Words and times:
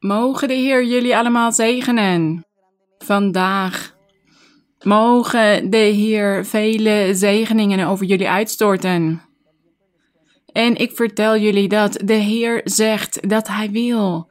Mogen 0.00 0.48
de 0.48 0.54
Heer 0.54 0.84
jullie 0.84 1.16
allemaal 1.16 1.52
zegenen. 1.52 2.46
Vandaag. 2.98 3.96
Mogen 4.82 5.70
de 5.70 5.76
Heer 5.76 6.46
vele 6.46 7.10
zegeningen 7.14 7.86
over 7.86 8.06
jullie 8.06 8.28
uitstorten. 8.28 9.22
En 10.52 10.76
ik 10.76 10.92
vertel 10.92 11.36
jullie 11.36 11.68
dat 11.68 12.00
de 12.04 12.14
Heer 12.14 12.60
zegt 12.64 13.28
dat 13.28 13.48
Hij 13.48 13.70
wil 13.70 14.30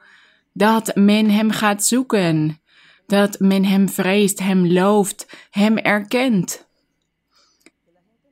dat 0.52 0.94
men 0.94 1.30
Hem 1.30 1.50
gaat 1.50 1.84
zoeken, 1.84 2.60
dat 3.06 3.38
men 3.38 3.64
Hem 3.64 3.88
vreest, 3.88 4.38
Hem 4.38 4.72
looft, 4.72 5.26
Hem 5.50 5.76
erkent. 5.76 6.68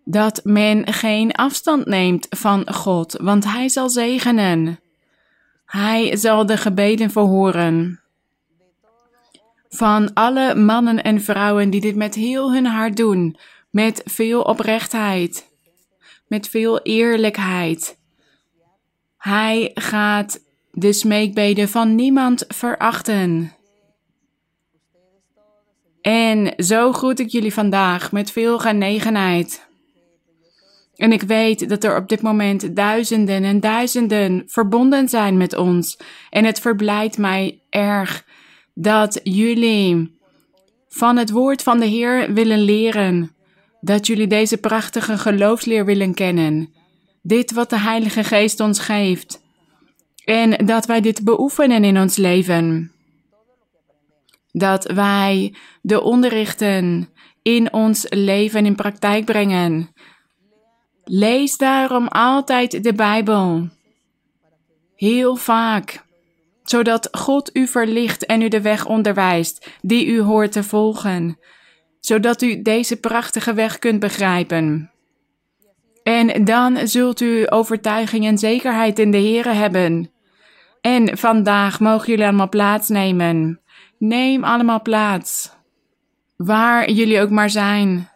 Dat 0.04 0.40
men 0.44 0.92
geen 0.92 1.32
afstand 1.32 1.86
neemt 1.86 2.26
van 2.30 2.72
God, 2.72 3.16
want 3.20 3.44
Hij 3.44 3.68
zal 3.68 3.88
zegenen. 3.88 4.80
Hij 5.68 6.16
zal 6.16 6.46
de 6.46 6.56
gebeden 6.56 7.10
verhoren. 7.10 8.00
Van 9.68 10.14
alle 10.14 10.54
mannen 10.54 11.02
en 11.02 11.20
vrouwen 11.20 11.70
die 11.70 11.80
dit 11.80 11.96
met 11.96 12.14
heel 12.14 12.52
hun 12.52 12.66
hart 12.66 12.96
doen, 12.96 13.36
met 13.70 14.02
veel 14.04 14.42
oprechtheid, 14.42 15.50
met 16.26 16.48
veel 16.48 16.82
eerlijkheid. 16.82 17.98
Hij 19.16 19.70
gaat 19.74 20.40
de 20.70 20.92
smeekbeden 20.92 21.68
van 21.68 21.94
niemand 21.94 22.44
verachten. 22.48 23.52
En 26.02 26.52
zo 26.64 26.92
groet 26.92 27.18
ik 27.18 27.28
jullie 27.28 27.54
vandaag 27.54 28.12
met 28.12 28.30
veel 28.30 28.58
genegenheid. 28.58 29.67
En 30.98 31.12
ik 31.12 31.22
weet 31.22 31.68
dat 31.68 31.84
er 31.84 31.96
op 31.96 32.08
dit 32.08 32.22
moment 32.22 32.76
duizenden 32.76 33.44
en 33.44 33.60
duizenden 33.60 34.42
verbonden 34.46 35.08
zijn 35.08 35.36
met 35.36 35.56
ons. 35.56 35.98
En 36.30 36.44
het 36.44 36.60
verblijdt 36.60 37.18
mij 37.18 37.60
erg 37.70 38.24
dat 38.74 39.20
jullie 39.22 40.18
van 40.88 41.16
het 41.16 41.30
woord 41.30 41.62
van 41.62 41.78
de 41.78 41.86
Heer 41.86 42.32
willen 42.32 42.60
leren. 42.60 43.34
Dat 43.80 44.06
jullie 44.06 44.26
deze 44.26 44.56
prachtige 44.56 45.18
geloofsleer 45.18 45.84
willen 45.84 46.14
kennen. 46.14 46.72
Dit 47.22 47.52
wat 47.52 47.70
de 47.70 47.78
Heilige 47.78 48.24
Geest 48.24 48.60
ons 48.60 48.78
geeft. 48.78 49.42
En 50.24 50.66
dat 50.66 50.86
wij 50.86 51.00
dit 51.00 51.24
beoefenen 51.24 51.84
in 51.84 51.98
ons 51.98 52.16
leven. 52.16 52.92
Dat 54.52 54.92
wij 54.92 55.54
de 55.82 56.02
onderrichten 56.02 57.08
in 57.42 57.72
ons 57.72 58.06
leven 58.08 58.66
in 58.66 58.74
praktijk 58.74 59.24
brengen. 59.24 59.90
Lees 61.10 61.56
daarom 61.56 62.08
altijd 62.08 62.82
de 62.82 62.92
Bijbel. 62.92 63.68
Heel 64.96 65.36
vaak. 65.36 66.04
Zodat 66.62 67.08
God 67.12 67.56
u 67.56 67.66
verlicht 67.66 68.26
en 68.26 68.42
u 68.42 68.48
de 68.48 68.60
weg 68.60 68.86
onderwijst 68.86 69.70
die 69.80 70.06
u 70.06 70.20
hoort 70.20 70.52
te 70.52 70.62
volgen. 70.62 71.38
Zodat 72.00 72.42
u 72.42 72.62
deze 72.62 72.96
prachtige 72.96 73.54
weg 73.54 73.78
kunt 73.78 74.00
begrijpen. 74.00 74.90
En 76.02 76.44
dan 76.44 76.88
zult 76.88 77.20
u 77.20 77.46
overtuiging 77.48 78.26
en 78.26 78.38
zekerheid 78.38 78.98
in 78.98 79.10
de 79.10 79.20
Here 79.20 79.52
hebben. 79.52 80.10
En 80.80 81.18
vandaag 81.18 81.80
mogen 81.80 82.08
jullie 82.08 82.26
allemaal 82.26 82.48
plaatsnemen. 82.48 83.60
Neem 83.98 84.44
allemaal 84.44 84.82
plaats. 84.82 85.50
Waar 86.36 86.90
jullie 86.90 87.20
ook 87.20 87.30
maar 87.30 87.50
zijn. 87.50 88.08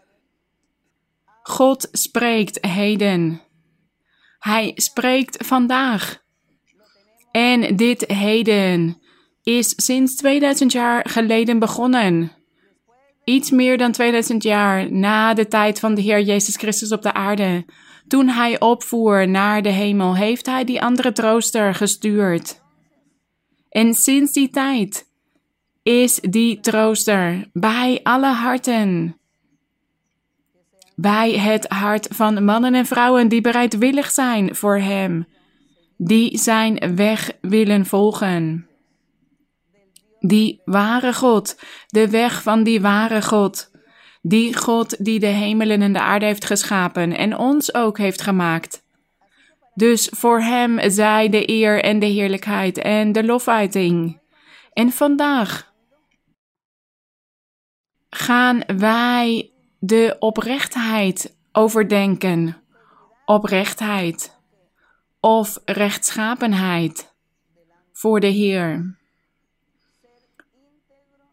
God 1.43 1.89
spreekt 1.93 2.67
heden. 2.67 3.41
Hij 4.39 4.73
spreekt 4.75 5.47
vandaag. 5.47 6.23
En 7.31 7.77
dit 7.77 8.05
heden 8.07 9.03
is 9.43 9.73
sinds 9.77 10.17
2000 10.17 10.73
jaar 10.73 11.09
geleden 11.09 11.59
begonnen. 11.59 12.33
Iets 13.25 13.51
meer 13.51 13.79
dan 13.79 13.93
2000 13.93 14.43
jaar 14.43 14.93
na 14.93 15.35
de 15.35 15.49
tijd 15.49 15.79
van 15.81 15.95
de 15.95 16.01
Heer 16.01 16.21
Jezus 16.21 16.57
Christus 16.57 16.93
op 16.93 17.03
de 17.03 17.13
aarde. 17.13 17.65
Toen 18.09 18.29
hij 18.29 18.61
opvoer 18.61 19.29
naar 19.29 19.63
de 19.63 19.69
hemel, 19.69 20.17
heeft 20.17 20.47
hij 20.47 20.65
die 20.65 20.83
andere 20.83 21.13
trooster 21.13 21.75
gestuurd. 21.75 22.61
En 23.69 23.95
sinds 23.95 24.33
die 24.33 24.51
tijd 24.51 25.11
is 25.83 26.15
die 26.15 26.61
trooster 26.61 27.51
bij 27.53 28.01
alle 28.03 28.33
harten 28.33 29.17
bij 31.03 31.33
het 31.39 31.69
hart 31.69 32.09
van 32.11 32.45
mannen 32.45 32.75
en 32.75 32.87
vrouwen 32.87 33.29
die 33.29 33.41
bereidwillig 33.41 34.11
zijn 34.11 34.55
voor 34.55 34.79
Hem, 34.79 35.27
die 35.97 36.39
Zijn 36.39 36.95
weg 36.97 37.33
willen 37.41 37.87
volgen. 37.87 38.67
Die 40.21 40.61
ware 40.65 41.15
God, 41.15 41.61
de 41.87 42.11
weg 42.11 42.43
van 42.43 42.63
die 42.63 42.81
ware 42.81 43.23
God, 43.23 43.71
die 44.21 44.57
God 44.57 45.05
die 45.05 45.21
de 45.21 45.27
hemelen 45.27 45.83
en 45.83 45.93
de 45.93 46.01
aarde 46.01 46.27
heeft 46.27 46.45
geschapen 46.45 47.17
en 47.17 47.39
ons 47.39 47.75
ook 47.75 47.99
heeft 47.99 48.23
gemaakt. 48.23 48.83
Dus 49.75 50.09
voor 50.15 50.41
Hem 50.41 50.91
zij 50.91 51.29
de 51.29 51.51
eer 51.51 51.83
en 51.83 51.99
de 51.99 52.07
heerlijkheid 52.07 52.79
en 52.79 53.13
de 53.13 53.25
lofuiting. 53.25 54.21
En 54.73 54.91
vandaag 54.91 55.73
gaan 58.11 58.63
wij 58.77 59.52
de 59.85 60.17
oprechtheid 60.19 61.37
overdenken. 61.53 62.57
Oprechtheid 63.25 64.39
of 65.21 65.59
rechtschapenheid 65.65 67.13
voor 67.93 68.21
de 68.21 68.27
Heer. 68.27 68.97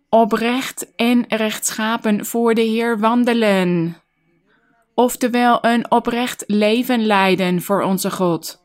Oprecht 0.09 0.95
en 0.95 1.25
rechtschapen 1.27 2.25
voor 2.25 2.53
de 2.53 2.61
Heer 2.61 2.99
wandelen. 2.99 3.97
Oftewel 4.93 5.65
een 5.65 5.91
oprecht 5.91 6.43
leven 6.47 7.05
leiden 7.05 7.61
voor 7.61 7.81
onze 7.83 8.11
God. 8.11 8.63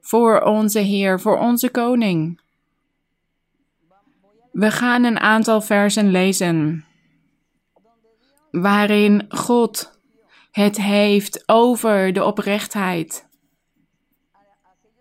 Voor 0.00 0.40
onze 0.40 0.78
Heer, 0.78 1.20
voor 1.20 1.38
onze 1.38 1.70
Koning. 1.70 2.40
We 4.52 4.70
gaan 4.70 5.04
een 5.04 5.20
aantal 5.20 5.60
versen 5.60 6.10
lezen 6.10 6.84
waarin 8.60 9.24
God 9.28 10.00
het 10.50 10.76
heeft 10.76 11.42
over 11.48 12.12
de 12.12 12.24
oprechtheid. 12.24 13.28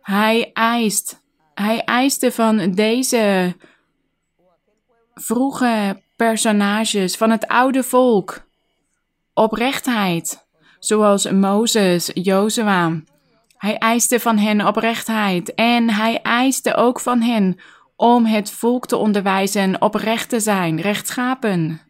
Hij 0.01 0.51
eist, 0.53 1.21
hij 1.53 1.83
eiste 1.83 2.31
van 2.31 2.71
deze 2.71 3.55
vroege 5.13 6.01
personages 6.15 7.17
van 7.17 7.29
het 7.29 7.47
oude 7.47 7.83
volk 7.83 8.45
oprechtheid, 9.33 10.47
zoals 10.79 11.31
Mozes, 11.31 12.11
Jozua. 12.13 13.01
Hij 13.57 13.77
eiste 13.77 14.19
van 14.19 14.37
hen 14.37 14.67
oprechtheid 14.67 15.53
en 15.53 15.89
hij 15.89 16.21
eiste 16.21 16.75
ook 16.75 16.99
van 16.99 17.21
hen 17.21 17.59
om 17.95 18.25
het 18.25 18.51
volk 18.51 18.87
te 18.87 18.97
onderwijzen 18.97 19.81
oprecht 19.81 20.29
te 20.29 20.39
zijn, 20.39 20.81
rechtschapen. 20.81 21.81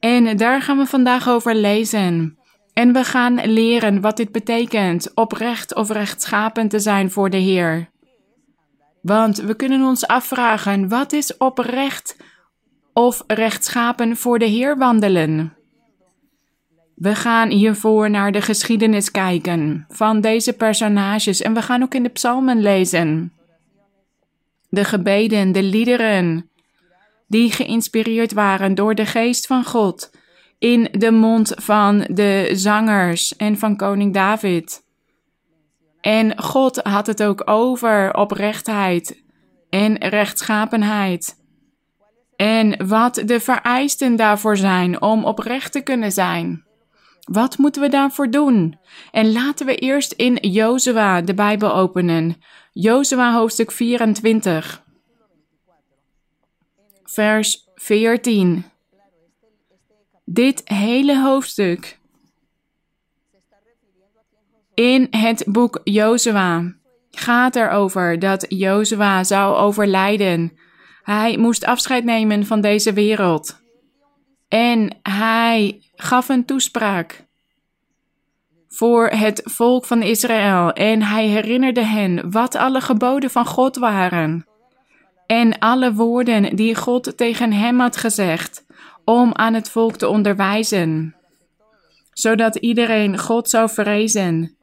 En 0.00 0.36
daar 0.36 0.62
gaan 0.62 0.78
we 0.78 0.86
vandaag 0.86 1.28
over 1.28 1.54
lezen. 1.54 2.38
En 2.72 2.92
we 2.92 3.04
gaan 3.04 3.46
leren 3.46 4.00
wat 4.00 4.16
dit 4.16 4.32
betekent 4.32 5.14
oprecht 5.14 5.74
of 5.74 5.90
rechtschapen 5.90 6.68
te 6.68 6.78
zijn 6.78 7.10
voor 7.10 7.30
de 7.30 7.36
Heer. 7.36 7.90
Want 9.02 9.36
we 9.36 9.54
kunnen 9.54 9.82
ons 9.82 10.06
afvragen: 10.06 10.88
wat 10.88 11.12
is 11.12 11.36
oprecht 11.36 12.16
of 12.92 13.24
rechtschapen 13.26 14.16
voor 14.16 14.38
de 14.38 14.44
Heer 14.44 14.78
wandelen? 14.78 15.56
We 16.94 17.14
gaan 17.14 17.50
hiervoor 17.50 18.10
naar 18.10 18.32
de 18.32 18.40
geschiedenis 18.40 19.10
kijken 19.10 19.84
van 19.88 20.20
deze 20.20 20.52
personages 20.52 21.42
en 21.42 21.54
we 21.54 21.62
gaan 21.62 21.82
ook 21.82 21.94
in 21.94 22.02
de 22.02 22.08
psalmen 22.08 22.60
lezen. 22.60 23.32
De 24.68 24.84
gebeden, 24.84 25.52
de 25.52 25.62
liederen, 25.62 26.50
die 27.28 27.52
geïnspireerd 27.52 28.32
waren 28.32 28.74
door 28.74 28.94
de 28.94 29.06
geest 29.06 29.46
van 29.46 29.64
God 29.64 30.10
in 30.58 30.88
de 30.90 31.10
mond 31.10 31.52
van 31.56 32.06
de 32.10 32.50
zangers 32.52 33.36
en 33.36 33.58
van 33.58 33.76
koning 33.76 34.14
David. 34.14 34.86
En 36.00 36.42
God 36.42 36.76
had 36.76 37.06
het 37.06 37.22
ook 37.22 37.42
over 37.44 38.14
oprechtheid 38.14 39.22
en 39.70 39.98
rechtschapenheid. 39.98 41.36
En 42.36 42.86
wat 42.86 43.22
de 43.24 43.40
vereisten 43.40 44.16
daarvoor 44.16 44.56
zijn 44.56 45.02
om 45.02 45.24
oprecht 45.24 45.72
te 45.72 45.80
kunnen 45.80 46.12
zijn. 46.12 46.66
Wat 47.20 47.58
moeten 47.58 47.82
we 47.82 47.88
daarvoor 47.88 48.30
doen? 48.30 48.78
En 49.10 49.32
laten 49.32 49.66
we 49.66 49.74
eerst 49.74 50.12
in 50.12 50.34
Jozua 50.40 51.20
de 51.20 51.34
Bijbel 51.34 51.74
openen. 51.74 52.36
Jozua 52.72 53.32
hoofdstuk 53.32 53.70
24 53.72 54.86
vers 57.18 57.68
14. 57.74 58.64
Dit 60.24 60.62
hele 60.64 61.20
hoofdstuk 61.20 61.98
in 64.74 65.06
het 65.10 65.44
boek 65.46 65.80
Jozua 65.84 66.74
gaat 67.10 67.56
erover 67.56 68.18
dat 68.18 68.46
Jozua 68.48 69.24
zou 69.24 69.56
overlijden. 69.56 70.58
Hij 71.02 71.36
moest 71.36 71.64
afscheid 71.64 72.04
nemen 72.04 72.46
van 72.46 72.60
deze 72.60 72.92
wereld. 72.92 73.60
En 74.48 74.98
hij 75.02 75.82
gaf 75.94 76.28
een 76.28 76.44
toespraak 76.44 77.26
voor 78.68 79.08
het 79.08 79.40
volk 79.44 79.84
van 79.84 80.02
Israël 80.02 80.72
en 80.72 81.02
hij 81.02 81.26
herinnerde 81.26 81.84
hen 81.84 82.30
wat 82.30 82.54
alle 82.54 82.80
geboden 82.80 83.30
van 83.30 83.46
God 83.46 83.76
waren 83.76 84.47
en 85.28 85.58
alle 85.58 85.92
woorden 85.92 86.56
die 86.56 86.74
God 86.74 87.16
tegen 87.16 87.52
hem 87.52 87.80
had 87.80 87.96
gezegd 87.96 88.64
om 89.04 89.34
aan 89.34 89.54
het 89.54 89.70
volk 89.70 89.96
te 89.96 90.08
onderwijzen, 90.08 91.16
zodat 92.12 92.56
iedereen 92.56 93.18
God 93.18 93.50
zou 93.50 93.70
vrezen, 93.70 94.56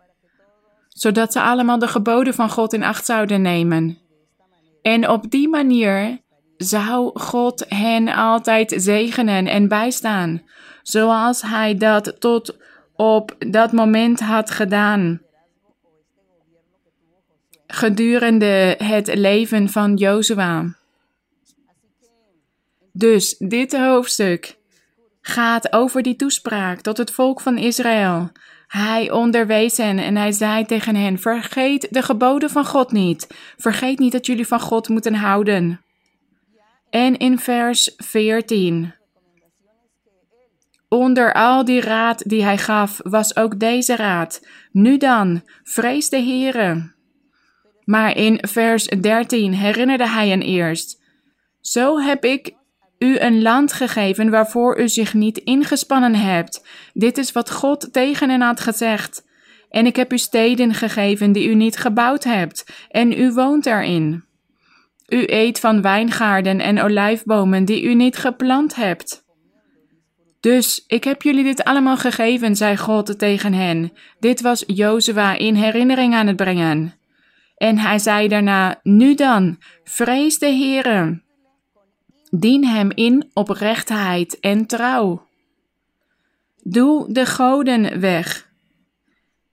zodat 0.88 1.32
ze 1.32 1.42
allemaal 1.42 1.80
de 1.80 1.88
geboden 1.88 2.34
van 2.34 2.50
God 2.50 2.74
in 2.74 2.84
acht 2.84 3.06
zouden 3.06 3.42
nemen. 3.42 3.98
En 4.82 5.10
op 5.10 5.32
die 5.32 5.50
manier 5.50 6.20
zou 6.58 7.20
God 7.20 7.66
hen 7.68 8.08
altijd 8.08 8.74
zegenen 8.78 9.48
en 9.48 9.68
bijstaan, 9.68 10.42
zoals 10.82 11.42
hij 11.42 11.78
dat 11.78 12.16
tot 12.20 12.58
op 12.96 13.36
dat 13.40 13.72
moment 13.72 14.20
had 14.20 14.52
gedaan. 14.52 15.22
Gedurende 17.68 18.76
het 18.78 19.16
leven 19.16 19.70
van 19.70 19.96
Jozua. 19.96 20.76
Dus 22.92 23.36
dit 23.38 23.78
hoofdstuk 23.78 24.58
gaat 25.22 25.74
over 25.74 26.02
die 26.02 26.16
toespraak 26.16 26.82
tot 26.82 26.98
het 26.98 27.12
volk 27.12 27.42
van 27.42 27.58
Israël. 27.58 28.32
Hij 28.68 29.12
onderwees 29.12 29.78
hen 29.78 30.00
en 30.00 30.16
hij 30.16 30.32
zei 30.32 30.66
tegen 30.66 30.96
hen: 30.96 31.20
Vergeet 31.20 31.88
de 31.92 32.02
geboden 32.02 32.50
van 32.50 32.66
God 32.66 32.92
niet. 32.92 33.28
Vergeet 33.58 34.00
niet 34.00 34.12
dat 34.12 34.26
jullie 34.26 34.48
van 34.48 34.60
God 34.60 34.90
moeten 34.90 35.14
houden. 35.14 35.82
En 36.90 37.18
in 37.18 37.40
vers 37.40 37.94
14. 37.98 38.94
Onder 40.90 41.34
al 41.34 41.66
die 41.66 41.82
raad 41.82 42.30
die 42.30 42.44
hij 42.44 42.58
gaf, 42.58 43.00
was 43.04 43.36
ook 43.36 43.60
deze 43.60 43.96
raad. 43.96 44.48
Nu 44.72 44.98
dan, 44.98 45.42
vrees 45.64 46.10
de 46.10 46.18
Heere. 46.18 46.95
Maar 47.86 48.18
in 48.18 48.38
vers 48.42 48.86
13 48.86 49.54
herinnerde 49.54 50.08
hij 50.08 50.30
hen 50.30 50.42
eerst. 50.42 51.04
Zo 51.62 52.00
heb 52.00 52.26
ik 52.26 52.54
u 53.00 53.20
een 53.20 53.42
land 53.42 53.74
gegeven 53.74 54.30
waarvoor 54.30 54.80
u 54.80 54.90
zich 54.90 55.14
niet 55.14 55.38
ingespannen 55.38 56.16
hebt. 56.16 56.68
Dit 56.94 57.18
is 57.18 57.32
wat 57.32 57.52
God 57.52 57.94
tegen 57.94 58.30
hen 58.30 58.42
had 58.42 58.60
gezegd. 58.60 59.26
En 59.70 59.86
ik 59.86 59.96
heb 59.96 60.14
u 60.14 60.18
steden 60.18 60.74
gegeven 60.74 61.32
die 61.32 61.50
u 61.50 61.56
niet 61.56 61.78
gebouwd 61.78 62.24
hebt, 62.24 62.66
en 62.90 63.20
u 63.20 63.34
woont 63.34 63.66
erin. 63.66 64.24
U 65.08 65.24
eet 65.26 65.60
van 65.60 65.82
wijngaarden 65.82 66.60
en 66.60 66.82
olijfbomen 66.82 67.66
die 67.66 67.84
u 67.84 67.94
niet 67.94 68.18
geplant 68.18 68.76
hebt. 68.76 69.24
Dus 70.40 70.84
ik 70.88 71.04
heb 71.04 71.22
jullie 71.22 71.44
dit 71.44 71.64
allemaal 71.64 71.98
gegeven, 71.98 72.56
zei 72.56 72.78
God 72.78 73.20
tegen 73.20 73.54
hen. 73.54 73.92
Dit 74.20 74.42
was 74.42 74.64
Jozua 74.68 75.38
in 75.38 75.56
herinnering 75.56 76.14
aan 76.14 76.28
het 76.28 76.36
brengen. 76.36 76.94
En 77.58 77.78
hij 77.78 78.00
zei 78.00 78.28
daarna: 78.28 78.80
Nu 78.84 79.16
dan, 79.16 79.58
vrees 79.84 80.40
de 80.40 80.46
Heere. 80.46 81.24
Dien 82.30 82.66
hem 82.66 82.92
in 82.92 83.30
oprechtheid 83.34 84.40
en 84.40 84.66
trouw. 84.66 85.28
Doe 86.64 87.14
de 87.14 87.26
goden 87.26 88.00
weg, 88.00 88.50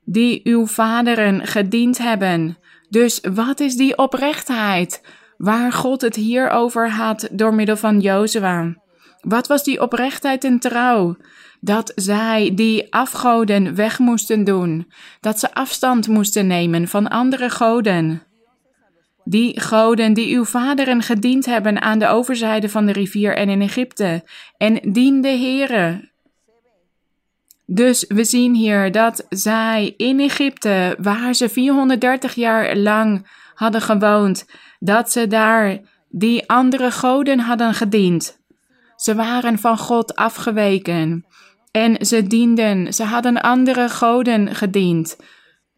die 0.04 0.40
uw 0.44 0.66
vaderen 0.66 1.46
gediend 1.46 1.98
hebben. 1.98 2.56
Dus 2.88 3.20
wat 3.32 3.60
is 3.60 3.76
die 3.76 3.98
oprechtheid, 3.98 5.02
waar 5.36 5.72
God 5.72 6.00
het 6.00 6.16
hier 6.16 6.50
over 6.50 6.90
had 6.90 7.28
door 7.32 7.54
middel 7.54 7.76
van 7.76 8.00
Jozua? 8.00 8.74
Wat 9.20 9.46
was 9.46 9.64
die 9.64 9.80
oprechtheid 9.80 10.44
en 10.44 10.58
trouw? 10.58 11.16
Dat 11.64 11.92
zij 11.94 12.52
die 12.54 12.92
afgoden 12.92 13.74
weg 13.74 13.98
moesten 13.98 14.44
doen, 14.44 14.92
dat 15.20 15.38
ze 15.38 15.54
afstand 15.54 16.08
moesten 16.08 16.46
nemen 16.46 16.88
van 16.88 17.08
andere 17.08 17.50
goden. 17.50 18.22
Die 19.24 19.60
goden 19.60 20.12
die 20.12 20.36
uw 20.36 20.44
vaderen 20.44 21.02
gediend 21.02 21.46
hebben 21.46 21.82
aan 21.82 21.98
de 21.98 22.06
overzijde 22.06 22.68
van 22.68 22.86
de 22.86 22.92
rivier 22.92 23.36
en 23.36 23.48
in 23.48 23.60
Egypte, 23.60 24.24
en 24.56 24.92
dien 24.92 25.20
de 25.20 25.28
Heere. 25.28 26.10
Dus 27.66 28.04
we 28.08 28.24
zien 28.24 28.54
hier 28.54 28.92
dat 28.92 29.26
zij 29.28 29.94
in 29.96 30.20
Egypte, 30.20 30.96
waar 31.00 31.34
ze 31.34 31.48
430 31.48 32.34
jaar 32.34 32.76
lang 32.76 33.26
hadden 33.54 33.80
gewoond, 33.80 34.46
dat 34.78 35.12
ze 35.12 35.26
daar 35.26 35.78
die 36.08 36.48
andere 36.48 36.90
goden 36.90 37.38
hadden 37.38 37.74
gediend. 37.74 38.40
Ze 38.96 39.14
waren 39.14 39.58
van 39.58 39.78
God 39.78 40.16
afgeweken 40.16 41.26
en 41.72 42.06
ze 42.06 42.26
dienden, 42.26 42.94
ze 42.94 43.04
hadden 43.04 43.40
andere 43.40 43.88
goden 43.88 44.54
gediend. 44.54 45.16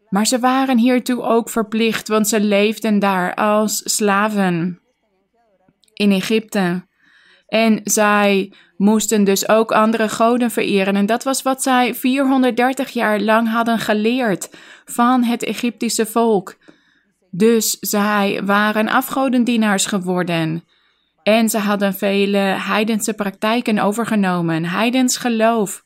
Maar 0.09 0.25
ze 0.25 0.39
waren 0.39 0.77
hiertoe 0.77 1.21
ook 1.21 1.49
verplicht, 1.49 2.07
want 2.07 2.27
ze 2.27 2.39
leefden 2.39 2.99
daar 2.99 3.33
als 3.33 3.81
slaven 3.83 4.79
in 5.93 6.11
Egypte. 6.11 6.87
En 7.47 7.79
zij 7.83 8.53
moesten 8.77 9.23
dus 9.23 9.49
ook 9.49 9.71
andere 9.71 10.09
goden 10.09 10.51
vereren. 10.51 10.95
En 10.95 11.05
dat 11.05 11.23
was 11.23 11.41
wat 11.41 11.63
zij 11.63 11.95
430 11.95 12.89
jaar 12.89 13.19
lang 13.19 13.51
hadden 13.51 13.79
geleerd 13.79 14.49
van 14.85 15.23
het 15.23 15.43
Egyptische 15.43 16.05
volk. 16.05 16.55
Dus 17.31 17.77
zij 17.79 18.41
waren 18.45 18.89
afgodendienaars 18.89 19.85
geworden. 19.85 20.63
En 21.23 21.49
ze 21.49 21.57
hadden 21.57 21.93
vele 21.93 22.37
heidense 22.37 23.13
praktijken 23.13 23.79
overgenomen, 23.79 24.65
heidens 24.65 25.17
geloof. 25.17 25.84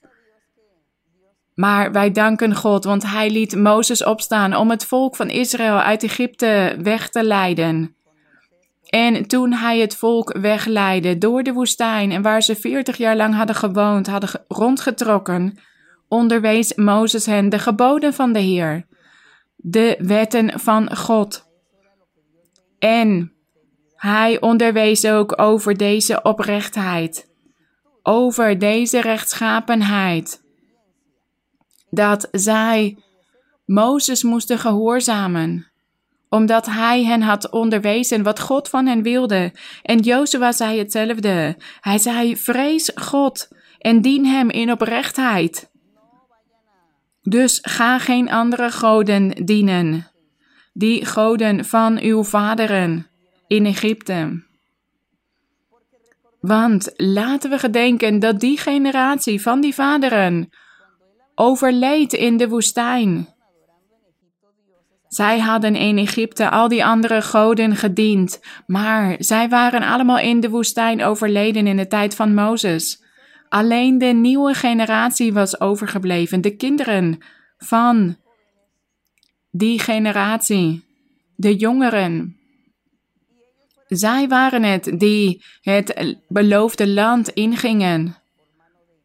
Maar 1.59 1.91
wij 1.91 2.11
danken 2.11 2.55
God, 2.55 2.83
want 2.83 3.03
Hij 3.03 3.29
liet 3.29 3.55
Mozes 3.55 4.03
opstaan 4.03 4.55
om 4.55 4.69
het 4.69 4.85
volk 4.85 5.15
van 5.15 5.29
Israël 5.29 5.79
uit 5.79 6.03
Egypte 6.03 6.77
weg 6.81 7.09
te 7.09 7.23
leiden. 7.23 7.95
En 8.85 9.27
toen 9.27 9.53
Hij 9.53 9.79
het 9.79 9.95
volk 9.95 10.37
wegleidde 10.37 11.17
door 11.17 11.43
de 11.43 11.53
woestijn 11.53 12.11
en 12.11 12.21
waar 12.21 12.41
ze 12.41 12.55
veertig 12.55 12.97
jaar 12.97 13.15
lang 13.15 13.35
hadden 13.35 13.55
gewoond, 13.55 14.07
hadden 14.07 14.29
rondgetrokken, 14.47 15.59
onderwees 16.07 16.73
Mozes 16.73 17.25
hen 17.25 17.49
de 17.49 17.59
geboden 17.59 18.13
van 18.13 18.33
de 18.33 18.39
Heer, 18.39 18.85
de 19.55 19.95
wetten 19.99 20.59
van 20.59 20.95
God. 20.95 21.47
En 22.77 23.33
hij 23.95 24.41
onderwees 24.41 25.05
ook 25.05 25.41
over 25.41 25.77
deze 25.77 26.21
oprechtheid, 26.21 27.29
over 28.03 28.59
deze 28.59 29.01
rechtschapenheid, 29.01 30.47
dat 31.89 32.27
zij 32.31 32.97
Mozes 33.65 34.23
moesten 34.23 34.59
gehoorzamen, 34.59 35.67
omdat 36.29 36.65
hij 36.65 37.03
hen 37.03 37.21
had 37.21 37.51
onderwezen 37.51 38.23
wat 38.23 38.39
God 38.39 38.69
van 38.69 38.85
hen 38.85 39.01
wilde. 39.01 39.53
En 39.81 39.99
Jozua 39.99 40.51
zei 40.51 40.77
hetzelfde. 40.77 41.57
Hij 41.81 41.97
zei: 41.97 42.37
Vrees 42.37 42.91
God 42.95 43.47
en 43.77 44.01
dien 44.01 44.25
hem 44.25 44.49
in 44.49 44.71
oprechtheid. 44.71 45.69
Dus 47.21 47.59
ga 47.61 47.99
geen 47.99 48.29
andere 48.29 48.71
goden 48.71 49.45
dienen, 49.45 50.11
die 50.73 51.05
goden 51.05 51.65
van 51.65 51.99
uw 51.99 52.23
vaderen 52.23 53.07
in 53.47 53.65
Egypte. 53.65 54.47
Want 56.39 56.93
laten 56.95 57.49
we 57.49 57.59
gedenken 57.59 58.19
dat 58.19 58.39
die 58.39 58.57
generatie 58.57 59.41
van 59.41 59.61
die 59.61 59.73
vaderen 59.73 60.49
overleed 61.39 62.13
in 62.13 62.37
de 62.37 62.49
woestijn. 62.49 63.27
Zij 65.07 65.39
hadden 65.39 65.75
in 65.75 65.97
Egypte 65.97 66.49
al 66.49 66.67
die 66.67 66.85
andere 66.85 67.21
goden 67.21 67.75
gediend, 67.75 68.41
maar 68.67 69.15
zij 69.19 69.49
waren 69.49 69.81
allemaal 69.81 70.19
in 70.19 70.39
de 70.39 70.49
woestijn 70.49 71.03
overleden 71.03 71.67
in 71.67 71.77
de 71.77 71.87
tijd 71.87 72.15
van 72.15 72.33
Mozes. 72.33 73.03
Alleen 73.49 73.97
de 73.97 74.05
nieuwe 74.05 74.53
generatie 74.53 75.33
was 75.33 75.59
overgebleven, 75.59 76.41
de 76.41 76.55
kinderen 76.55 77.17
van 77.57 78.17
die 79.51 79.79
generatie, 79.79 80.83
de 81.35 81.55
jongeren. 81.55 82.37
Zij 83.87 84.27
waren 84.27 84.63
het 84.63 84.91
die 84.97 85.43
het 85.61 86.17
beloofde 86.27 86.87
land 86.87 87.29
ingingen 87.29 88.15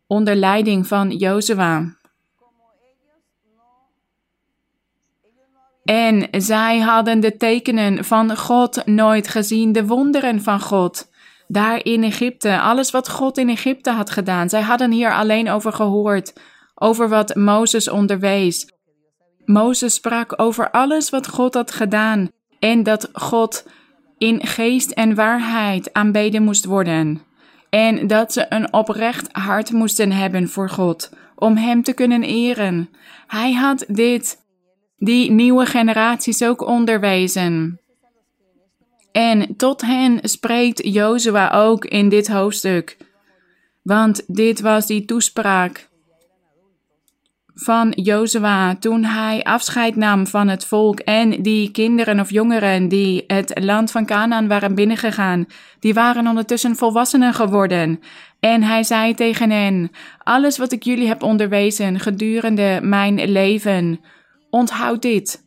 onder 0.07 0.35
leiding 0.35 0.87
van 0.87 1.11
Jozua. 1.11 2.03
En 5.85 6.29
zij 6.31 6.79
hadden 6.79 7.21
de 7.21 7.37
tekenen 7.37 8.05
van 8.05 8.37
God 8.37 8.87
nooit 8.87 9.29
gezien, 9.29 9.73
de 9.73 9.87
wonderen 9.87 10.43
van 10.43 10.61
God. 10.61 11.13
Daar 11.49 11.85
in 11.85 12.03
Egypte, 12.03 12.61
alles 12.61 12.91
wat 12.91 13.09
God 13.09 13.39
in 13.39 13.49
Egypte 13.49 13.91
had 13.91 14.11
gedaan. 14.11 14.49
Zij 14.49 14.61
hadden 14.61 14.91
hier 14.91 15.15
alleen 15.15 15.51
over 15.51 15.73
gehoord, 15.73 16.33
over 16.75 17.09
wat 17.09 17.35
Mozes 17.35 17.91
onderwees. 17.91 18.73
Mozes 19.45 19.95
sprak 19.95 20.41
over 20.41 20.71
alles 20.71 21.11
wat 21.11 21.29
God 21.29 21.55
had 21.55 21.71
gedaan 21.71 22.31
en 22.59 22.83
dat 22.83 23.09
God 23.13 23.67
in 24.19 24.47
geest 24.47 24.91
en 24.91 25.15
waarheid 25.15 25.93
aanbeden 25.93 26.43
moest 26.43 26.65
worden. 26.65 27.23
En 27.71 28.07
dat 28.07 28.33
ze 28.33 28.47
een 28.49 28.73
oprecht 28.73 29.29
hart 29.33 29.73
moesten 29.73 30.13
hebben 30.13 30.49
voor 30.49 30.71
God, 30.71 31.11
om 31.37 31.57
Hem 31.57 31.83
te 31.83 31.93
kunnen 31.93 32.23
eren. 32.23 32.89
Hij 33.27 33.53
had 33.53 33.85
dit, 33.89 34.44
die 34.97 35.31
nieuwe 35.31 35.67
generaties 35.67 36.43
ook 36.45 36.67
onderwezen. 36.67 37.81
En 39.13 39.57
tot 39.57 39.81
hen 39.81 40.19
spreekt 40.23 40.87
Jozua 40.87 41.51
ook 41.51 41.85
in 41.85 42.09
dit 42.09 42.29
hoofdstuk. 42.29 42.97
Want 43.83 44.25
dit 44.27 44.61
was 44.61 44.87
die 44.87 45.05
toespraak 45.05 45.89
van 47.55 47.91
Jozua 47.91 48.77
toen 48.77 49.05
hij 49.05 49.43
afscheid 49.43 49.97
nam 49.97 50.27
van 50.27 50.49
het 50.49 50.65
volk 50.65 50.99
en 50.99 51.43
die 51.43 51.71
kinderen 51.71 52.21
of 52.21 52.31
jongeren 52.31 52.89
die 52.89 53.25
het 53.27 53.65
land 53.65 53.91
van 53.91 54.07
Canaan 54.07 54.49
waren 54.49 54.75
binnengegaan, 54.75 55.47
die 55.81 55.95
waren 55.95 56.27
ondertussen 56.27 56.77
volwassenen 56.77 57.35
geworden. 57.35 58.01
En 58.41 58.63
hij 58.63 58.83
zei 58.83 59.15
tegen 59.15 59.51
hen: 59.51 59.91
Alles 60.19 60.59
wat 60.59 60.73
ik 60.73 60.83
jullie 60.83 61.07
heb 61.09 61.23
onderwezen 61.23 62.01
gedurende 62.01 62.79
mijn 62.83 63.25
leven, 63.31 64.01
onthoud 64.55 65.03
dit. 65.03 65.45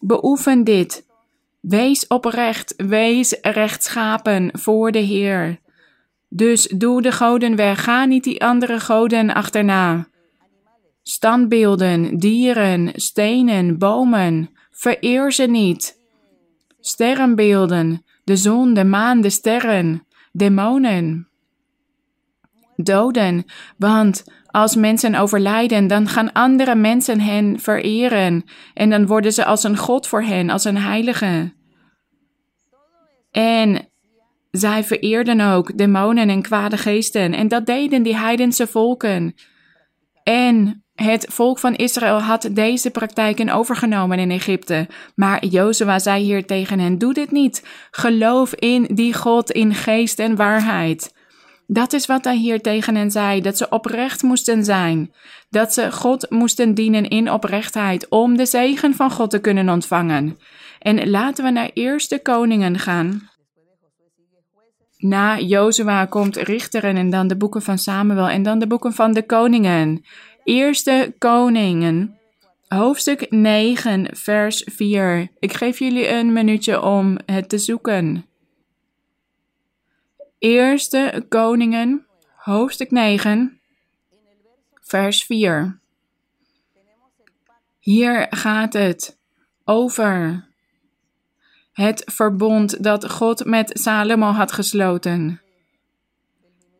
Beoefen 0.00 0.64
dit. 0.64 1.06
Wees 1.60 2.06
oprecht, 2.06 2.74
wees 2.76 3.38
rechtschapen 3.42 4.50
voor 4.52 4.92
de 4.92 4.98
Heer. 4.98 5.60
Dus 6.28 6.66
doe 6.76 7.02
de 7.02 7.12
goden 7.12 7.56
weg, 7.56 7.84
ga 7.84 8.04
niet 8.04 8.24
die 8.24 8.44
andere 8.44 8.80
goden 8.80 9.34
achterna. 9.34 10.08
Standbeelden, 11.02 12.18
dieren, 12.18 12.90
stenen, 12.94 13.78
bomen, 13.78 14.50
vereer 14.70 15.32
ze 15.32 15.44
niet. 15.44 15.98
Sterrenbeelden, 16.80 18.04
de 18.24 18.36
zon, 18.36 18.74
de 18.74 18.84
maan, 18.84 19.20
de 19.20 19.30
sterren, 19.30 20.06
demonen. 20.32 21.28
Doden, 22.76 23.44
want 23.76 24.24
als 24.54 24.74
mensen 24.74 25.14
overlijden, 25.14 25.86
dan 25.86 26.08
gaan 26.08 26.32
andere 26.32 26.74
mensen 26.74 27.20
hen 27.20 27.60
vereren 27.60 28.44
en 28.74 28.90
dan 28.90 29.06
worden 29.06 29.32
ze 29.32 29.44
als 29.44 29.64
een 29.64 29.76
god 29.76 30.06
voor 30.06 30.22
hen, 30.22 30.50
als 30.50 30.64
een 30.64 30.76
heilige. 30.76 31.52
En 33.30 33.88
zij 34.50 34.84
vereerden 34.84 35.40
ook 35.40 35.78
demonen 35.78 36.28
en 36.28 36.42
kwade 36.42 36.76
geesten 36.76 37.32
en 37.32 37.48
dat 37.48 37.66
deden 37.66 38.02
die 38.02 38.16
heidense 38.16 38.66
volken. 38.66 39.34
En 40.22 40.84
het 40.94 41.26
volk 41.30 41.58
van 41.58 41.74
Israël 41.74 42.20
had 42.20 42.48
deze 42.52 42.90
praktijken 42.90 43.48
overgenomen 43.48 44.18
in 44.18 44.30
Egypte, 44.30 44.88
maar 45.14 45.44
Jozua 45.44 45.98
zei 45.98 46.24
hier 46.24 46.46
tegen 46.46 46.78
hen: 46.78 46.98
Doe 46.98 47.14
dit 47.14 47.30
niet. 47.30 47.66
Geloof 47.90 48.54
in 48.54 48.88
die 48.92 49.14
God 49.14 49.50
in 49.50 49.74
geest 49.74 50.18
en 50.18 50.36
waarheid. 50.36 51.13
Dat 51.74 51.92
is 51.92 52.06
wat 52.06 52.24
hij 52.24 52.36
hier 52.36 52.60
tegen 52.60 52.94
hen 52.94 53.10
zei: 53.10 53.40
dat 53.40 53.56
ze 53.56 53.68
oprecht 53.68 54.22
moesten 54.22 54.64
zijn, 54.64 55.12
dat 55.50 55.74
ze 55.74 55.92
God 55.92 56.30
moesten 56.30 56.74
dienen 56.74 57.08
in 57.08 57.30
oprechtheid 57.30 58.08
om 58.08 58.36
de 58.36 58.46
zegen 58.46 58.94
van 58.94 59.10
God 59.10 59.30
te 59.30 59.38
kunnen 59.38 59.68
ontvangen. 59.68 60.38
En 60.78 61.10
laten 61.10 61.44
we 61.44 61.50
naar 61.50 61.70
Eerste 61.72 62.18
Koningen 62.22 62.78
gaan. 62.78 63.30
Na 64.98 65.38
Jozua 65.38 66.04
komt 66.04 66.36
Richteren 66.36 66.96
en 66.96 67.10
dan 67.10 67.26
de 67.26 67.36
boeken 67.36 67.62
van 67.62 67.78
Samuel 67.78 68.28
en 68.28 68.42
dan 68.42 68.58
de 68.58 68.66
boeken 68.66 68.92
van 68.92 69.12
de 69.12 69.26
koningen. 69.26 70.04
Eerste 70.44 71.14
Koningen, 71.18 72.18
hoofdstuk 72.68 73.30
9, 73.30 74.06
vers 74.16 74.66
4. 74.74 75.28
Ik 75.38 75.52
geef 75.52 75.78
jullie 75.78 76.08
een 76.08 76.32
minuutje 76.32 76.82
om 76.82 77.18
het 77.26 77.48
te 77.48 77.58
zoeken. 77.58 78.33
Eerste 80.44 81.24
Koningen, 81.28 82.06
hoofdstuk 82.36 82.90
9, 82.90 83.60
vers 84.80 85.24
4. 85.24 85.78
Hier 87.78 88.26
gaat 88.30 88.72
het 88.72 89.18
over 89.64 90.44
het 91.72 92.02
verbond 92.06 92.82
dat 92.82 93.10
God 93.10 93.44
met 93.44 93.70
Salomo 93.72 94.30
had 94.30 94.52
gesloten. 94.52 95.40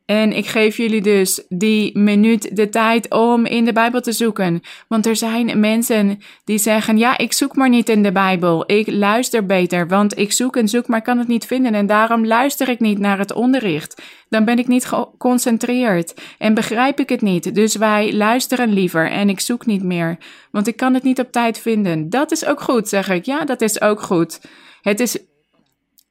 En 0.05 0.33
ik 0.33 0.47
geef 0.47 0.77
jullie 0.77 1.01
dus 1.01 1.45
die 1.49 1.99
minuut 1.99 2.57
de 2.57 2.69
tijd 2.69 3.11
om 3.11 3.47
in 3.47 3.65
de 3.65 3.73
Bijbel 3.73 4.01
te 4.01 4.13
zoeken. 4.13 4.61
Want 4.89 5.07
er 5.07 5.17
zijn 5.17 5.61
mensen 5.61 6.19
die 6.45 6.59
zeggen: 6.59 6.99
Ja, 6.99 7.19
ik 7.19 7.33
zoek 7.33 7.57
maar 7.57 7.69
niet 7.69 7.89
in 7.89 8.03
de 8.03 8.13
Bijbel. 8.13 8.65
Ik 8.67 8.91
luister 8.91 9.47
beter, 9.47 9.89
want 9.89 10.19
ik 10.19 10.33
zoek 10.33 10.57
en 10.57 10.69
zoek, 10.69 10.87
maar 10.87 11.03
kan 11.03 11.19
het 11.19 11.29
niet 11.29 11.47
vinden. 11.47 11.75
En 11.75 11.87
daarom 11.87 12.27
luister 12.27 12.69
ik 12.69 12.81
niet 12.81 12.99
naar 12.99 13.19
het 13.19 13.33
onderricht. 13.33 14.03
Dan 14.29 14.45
ben 14.45 14.59
ik 14.59 14.67
niet 14.67 14.85
geconcentreerd 14.85 16.15
en 16.39 16.55
begrijp 16.55 17.01
ik 17.01 17.09
het 17.09 17.23
niet. 17.23 17.55
Dus 17.55 17.77
wij 17.77 18.13
luisteren 18.13 18.73
liever 18.73 19.11
en 19.11 19.29
ik 19.29 19.41
zoek 19.41 19.67
niet 19.67 19.83
meer, 19.83 20.19
want 20.51 20.67
ik 20.67 20.77
kan 20.77 20.95
het 20.95 21.03
niet 21.03 21.21
op 21.21 21.33
tijd 21.33 21.59
vinden. 21.59 22.11
Dat 22.11 22.33
is 22.33 22.45
ook 22.45 22.61
goed, 22.61 22.89
zeg 22.89 23.09
ik. 23.11 23.25
Ja, 23.25 23.45
dat 23.45 23.61
is 23.61 23.81
ook 23.81 24.03
goed. 24.03 24.41
Het 24.83 25.01
is 25.01 25.19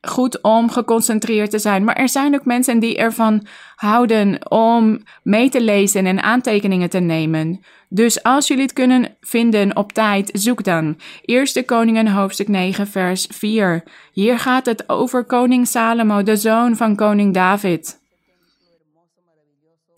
goed 0.08 0.42
om 0.42 0.70
geconcentreerd 0.70 1.50
te 1.52 1.60
zijn. 1.60 1.84
Maar 1.84 1.96
er 1.96 2.10
zijn 2.10 2.36
ook 2.36 2.46
mensen 2.46 2.80
die 2.80 2.98
ervan 2.98 3.46
houden 3.76 4.52
om 4.52 5.04
mee 5.24 5.50
te 5.50 5.62
lezen 5.62 6.06
en 6.06 6.24
aantekeningen 6.24 6.90
te 6.90 7.00
nemen. 7.00 7.60
Dus 7.90 8.24
als 8.24 8.48
jullie 8.48 8.64
het 8.64 8.74
kunnen 8.74 9.16
vinden 9.22 9.76
op 9.76 9.92
tijd, 9.92 10.30
zoek 10.34 10.64
dan. 10.64 11.00
Eerste 11.22 11.64
Koningen 11.64 12.08
hoofdstuk 12.08 12.48
9 12.48 12.88
vers 12.88 13.28
4. 13.30 13.84
Hier 14.12 14.40
gaat 14.40 14.66
het 14.66 14.90
over 14.90 15.24
koning 15.24 15.68
Salomo, 15.68 16.24
de 16.24 16.36
zoon 16.36 16.76
van 16.76 16.96
koning 16.96 17.34
David. 17.34 18.02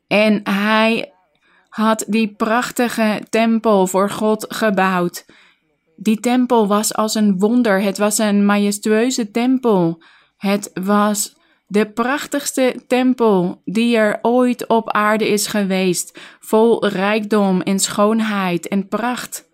En 0.08 0.42
hij 0.44 1.12
had 1.70 2.06
die 2.08 2.34
prachtige 2.36 3.22
tempel 3.30 3.88
voor 3.88 4.10
God 4.10 4.46
gebouwd. 4.50 5.26
Die 5.96 6.20
tempel 6.20 6.68
was 6.68 6.94
als 6.94 7.16
een 7.16 7.40
wonder. 7.40 7.82
Het 7.82 7.98
was 7.98 8.18
een 8.18 8.46
majestueuze 8.46 9.32
tempel. 9.32 10.02
Het 10.38 10.72
was 10.74 11.36
de 11.68 11.92
prachtigste 11.92 12.84
tempel 12.88 13.62
die 13.66 13.98
er 13.98 14.20
ooit 14.22 14.68
op 14.68 14.92
aarde 14.92 15.28
is 15.28 15.48
geweest, 15.48 16.20
vol 16.40 16.88
rijkdom 16.88 17.62
en 17.62 17.80
schoonheid 17.80 18.68
en 18.68 18.88
pracht. 18.88 19.54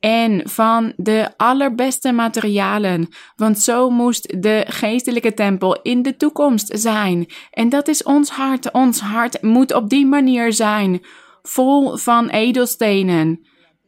En 0.00 0.48
van 0.48 0.92
de 0.96 1.30
allerbeste 1.36 2.12
materialen, 2.12 3.08
want 3.36 3.58
zo 3.58 3.90
moest 3.90 4.42
de 4.42 4.64
geestelijke 4.68 5.34
tempel 5.34 5.82
in 5.82 6.02
de 6.02 6.16
toekomst 6.16 6.70
zijn. 6.78 7.26
En 7.50 7.68
dat 7.68 7.88
is 7.88 8.02
ons 8.02 8.30
hart. 8.30 8.72
Ons 8.72 9.00
hart 9.00 9.42
moet 9.42 9.74
op 9.74 9.88
die 9.88 10.06
manier 10.06 10.52
zijn, 10.52 11.02
vol 11.42 11.96
van 11.96 12.28
edelstenen 12.28 13.46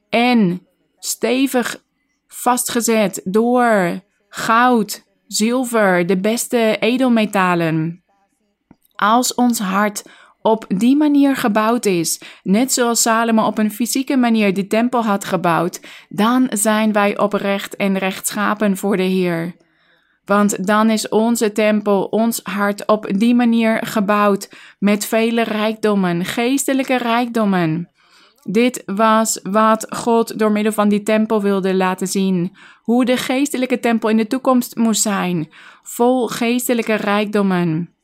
en 0.09 0.67
stevig 1.01 1.83
vastgezet 2.29 3.21
door 3.25 4.01
goud, 4.29 5.05
zilver, 5.27 6.07
de 6.07 6.21
beste 6.21 6.77
edelmetalen. 6.81 8.05
Als 8.95 9.35
ons 9.35 9.59
hart 9.59 10.03
op 10.43 10.65
die 10.69 10.97
manier 10.97 11.37
gebouwd 11.37 11.87
is, 11.87 12.21
net 12.43 12.73
zoals 12.73 13.03
Salomo 13.03 13.47
op 13.47 13.59
een 13.59 13.73
fysieke 13.73 14.17
manier 14.17 14.55
die 14.55 14.67
tempel 14.67 15.05
had 15.05 15.25
gebouwd, 15.25 15.81
dan 16.09 16.47
zijn 16.51 16.93
wij 16.93 17.19
oprecht 17.19 17.77
en 17.77 17.99
rechtschapen 17.99 18.77
voor 18.77 18.97
de 18.97 19.03
Heer. 19.03 19.55
Want 20.25 20.67
dan 20.67 20.91
is 20.91 21.09
onze 21.09 21.53
tempel, 21.53 22.05
ons 22.05 22.41
hart 22.43 22.87
op 22.87 23.07
die 23.19 23.35
manier 23.35 23.87
gebouwd 23.87 24.49
met 24.79 25.07
vele 25.07 25.43
rijkdommen, 25.43 26.25
geestelijke 26.25 26.97
rijkdommen. 26.97 27.89
Dit 28.53 28.83
was 28.87 29.41
wat 29.43 29.87
God 29.89 30.39
door 30.39 30.53
middel 30.53 30.73
van 30.73 30.89
die 30.89 31.03
tempel 31.03 31.43
wilde 31.43 31.75
laten 31.75 32.07
zien. 32.07 32.57
Hoe 32.83 33.05
de 33.05 33.17
geestelijke 33.17 33.81
tempel 33.81 34.09
in 34.09 34.17
de 34.17 34.27
toekomst 34.27 34.77
moest 34.77 35.03
zijn, 35.03 35.49
vol 35.83 36.29
geestelijke 36.29 36.95
rijkdommen. 36.95 37.95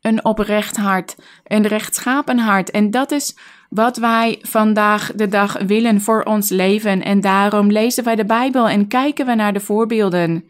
Een 0.00 0.24
oprecht 0.24 0.76
hart, 0.76 1.16
een 1.44 1.66
rechtschapen 1.66 2.38
hart. 2.38 2.70
En 2.70 2.90
dat 2.90 3.10
is 3.10 3.36
wat 3.68 3.96
wij 3.96 4.38
vandaag 4.42 5.12
de 5.14 5.28
dag 5.28 5.58
willen 5.58 6.00
voor 6.00 6.22
ons 6.22 6.48
leven. 6.48 7.02
En 7.04 7.20
daarom 7.20 7.70
lezen 7.70 8.04
wij 8.04 8.16
de 8.16 8.24
Bijbel 8.24 8.68
en 8.68 8.88
kijken 8.88 9.26
we 9.26 9.34
naar 9.34 9.52
de 9.52 9.60
voorbeelden 9.60 10.44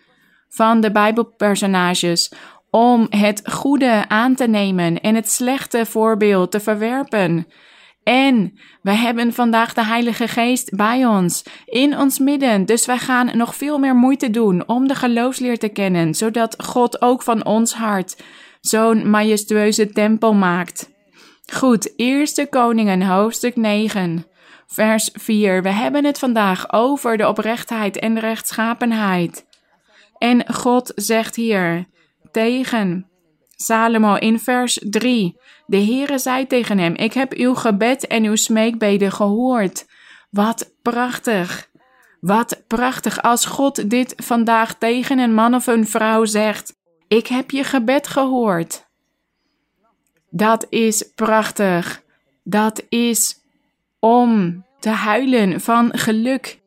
van 0.48 0.80
de 0.80 0.92
Bijbelpersonages 0.92 2.32
om 2.70 3.06
het 3.10 3.40
goede 3.44 4.04
aan 4.08 4.34
te 4.34 4.46
nemen 4.46 5.00
en 5.00 5.14
het 5.14 5.30
slechte 5.30 5.86
voorbeeld 5.86 6.50
te 6.50 6.60
verwerpen. 6.60 7.46
En 8.08 8.58
we 8.82 8.90
hebben 8.90 9.32
vandaag 9.32 9.74
de 9.74 9.84
Heilige 9.84 10.28
Geest 10.28 10.76
bij 10.76 11.06
ons, 11.06 11.44
in 11.64 11.98
ons 11.98 12.18
midden. 12.18 12.64
Dus 12.64 12.86
wij 12.86 12.98
gaan 12.98 13.36
nog 13.36 13.54
veel 13.54 13.78
meer 13.78 13.94
moeite 13.94 14.30
doen 14.30 14.68
om 14.68 14.88
de 14.88 14.94
geloofsleer 14.94 15.58
te 15.58 15.68
kennen, 15.68 16.14
zodat 16.14 16.54
God 16.64 17.02
ook 17.02 17.22
van 17.22 17.44
ons 17.44 17.74
hart 17.74 18.22
zo'n 18.60 19.10
majestueuze 19.10 19.92
tempel 19.92 20.34
maakt. 20.34 20.90
Goed, 21.52 21.92
Eerste 21.96 22.46
Koningen, 22.46 23.02
hoofdstuk 23.02 23.56
9, 23.56 24.26
Vers 24.66 25.10
4. 25.12 25.62
We 25.62 25.70
hebben 25.70 26.04
het 26.04 26.18
vandaag 26.18 26.72
over 26.72 27.16
de 27.16 27.28
oprechtheid 27.28 27.98
en 27.98 28.14
de 28.14 28.20
rechtschapenheid. 28.20 29.46
En 30.18 30.54
God 30.54 30.92
zegt 30.94 31.36
hier 31.36 31.86
tegen 32.30 33.06
Salomo 33.60 34.14
in 34.14 34.38
vers 34.40 34.78
3. 34.90 35.36
De 35.66 35.76
Heere 35.76 36.18
zei 36.18 36.46
tegen 36.46 36.78
hem: 36.78 36.94
Ik 36.94 37.12
heb 37.12 37.32
uw 37.32 37.54
gebed 37.54 38.06
en 38.06 38.24
uw 38.24 38.36
smeekbeden 38.36 39.12
gehoord. 39.12 39.86
Wat 40.30 40.72
prachtig. 40.82 41.68
Wat 42.20 42.62
prachtig 42.66 43.22
als 43.22 43.44
God 43.44 43.90
dit 43.90 44.14
vandaag 44.16 44.78
tegen 44.78 45.18
een 45.18 45.34
man 45.34 45.54
of 45.54 45.66
een 45.66 45.86
vrouw 45.86 46.24
zegt. 46.24 46.76
Ik 47.08 47.26
heb 47.26 47.50
je 47.50 47.64
gebed 47.64 48.06
gehoord. 48.06 48.86
Dat 50.30 50.66
is 50.68 51.12
prachtig. 51.14 52.02
Dat 52.44 52.82
is 52.88 53.40
om 53.98 54.64
te 54.78 54.90
huilen 54.90 55.60
van 55.60 55.98
geluk. 55.98 56.60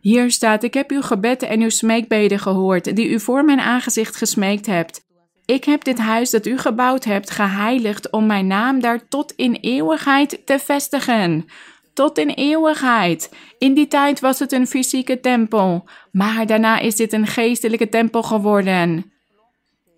Hier 0.00 0.30
staat: 0.30 0.62
Ik 0.62 0.74
heb 0.74 0.90
uw 0.90 1.02
gebed 1.02 1.42
en 1.42 1.60
uw 1.60 1.70
smeekbeden 1.70 2.38
gehoord, 2.38 2.96
die 2.96 3.08
u 3.08 3.20
voor 3.20 3.44
mijn 3.44 3.60
aangezicht 3.60 4.16
gesmeekt 4.16 4.66
hebt. 4.66 5.01
Ik 5.44 5.64
heb 5.64 5.84
dit 5.84 5.98
huis 5.98 6.30
dat 6.30 6.46
u 6.46 6.58
gebouwd 6.58 7.04
hebt 7.04 7.30
geheiligd 7.30 8.10
om 8.10 8.26
mijn 8.26 8.46
naam 8.46 8.80
daar 8.80 9.08
tot 9.08 9.32
in 9.36 9.54
eeuwigheid 9.54 10.46
te 10.46 10.58
vestigen. 10.58 11.46
Tot 11.94 12.18
in 12.18 12.28
eeuwigheid. 12.28 13.34
In 13.58 13.74
die 13.74 13.88
tijd 13.88 14.20
was 14.20 14.38
het 14.38 14.52
een 14.52 14.66
fysieke 14.66 15.20
tempel, 15.20 15.88
maar 16.12 16.46
daarna 16.46 16.78
is 16.78 16.96
dit 16.96 17.12
een 17.12 17.26
geestelijke 17.26 17.88
tempel 17.88 18.22
geworden. 18.22 19.12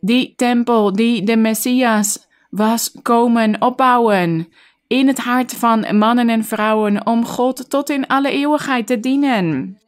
Die 0.01 0.35
tempel 0.37 0.93
die 0.93 1.23
de 1.23 1.37
Messias 1.37 2.27
was 2.51 2.93
komen 3.03 3.63
opbouwen 3.63 4.49
in 4.87 5.07
het 5.07 5.19
hart 5.19 5.55
van 5.55 5.97
mannen 5.99 6.29
en 6.29 6.45
vrouwen 6.45 7.07
om 7.07 7.25
God 7.25 7.71
tot 7.71 7.91
in 7.91 8.07
alle 8.07 8.31
eeuwigheid 8.31 8.87
te 8.87 9.01
dienen. 9.01 9.79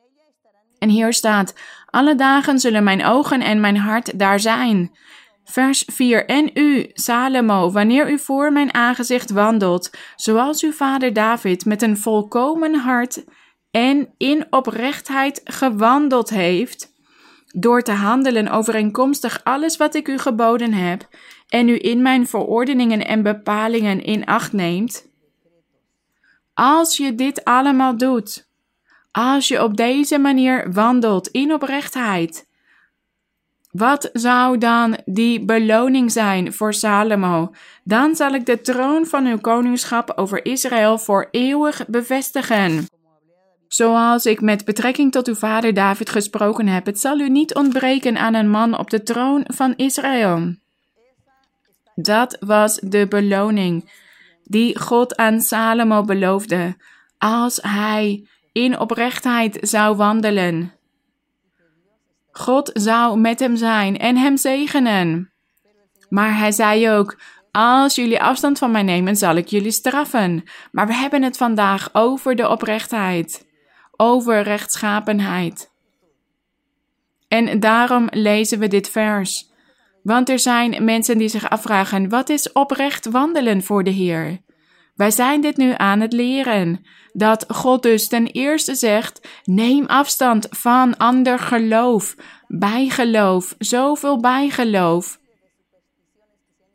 En 0.78 0.88
hier 0.88 1.12
staat: 1.12 1.54
Alle 1.90 2.14
dagen 2.14 2.58
zullen 2.58 2.84
mijn 2.84 3.04
ogen 3.04 3.40
en 3.40 3.60
mijn 3.60 3.76
hart 3.76 4.18
daar 4.18 4.40
zijn. 4.40 4.96
Vers 5.48 5.84
4. 5.86 6.26
En 6.26 6.50
u, 6.54 6.90
Salomo, 6.92 7.70
wanneer 7.70 8.10
u 8.10 8.18
voor 8.18 8.52
mijn 8.52 8.74
aangezicht 8.74 9.30
wandelt, 9.30 9.90
zoals 10.16 10.62
uw 10.62 10.72
vader 10.72 11.12
David 11.12 11.64
met 11.64 11.82
een 11.82 11.96
volkomen 11.96 12.74
hart 12.74 13.24
en 13.70 14.08
in 14.16 14.46
oprechtheid 14.50 15.40
gewandeld 15.44 16.30
heeft, 16.30 16.92
door 17.46 17.82
te 17.82 17.92
handelen 17.92 18.48
overeenkomstig 18.48 19.40
alles 19.44 19.76
wat 19.76 19.94
ik 19.94 20.08
u 20.08 20.18
geboden 20.18 20.72
heb, 20.72 21.08
en 21.48 21.68
u 21.68 21.78
in 21.80 22.02
mijn 22.02 22.26
verordeningen 22.26 23.06
en 23.06 23.22
bepalingen 23.22 24.02
in 24.02 24.24
acht 24.24 24.52
neemt. 24.52 25.08
Als 26.54 26.96
je 26.96 27.14
dit 27.14 27.44
allemaal 27.44 27.96
doet, 27.96 28.48
als 29.10 29.48
je 29.48 29.62
op 29.62 29.76
deze 29.76 30.18
manier 30.18 30.72
wandelt 30.72 31.28
in 31.28 31.52
oprechtheid, 31.52 32.46
wat 33.76 34.10
zou 34.12 34.58
dan 34.58 34.96
die 35.04 35.44
beloning 35.44 36.12
zijn 36.12 36.52
voor 36.52 36.74
Salomo? 36.74 37.54
Dan 37.84 38.14
zal 38.14 38.34
ik 38.34 38.46
de 38.46 38.60
troon 38.60 39.06
van 39.06 39.26
uw 39.26 39.38
koningschap 39.38 40.12
over 40.16 40.44
Israël 40.44 40.98
voor 40.98 41.28
eeuwig 41.30 41.86
bevestigen. 41.86 42.86
Zoals 43.68 44.26
ik 44.26 44.40
met 44.40 44.64
betrekking 44.64 45.12
tot 45.12 45.28
uw 45.28 45.34
vader 45.34 45.74
David 45.74 46.10
gesproken 46.10 46.66
heb, 46.66 46.86
het 46.86 47.00
zal 47.00 47.18
u 47.18 47.28
niet 47.28 47.54
ontbreken 47.54 48.16
aan 48.16 48.34
een 48.34 48.50
man 48.50 48.78
op 48.78 48.90
de 48.90 49.02
troon 49.02 49.44
van 49.46 49.74
Israël. 49.76 50.54
Dat 51.94 52.36
was 52.40 52.78
de 52.82 53.06
beloning 53.08 53.90
die 54.44 54.78
God 54.78 55.16
aan 55.16 55.40
Salomo 55.40 56.02
beloofde 56.02 56.76
als 57.18 57.58
hij 57.62 58.26
in 58.52 58.78
oprechtheid 58.78 59.58
zou 59.60 59.96
wandelen. 59.96 60.75
God 62.38 62.70
zou 62.72 63.18
met 63.18 63.40
hem 63.40 63.56
zijn 63.56 63.98
en 63.98 64.16
hem 64.16 64.36
zegenen. 64.36 65.32
Maar 66.08 66.38
hij 66.38 66.52
zei 66.52 66.90
ook: 66.90 67.18
Als 67.52 67.94
jullie 67.94 68.22
afstand 68.22 68.58
van 68.58 68.70
mij 68.70 68.82
nemen, 68.82 69.16
zal 69.16 69.36
ik 69.36 69.48
jullie 69.48 69.70
straffen. 69.70 70.44
Maar 70.72 70.86
we 70.86 70.94
hebben 70.94 71.22
het 71.22 71.36
vandaag 71.36 71.88
over 71.92 72.36
de 72.36 72.48
oprechtheid, 72.48 73.46
over 73.96 74.42
rechtschapenheid. 74.42 75.70
En 77.28 77.60
daarom 77.60 78.06
lezen 78.10 78.58
we 78.58 78.68
dit 78.68 78.90
vers. 78.90 79.50
Want 80.02 80.28
er 80.28 80.38
zijn 80.38 80.84
mensen 80.84 81.18
die 81.18 81.28
zich 81.28 81.50
afvragen: 81.50 82.08
wat 82.08 82.28
is 82.28 82.52
oprecht 82.52 83.06
wandelen 83.06 83.62
voor 83.62 83.84
de 83.84 83.90
Heer? 83.90 84.44
Wij 84.96 85.10
zijn 85.10 85.40
dit 85.40 85.56
nu 85.56 85.72
aan 85.76 86.00
het 86.00 86.12
leren. 86.12 86.86
Dat 87.12 87.44
God 87.48 87.82
dus 87.82 88.08
ten 88.08 88.26
eerste 88.26 88.74
zegt: 88.74 89.28
neem 89.44 89.86
afstand 89.86 90.46
van 90.50 90.96
ander 90.96 91.38
geloof, 91.38 92.14
bijgeloof, 92.46 93.54
zoveel 93.58 94.20
bijgeloof. 94.20 95.18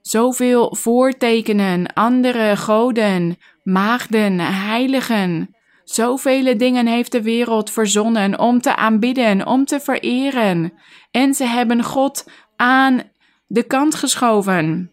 Zoveel 0.01 0.75
voortekenen, 0.75 1.93
andere 1.93 2.57
goden, 2.57 3.37
maagden, 3.63 4.39
heiligen. 4.39 5.55
Zoveel 5.83 6.57
dingen 6.57 6.87
heeft 6.87 7.11
de 7.11 7.21
wereld 7.21 7.71
verzonnen 7.71 8.39
om 8.39 8.61
te 8.61 8.75
aanbidden, 8.75 9.45
om 9.47 9.65
te 9.65 9.79
vereren. 9.79 10.73
En 11.11 11.33
ze 11.33 11.43
hebben 11.43 11.83
God 11.83 12.29
aan 12.55 13.01
de 13.47 13.63
kant 13.63 13.95
geschoven. 13.95 14.91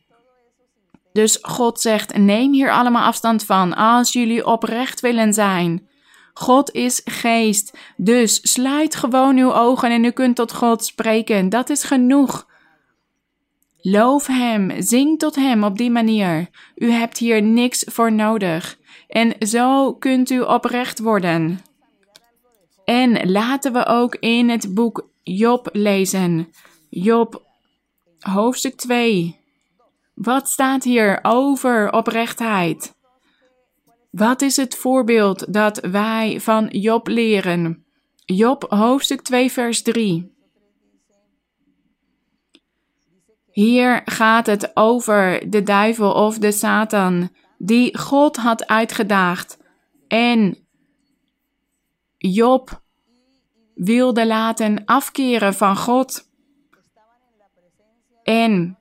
Dus 1.13 1.39
God 1.43 1.81
zegt: 1.81 2.17
neem 2.17 2.53
hier 2.53 2.73
allemaal 2.73 3.05
afstand 3.05 3.45
van 3.45 3.75
als 3.75 4.13
jullie 4.13 4.47
oprecht 4.47 5.01
willen 5.01 5.33
zijn. 5.33 5.87
God 6.35 6.73
is 6.73 7.01
geest, 7.05 7.79
dus 7.97 8.53
sluit 8.53 8.95
gewoon 8.95 9.37
uw 9.37 9.53
ogen 9.55 9.91
en 9.91 10.05
u 10.05 10.11
kunt 10.11 10.37
tot 10.37 10.53
God 10.53 10.85
spreken. 10.85 11.49
Dat 11.49 11.71
is 11.71 11.85
genoeg. 11.85 12.47
Loof 13.81 14.27
Hem, 14.27 14.83
zing 14.83 15.19
tot 15.19 15.35
Hem 15.35 15.65
op 15.65 15.79
die 15.79 15.91
manier. 15.91 16.49
U 16.75 16.91
hebt 16.91 17.19
hier 17.19 17.43
niks 17.43 17.85
voor 17.87 18.13
nodig. 18.13 18.79
En 19.09 19.35
zo 19.39 19.95
kunt 19.95 20.31
u 20.31 20.41
oprecht 20.41 20.99
worden. 20.99 21.61
En 22.85 23.31
laten 23.31 23.73
we 23.73 23.87
ook 23.87 24.15
in 24.15 24.49
het 24.49 24.75
boek 24.75 25.09
Job 25.23 25.69
lezen. 25.73 26.53
Job, 26.89 27.43
hoofdstuk 28.19 28.75
2. 28.75 29.38
Wat 30.21 30.49
staat 30.49 30.85
hier 30.85 31.19
over 31.23 31.93
oprechtheid? 31.93 32.95
Wat 34.11 34.43
is 34.43 34.57
het 34.57 34.77
voorbeeld 34.77 35.53
dat 35.53 35.81
wij 35.81 36.41
van 36.41 36.67
Job 36.67 37.09
leren? 37.09 37.87
Job 38.25 38.65
hoofdstuk 38.69 39.23
2 39.23 39.53
vers 39.53 39.83
3. 39.83 40.37
Hier 43.51 44.03
gaat 44.05 44.47
het 44.47 44.77
over 44.77 45.51
de 45.51 45.63
duivel 45.63 46.13
of 46.13 46.39
de 46.39 46.53
Satan 46.53 47.31
die 47.59 47.99
God 47.99 48.37
had 48.37 48.67
uitgedaagd 48.67 49.59
en 50.09 50.67
Job 52.17 52.83
wilde 53.75 54.27
laten 54.27 54.85
afkeren 54.85 55.55
van 55.55 55.77
God. 55.77 56.31
En 58.23 58.78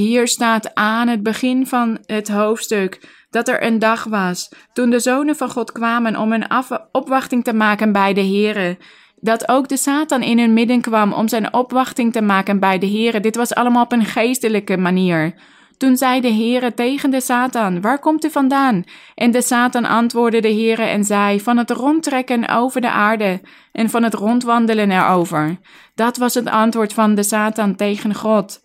hier 0.00 0.28
staat 0.28 0.74
aan 0.74 1.08
het 1.08 1.22
begin 1.22 1.66
van 1.66 1.98
het 2.06 2.28
hoofdstuk 2.28 3.16
dat 3.30 3.48
er 3.48 3.62
een 3.62 3.78
dag 3.78 4.04
was 4.04 4.52
toen 4.72 4.90
de 4.90 5.00
zonen 5.00 5.36
van 5.36 5.50
God 5.50 5.72
kwamen 5.72 6.16
om 6.16 6.32
een 6.32 6.46
opwachting 6.92 7.44
te 7.44 7.52
maken 7.52 7.92
bij 7.92 8.12
de 8.12 8.24
Here. 8.24 8.76
Dat 9.20 9.48
ook 9.48 9.68
de 9.68 9.76
Satan 9.76 10.22
in 10.22 10.38
hun 10.38 10.52
midden 10.52 10.80
kwam 10.80 11.12
om 11.12 11.28
zijn 11.28 11.52
opwachting 11.52 12.12
te 12.12 12.22
maken 12.22 12.60
bij 12.60 12.78
de 12.78 12.90
Here. 12.90 13.20
Dit 13.20 13.36
was 13.36 13.54
allemaal 13.54 13.84
op 13.84 13.92
een 13.92 14.04
geestelijke 14.04 14.76
manier. 14.76 15.34
Toen 15.76 15.96
zei 15.96 16.20
de 16.20 16.32
Heere 16.32 16.74
tegen 16.74 17.10
de 17.10 17.20
Satan: 17.20 17.80
Waar 17.80 17.98
komt 17.98 18.24
u 18.24 18.30
vandaan? 18.30 18.84
En 19.14 19.30
de 19.30 19.42
Satan 19.42 19.84
antwoordde 19.84 20.40
de 20.40 20.52
Heere 20.52 20.82
en 20.82 21.04
zei: 21.04 21.40
Van 21.40 21.56
het 21.56 21.70
rondtrekken 21.70 22.48
over 22.48 22.80
de 22.80 22.90
aarde 22.90 23.40
en 23.72 23.90
van 23.90 24.02
het 24.02 24.14
rondwandelen 24.14 24.90
erover. 24.90 25.58
Dat 25.94 26.16
was 26.16 26.34
het 26.34 26.48
antwoord 26.48 26.92
van 26.92 27.14
de 27.14 27.22
Satan 27.22 27.76
tegen 27.76 28.14
God. 28.14 28.60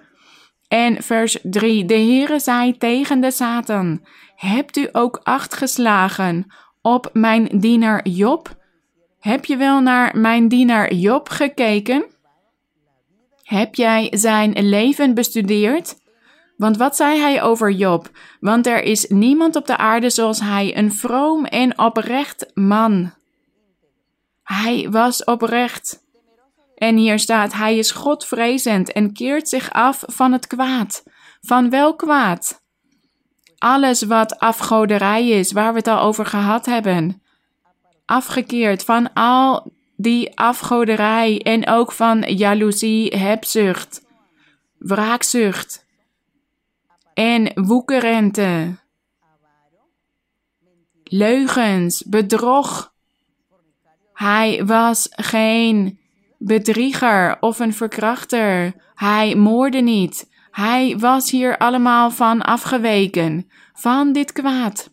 En 0.74 1.04
vers 1.04 1.38
3: 1.44 1.86
De 1.86 1.94
Heere 1.94 2.40
zei 2.40 2.78
tegen 2.78 3.22
de 3.22 3.32
Satan: 3.32 4.06
Hebt 4.36 4.78
u 4.78 4.90
ook 4.92 5.20
acht 5.24 5.54
geslagen 5.54 6.54
op 6.82 7.10
mijn 7.14 7.50
dienaar 7.54 8.08
Job? 8.08 8.56
Heb 9.20 9.46
je 9.46 9.58
wel 9.58 9.82
naar 9.82 10.18
mijn 10.18 10.48
dienaar 10.48 10.94
Job 10.94 11.30
gekeken? 11.30 12.06
Heb 13.44 13.76
jij 13.76 14.08
zijn 14.12 14.66
leven 14.70 15.14
bestudeerd? 15.14 15.96
Want 16.58 16.78
wat 16.78 16.96
zei 16.96 17.20
hij 17.20 17.42
over 17.42 17.72
Job? 17.72 18.10
Want 18.40 18.68
er 18.68 18.84
is 18.84 19.08
niemand 19.08 19.56
op 19.56 19.66
de 19.66 19.78
aarde 19.78 20.10
zoals 20.10 20.40
hij, 20.40 20.78
een 20.78 20.92
vroom 20.92 21.46
en 21.46 21.80
oprecht 21.80 22.52
man. 22.54 23.14
Hij 24.44 24.88
was 24.90 25.24
oprecht. 25.24 26.03
En 26.84 26.98
hier 26.98 27.20
staat: 27.20 27.54
Hij 27.54 27.78
is 27.78 27.92
Godvrezend 27.92 28.92
en 28.92 29.14
keert 29.14 29.50
zich 29.50 29.72
af 29.72 30.04
van 30.06 30.32
het 30.32 30.48
kwaad. 30.48 31.04
Van 31.42 31.70
welk 31.70 31.98
kwaad? 31.98 32.64
alles 33.64 34.02
wat 34.02 34.40
afgoderij 34.40 35.28
is, 35.28 35.52
waar 35.52 35.72
we 35.72 35.78
het 35.78 35.88
al 35.88 36.00
over 36.00 36.26
gehad 36.26 36.66
hebben. 36.66 37.22
Afgekeerd 38.06 38.84
van 38.84 39.14
al 39.14 39.72
die 39.96 40.38
afgoderij 40.38 41.42
en 41.42 41.68
ook 41.68 41.92
van 41.92 42.22
jaloezie, 42.22 43.18
hebzucht, 43.18 44.06
wraakzucht 44.78 45.86
en 47.14 47.52
woekerente, 47.54 48.78
leugens, 51.04 52.04
bedrog. 52.08 52.94
Hij 54.14 54.66
was 54.66 55.08
geen 55.12 56.00
bedrieger 56.46 57.38
of 57.40 57.60
een 57.60 57.74
verkrachter. 57.74 58.74
Hij 58.96 59.36
moorde 59.36 59.82
niet. 59.82 60.32
Hij 60.52 60.98
was 60.98 61.32
hier 61.32 61.58
allemaal 61.58 62.12
van 62.12 62.42
afgeweken, 62.42 63.50
van 63.74 64.14
dit 64.14 64.32
kwaad. 64.32 64.92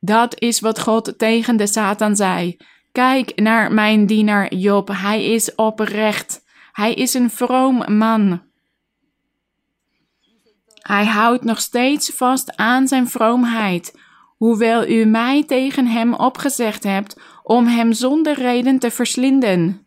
Dat 0.00 0.40
is 0.40 0.60
wat 0.60 0.80
God 0.80 1.14
tegen 1.18 1.56
de 1.56 1.66
Satan 1.66 2.16
zei. 2.16 2.56
Kijk 2.92 3.40
naar 3.40 3.72
mijn 3.72 4.06
dienaar 4.06 4.54
Job, 4.54 4.88
hij 4.88 5.24
is 5.24 5.54
oprecht. 5.54 6.44
Hij 6.72 6.94
is 6.94 7.14
een 7.14 7.30
vroom 7.30 7.96
man. 7.96 8.42
Hij 10.80 11.06
houdt 11.06 11.44
nog 11.44 11.60
steeds 11.60 12.10
vast 12.10 12.56
aan 12.56 12.88
zijn 12.88 13.08
vroomheid, 13.08 13.98
hoewel 14.36 14.88
u 14.88 15.04
mij 15.04 15.44
tegen 15.44 15.86
hem 15.86 16.14
opgezegd 16.14 16.82
hebt 16.82 17.20
om 17.42 17.66
hem 17.66 17.92
zonder 17.92 18.34
reden 18.34 18.78
te 18.78 18.90
verslinden. 18.90 19.86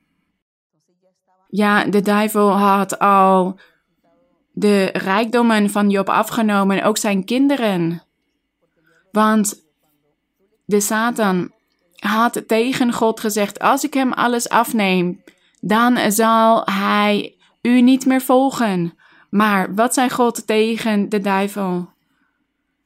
Ja, 1.55 1.85
de 1.85 2.01
duivel 2.01 2.49
had 2.49 2.99
al 2.99 3.59
de 4.51 4.89
rijkdommen 4.93 5.69
van 5.69 5.89
Job 5.89 6.09
afgenomen, 6.09 6.83
ook 6.83 6.97
zijn 6.97 7.25
kinderen. 7.25 8.03
Want 9.11 9.63
de 10.65 10.79
Satan 10.79 11.51
had 11.95 12.43
tegen 12.47 12.93
God 12.93 13.19
gezegd: 13.19 13.59
Als 13.59 13.83
ik 13.83 13.93
hem 13.93 14.13
alles 14.13 14.49
afneem, 14.49 15.23
dan 15.61 16.11
zal 16.11 16.61
hij 16.65 17.35
u 17.61 17.81
niet 17.81 18.05
meer 18.05 18.21
volgen. 18.21 18.97
Maar 19.29 19.75
wat 19.75 19.93
zei 19.93 20.09
God 20.09 20.47
tegen 20.47 21.09
de 21.09 21.19
duivel? 21.19 21.89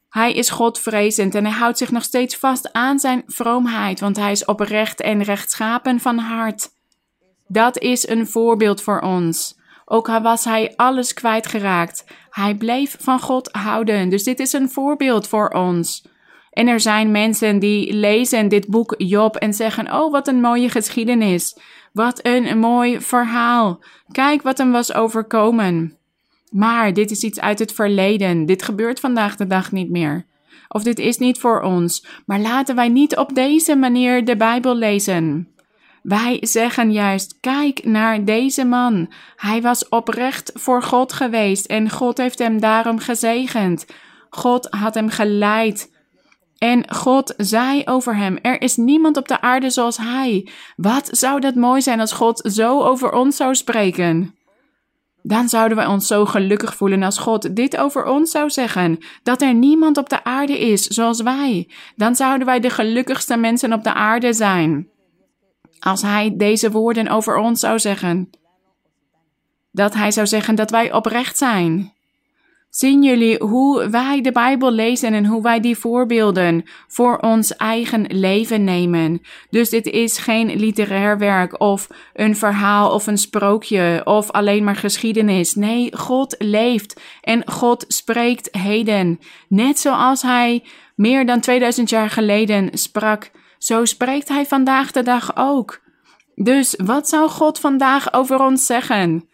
Hij 0.09 0.33
is 0.33 0.49
Godvrezend 0.49 1.35
en 1.35 1.45
hij 1.45 1.53
houdt 1.53 1.77
zich 1.77 1.91
nog 1.91 2.03
steeds 2.03 2.35
vast 2.35 2.73
aan 2.73 2.99
zijn 2.99 3.23
vroomheid, 3.27 3.99
want 3.99 4.17
hij 4.17 4.31
is 4.31 4.45
oprecht 4.45 5.01
en 5.01 5.23
rechtschapen 5.23 5.99
van 5.99 6.17
hart. 6.17 6.75
Dat 7.47 7.79
is 7.79 8.07
een 8.07 8.27
voorbeeld 8.27 8.81
voor 8.81 8.99
ons. 8.99 9.55
Ook 9.85 10.07
was 10.07 10.45
hij 10.45 10.73
alles 10.75 11.13
kwijtgeraakt. 11.13 12.05
Hij 12.29 12.55
bleef 12.55 12.95
van 12.99 13.19
God 13.19 13.49
houden. 13.51 14.09
Dus 14.09 14.23
dit 14.23 14.39
is 14.39 14.53
een 14.53 14.69
voorbeeld 14.69 15.27
voor 15.27 15.49
ons. 15.49 16.07
En 16.51 16.67
er 16.67 16.79
zijn 16.79 17.11
mensen 17.11 17.59
die 17.59 17.93
lezen 17.93 18.47
dit 18.47 18.67
boek 18.67 18.95
Job 18.97 19.35
en 19.35 19.53
zeggen: 19.53 19.93
Oh, 19.93 20.11
wat 20.11 20.27
een 20.27 20.41
mooie 20.41 20.69
geschiedenis. 20.69 21.57
Wat 21.93 22.19
een 22.21 22.59
mooi 22.59 23.01
verhaal. 23.01 23.83
Kijk 24.11 24.41
wat 24.41 24.57
hem 24.57 24.71
was 24.71 24.93
overkomen. 24.93 25.97
Maar 26.49 26.93
dit 26.93 27.11
is 27.11 27.23
iets 27.23 27.39
uit 27.39 27.59
het 27.59 27.73
verleden. 27.73 28.45
Dit 28.45 28.63
gebeurt 28.63 28.99
vandaag 28.99 29.35
de 29.35 29.47
dag 29.47 29.71
niet 29.71 29.89
meer. 29.89 30.25
Of 30.67 30.83
dit 30.83 30.99
is 30.99 31.17
niet 31.17 31.39
voor 31.39 31.61
ons. 31.61 32.05
Maar 32.25 32.39
laten 32.39 32.75
wij 32.75 32.89
niet 32.89 33.17
op 33.17 33.35
deze 33.35 33.75
manier 33.75 34.25
de 34.25 34.37
Bijbel 34.37 34.75
lezen. 34.75 35.47
Wij 36.07 36.37
zeggen 36.41 36.91
juist: 36.91 37.37
kijk 37.39 37.85
naar 37.85 38.25
deze 38.25 38.65
man. 38.65 39.11
Hij 39.35 39.61
was 39.61 39.89
oprecht 39.89 40.51
voor 40.53 40.83
God 40.83 41.13
geweest 41.13 41.65
en 41.65 41.89
God 41.89 42.17
heeft 42.17 42.39
hem 42.39 42.59
daarom 42.59 42.99
gezegend. 42.99 43.85
God 44.29 44.67
had 44.69 44.93
hem 44.93 45.09
geleid. 45.09 45.91
En 46.57 46.93
God 46.93 47.33
zei 47.37 47.81
over 47.85 48.15
hem: 48.15 48.37
Er 48.41 48.61
is 48.61 48.75
niemand 48.75 49.17
op 49.17 49.27
de 49.27 49.41
aarde 49.41 49.69
zoals 49.69 49.97
hij. 49.97 50.47
Wat 50.75 51.09
zou 51.11 51.39
dat 51.39 51.55
mooi 51.55 51.81
zijn 51.81 51.99
als 51.99 52.11
God 52.11 52.49
zo 52.53 52.81
over 52.81 53.11
ons 53.11 53.35
zou 53.35 53.55
spreken? 53.55 54.35
Dan 55.21 55.49
zouden 55.49 55.77
wij 55.77 55.85
ons 55.85 56.07
zo 56.07 56.25
gelukkig 56.25 56.75
voelen 56.75 57.03
als 57.03 57.17
God 57.17 57.55
dit 57.55 57.77
over 57.77 58.05
ons 58.05 58.31
zou 58.31 58.49
zeggen: 58.49 58.99
dat 59.23 59.41
er 59.41 59.53
niemand 59.53 59.97
op 59.97 60.09
de 60.09 60.23
aarde 60.23 60.59
is 60.59 60.87
zoals 60.87 61.21
wij. 61.21 61.69
Dan 61.95 62.15
zouden 62.15 62.47
wij 62.47 62.59
de 62.59 62.69
gelukkigste 62.69 63.37
mensen 63.37 63.73
op 63.73 63.83
de 63.83 63.93
aarde 63.93 64.33
zijn 64.33 64.95
als 65.79 66.01
hij 66.01 66.33
deze 66.37 66.71
woorden 66.71 67.07
over 67.07 67.37
ons 67.37 67.59
zou 67.59 67.79
zeggen. 67.79 68.29
Dat 69.71 69.93
hij 69.93 70.11
zou 70.11 70.27
zeggen 70.27 70.55
dat 70.55 70.71
wij 70.71 70.93
oprecht 70.93 71.37
zijn. 71.37 71.95
Zien 72.69 73.03
jullie 73.03 73.43
hoe 73.43 73.89
wij 73.89 74.21
de 74.21 74.31
Bijbel 74.31 74.71
lezen 74.71 75.13
en 75.13 75.25
hoe 75.25 75.41
wij 75.41 75.59
die 75.59 75.77
voorbeelden 75.77 76.63
voor 76.87 77.17
ons 77.17 77.55
eigen 77.55 78.05
leven 78.07 78.63
nemen? 78.63 79.21
Dus 79.49 79.69
dit 79.69 79.85
is 79.85 80.17
geen 80.17 80.55
literair 80.55 81.17
werk 81.17 81.61
of 81.61 81.87
een 82.13 82.35
verhaal 82.35 82.93
of 82.93 83.07
een 83.07 83.17
sprookje 83.17 84.01
of 84.03 84.31
alleen 84.31 84.63
maar 84.63 84.75
geschiedenis. 84.75 85.55
Nee, 85.55 85.95
God 85.95 86.35
leeft 86.37 87.01
en 87.21 87.51
God 87.51 87.85
spreekt 87.87 88.55
heden. 88.55 89.19
Net 89.47 89.79
zoals 89.79 90.21
hij 90.21 90.63
meer 90.95 91.25
dan 91.25 91.39
2000 91.39 91.89
jaar 91.89 92.09
geleden 92.09 92.69
sprak 92.77 93.31
zo 93.57 93.85
spreekt 93.85 94.27
Hij 94.27 94.45
vandaag 94.45 94.91
de 94.91 95.03
dag 95.03 95.31
ook. 95.35 95.81
Dus 96.35 96.75
wat 96.83 97.09
zou 97.09 97.29
God 97.29 97.59
vandaag 97.59 98.13
over 98.13 98.39
ons 98.39 98.65
zeggen? 98.65 99.29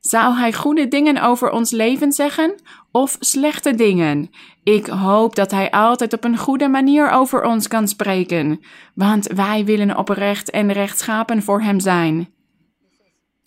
Zou 0.00 0.34
Hij 0.34 0.52
goede 0.52 0.88
dingen 0.88 1.22
over 1.22 1.50
ons 1.50 1.70
leven 1.70 2.12
zeggen 2.12 2.54
of 2.92 3.16
slechte 3.20 3.74
dingen? 3.74 4.30
Ik 4.64 4.86
hoop 4.86 5.34
dat 5.34 5.50
Hij 5.50 5.70
altijd 5.70 6.12
op 6.12 6.24
een 6.24 6.38
goede 6.38 6.68
manier 6.68 7.10
over 7.10 7.44
ons 7.44 7.68
kan 7.68 7.88
spreken, 7.88 8.60
want 8.94 9.26
wij 9.26 9.64
willen 9.64 9.96
oprecht 9.96 10.50
en 10.50 10.72
rechtschapen 10.72 11.42
voor 11.42 11.62
Hem 11.62 11.80
zijn. 11.80 12.36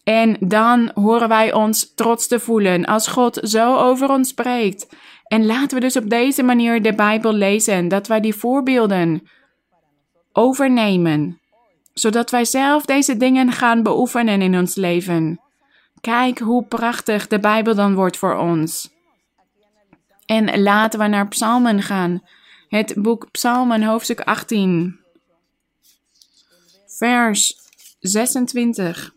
En 0.03 0.37
dan 0.39 0.91
horen 0.93 1.27
wij 1.27 1.53
ons 1.53 1.93
trots 1.93 2.27
te 2.27 2.39
voelen 2.39 2.85
als 2.85 3.07
God 3.07 3.39
zo 3.41 3.75
over 3.75 4.09
ons 4.09 4.29
spreekt. 4.29 4.87
En 5.23 5.45
laten 5.45 5.77
we 5.77 5.79
dus 5.79 5.97
op 5.97 6.09
deze 6.09 6.43
manier 6.43 6.81
de 6.81 6.95
Bijbel 6.95 7.33
lezen, 7.33 7.87
dat 7.87 8.07
wij 8.07 8.19
die 8.19 8.35
voorbeelden 8.35 9.27
overnemen, 10.33 11.39
zodat 11.93 12.31
wij 12.31 12.45
zelf 12.45 12.85
deze 12.85 13.17
dingen 13.17 13.51
gaan 13.51 13.83
beoefenen 13.83 14.41
in 14.41 14.57
ons 14.57 14.75
leven. 14.75 15.39
Kijk 16.01 16.39
hoe 16.39 16.63
prachtig 16.63 17.27
de 17.27 17.39
Bijbel 17.39 17.75
dan 17.75 17.95
wordt 17.95 18.17
voor 18.17 18.35
ons. 18.35 18.89
En 20.25 20.61
laten 20.61 20.99
we 20.99 21.07
naar 21.07 21.27
Psalmen 21.27 21.81
gaan. 21.81 22.23
Het 22.69 22.93
boek 22.97 23.31
Psalmen, 23.31 23.83
hoofdstuk 23.83 24.21
18, 24.21 24.99
vers 26.87 27.55
26. 27.99 29.13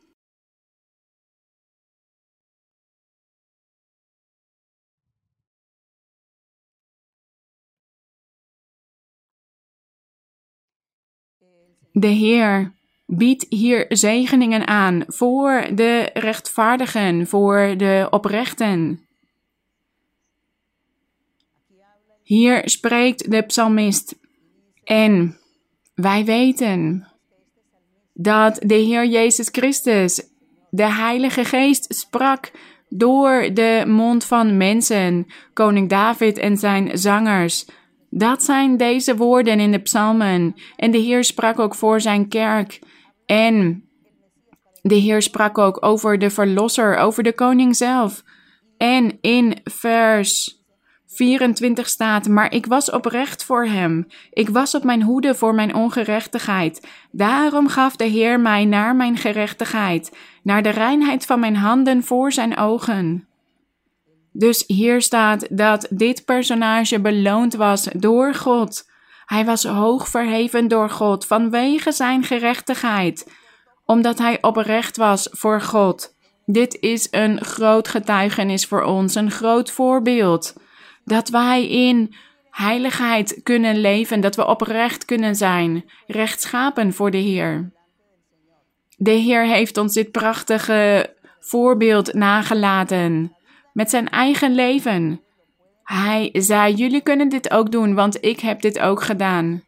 De 11.97 12.07
Heer 12.07 12.73
biedt 13.07 13.47
hier 13.49 13.87
zegeningen 13.89 14.67
aan 14.67 15.05
voor 15.07 15.67
de 15.75 16.11
rechtvaardigen, 16.15 17.27
voor 17.27 17.75
de 17.77 18.07
oprechten. 18.11 19.07
Hier 22.23 22.63
spreekt 22.65 23.31
de 23.31 23.43
psalmist 23.43 24.17
en 24.85 25.39
wij 25.95 26.25
weten 26.25 27.07
dat 28.13 28.61
de 28.67 28.75
Heer 28.75 29.07
Jezus 29.07 29.49
Christus, 29.53 30.23
de 30.71 30.93
Heilige 30.93 31.45
Geest, 31.45 31.95
sprak 31.95 32.51
door 32.89 33.51
de 33.53 33.85
mond 33.87 34.25
van 34.25 34.57
mensen, 34.57 35.27
koning 35.53 35.89
David 35.89 36.39
en 36.39 36.57
zijn 36.57 36.99
zangers 36.99 37.67
dat 38.17 38.43
zijn 38.43 38.77
deze 38.77 39.17
woorden 39.17 39.61
in 39.61 39.73
de 39.73 39.79
psalmen. 39.79 40.55
En 40.77 40.91
de 40.91 40.99
Heer 40.99 41.25
sprak 41.25 41.59
ook 41.59 41.75
voor 41.75 42.01
zijn 42.01 42.29
kerk. 42.29 42.79
En 43.27 43.85
de 44.83 44.95
Heer 44.95 45.23
sprak 45.23 45.59
ook 45.59 45.85
over 45.85 46.19
de 46.19 46.31
Verlosser, 46.31 46.97
over 46.97 47.23
de 47.23 47.33
koning 47.33 47.77
zelf. 47.77 48.23
En 48.77 49.19
in 49.21 49.57
vers 49.65 50.63
24 51.07 51.89
staat: 51.89 52.29
Maar 52.29 52.53
ik 52.53 52.67
was 52.67 52.91
oprecht 52.91 53.45
voor 53.45 53.65
hem. 53.67 54.07
Ik 54.31 54.49
was 54.49 54.75
op 54.75 54.85
mijn 54.85 55.03
hoede 55.03 55.35
voor 55.35 55.55
mijn 55.55 55.75
ongerechtigheid. 55.75 56.89
Daarom 57.11 57.69
gaf 57.69 57.97
de 57.97 58.05
Heer 58.05 58.41
mij 58.41 58.65
naar 58.65 58.97
mijn 58.97 59.17
gerechtigheid, 59.17 60.17
naar 60.43 60.63
de 60.63 60.69
reinheid 60.69 61.27
van 61.27 61.41
mijn 61.41 61.57
handen 61.57 62.03
voor 62.03 62.33
zijn 62.33 62.57
ogen. 62.57 63.29
Dus 64.37 64.65
hier 64.67 65.03
staat 65.03 65.47
dat 65.51 65.87
dit 65.91 66.25
personage 66.25 67.01
beloond 67.01 67.55
was 67.55 67.89
door 67.93 68.35
God. 68.35 68.91
Hij 69.25 69.45
was 69.45 69.65
hoog 69.65 70.09
verheven 70.09 70.69
door 70.69 70.91
God 70.91 71.27
vanwege 71.27 71.93
zijn 71.93 72.23
gerechtigheid, 72.23 73.31
omdat 73.85 74.19
hij 74.19 74.39
oprecht 74.41 74.97
was 74.97 75.29
voor 75.31 75.61
God. 75.61 76.15
Dit 76.47 76.81
is 76.81 77.09
een 77.11 77.45
groot 77.45 77.89
getuigenis 77.89 78.67
voor 78.67 78.83
ons, 78.83 79.15
een 79.15 79.31
groot 79.31 79.71
voorbeeld. 79.71 80.55
Dat 81.05 81.29
wij 81.29 81.69
in 81.69 82.15
heiligheid 82.51 83.41
kunnen 83.43 83.81
leven, 83.81 84.21
dat 84.21 84.37
we 84.37 84.47
oprecht 84.47 85.05
kunnen 85.05 85.37
zijn, 85.37 85.85
rechtschapen 86.07 86.93
voor 86.93 87.11
de 87.11 87.19
Heer. 87.19 87.73
De 88.97 89.11
Heer 89.11 89.47
heeft 89.47 89.77
ons 89.77 89.93
dit 89.95 90.11
prachtige 90.11 91.15
voorbeeld 91.41 92.15
nagelaten 92.15 93.34
met 93.75 93.91
zijn 93.91 94.09
eigen 94.09 94.55
leven. 94.55 95.21
Hij 95.83 96.31
zei: 96.33 96.75
Jullie 96.75 97.01
kunnen 97.01 97.29
dit 97.29 97.51
ook 97.51 97.73
doen, 97.73 97.95
want 97.95 98.25
ik 98.25 98.41
heb 98.41 98.61
dit 98.61 98.79
ook 98.79 99.03
gedaan. 99.03 99.63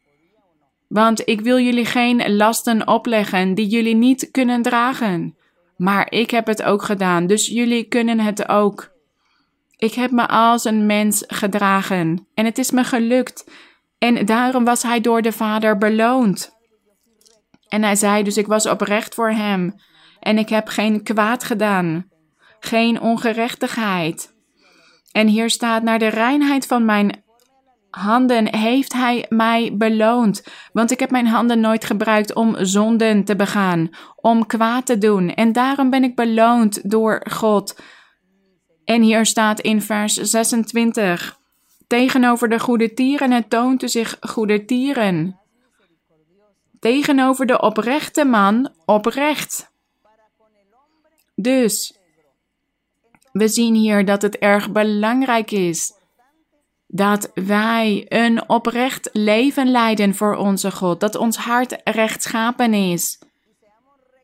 Want 0.88 1.28
ik 1.28 1.40
wil 1.40 1.58
jullie 1.58 1.84
geen 1.84 2.36
lasten 2.36 2.88
opleggen 2.88 3.54
die 3.54 3.66
jullie 3.66 3.94
niet 3.94 4.28
kunnen 4.30 4.62
dragen. 4.62 5.36
Maar 5.76 6.12
ik 6.12 6.30
heb 6.30 6.46
het 6.46 6.62
ook 6.62 6.82
gedaan, 6.82 7.26
dus 7.26 7.46
jullie 7.46 7.84
kunnen 7.84 8.20
het 8.20 8.48
ook. 8.48 8.94
Ik 9.76 9.94
heb 9.94 10.10
me 10.10 10.28
als 10.28 10.64
een 10.64 10.86
mens 10.86 11.24
gedragen 11.26 12.26
en 12.34 12.44
het 12.44 12.58
is 12.58 12.70
me 12.70 12.84
gelukt. 12.84 13.50
En 13.98 14.26
daarom 14.26 14.64
was 14.64 14.82
hij 14.82 15.00
door 15.00 15.22
de 15.22 15.32
Vader 15.32 15.78
beloond. 15.78 16.54
En 17.68 17.82
hij 17.82 17.96
zei 17.96 18.22
dus: 18.22 18.36
Ik 18.36 18.46
was 18.46 18.66
oprecht 18.66 19.14
voor 19.14 19.30
hem 19.30 19.74
en 20.20 20.38
ik 20.38 20.48
heb 20.48 20.68
geen 20.68 21.02
kwaad 21.02 21.44
gedaan, 21.44 22.10
geen 22.60 23.00
ongerechtigheid. 23.00 24.34
En 25.12 25.26
hier 25.26 25.50
staat: 25.50 25.82
Naar 25.82 25.98
de 25.98 26.08
reinheid 26.08 26.66
van 26.66 26.84
mijn 26.84 27.24
handen 27.90 28.56
heeft 28.56 28.92
hij 28.92 29.26
mij 29.28 29.74
beloond. 29.76 30.44
Want 30.72 30.90
ik 30.90 31.00
heb 31.00 31.10
mijn 31.10 31.26
handen 31.26 31.60
nooit 31.60 31.84
gebruikt 31.84 32.34
om 32.34 32.56
zonden 32.64 33.24
te 33.24 33.36
begaan, 33.36 33.90
om 34.16 34.46
kwaad 34.46 34.86
te 34.86 34.98
doen. 34.98 35.34
En 35.34 35.52
daarom 35.52 35.90
ben 35.90 36.04
ik 36.04 36.14
beloond 36.14 36.90
door 36.90 37.26
God. 37.30 37.80
En 38.84 39.02
hier 39.02 39.26
staat 39.26 39.60
in 39.60 39.82
vers 39.82 40.14
26: 40.14 41.38
Tegenover 41.86 42.48
de 42.48 42.58
goede 42.58 42.92
tieren 42.92 43.30
het 43.30 43.50
toont 43.50 43.82
zich 43.86 44.16
goede 44.20 44.64
tieren. 44.64 45.40
Tegenover 46.80 47.46
de 47.46 47.60
oprechte 47.60 48.24
man 48.24 48.72
oprecht. 48.84 49.70
Dus 51.34 51.95
we 53.36 53.48
zien 53.48 53.74
hier 53.74 54.04
dat 54.04 54.22
het 54.22 54.38
erg 54.38 54.72
belangrijk 54.72 55.50
is 55.50 55.92
dat 56.86 57.30
wij 57.34 58.06
een 58.08 58.48
oprecht 58.48 59.08
leven 59.12 59.70
leiden 59.70 60.14
voor 60.14 60.36
onze 60.36 60.70
God, 60.70 61.00
dat 61.00 61.14
ons 61.14 61.36
hart 61.36 61.80
rechtschapen 61.84 62.74
is. 62.74 63.18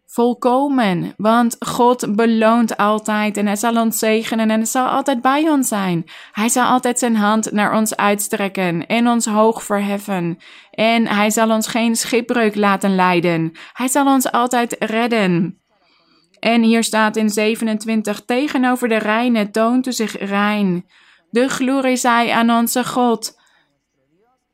Volkomen, 0.06 1.14
want 1.16 1.56
God 1.58 2.16
beloont 2.16 2.76
altijd 2.76 3.36
en 3.36 3.46
Hij 3.46 3.56
zal 3.56 3.76
ons 3.76 3.98
zegenen 3.98 4.50
en 4.50 4.56
Hij 4.56 4.64
zal 4.64 4.86
altijd 4.86 5.22
bij 5.22 5.50
ons 5.50 5.68
zijn. 5.68 6.04
Hij 6.32 6.48
zal 6.48 6.64
altijd 6.64 6.98
zijn 6.98 7.16
hand 7.16 7.52
naar 7.52 7.76
ons 7.76 7.96
uitstrekken 7.96 8.86
en 8.86 9.08
ons 9.08 9.26
hoog 9.26 9.62
verheffen. 9.62 10.38
En 10.70 11.06
Hij 11.06 11.30
zal 11.30 11.50
ons 11.50 11.66
geen 11.66 11.96
schipbreuk 11.96 12.54
laten 12.54 12.94
leiden. 12.94 13.52
Hij 13.72 13.88
zal 13.88 14.06
ons 14.06 14.30
altijd 14.30 14.76
redden. 14.78 15.61
En 16.42 16.62
hier 16.62 16.84
staat 16.84 17.16
in 17.16 17.30
27, 17.30 18.24
tegenover 18.24 18.88
de 18.88 18.96
reine 18.96 19.50
toont 19.50 19.86
zich 19.88 20.18
rein. 20.18 20.86
De 21.30 21.48
glorie 21.48 21.96
zij 21.96 22.32
aan 22.32 22.50
onze 22.50 22.84
God. 22.84 23.40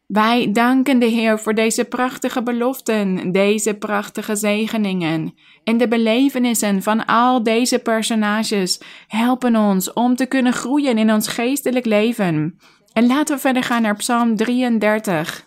Wij 0.07 0.53
danken 0.53 0.99
de 0.99 1.07
Heer 1.07 1.39
voor 1.39 1.55
deze 1.55 1.85
prachtige 1.85 2.43
beloften, 2.43 3.33
deze 3.33 3.75
prachtige 3.75 4.37
zegeningen. 4.37 5.35
En 5.65 5.77
de 5.77 5.89
belevenissen 5.89 6.83
van 6.83 7.05
al 7.05 7.43
deze 7.43 7.79
personages 7.79 8.81
helpen 9.07 9.57
ons 9.57 9.93
om 9.93 10.17
te 10.17 10.27
kunnen 10.27 10.53
groeien 10.53 10.99
in 10.99 11.13
ons 11.13 11.29
geestelijk 11.29 11.85
leven. 11.85 12.59
En 12.93 13.07
laten 13.07 13.35
we 13.35 13.41
verder 13.41 13.63
gaan 13.63 13.83
naar 13.83 13.97
Psalm 13.97 14.37
33. 14.37 15.47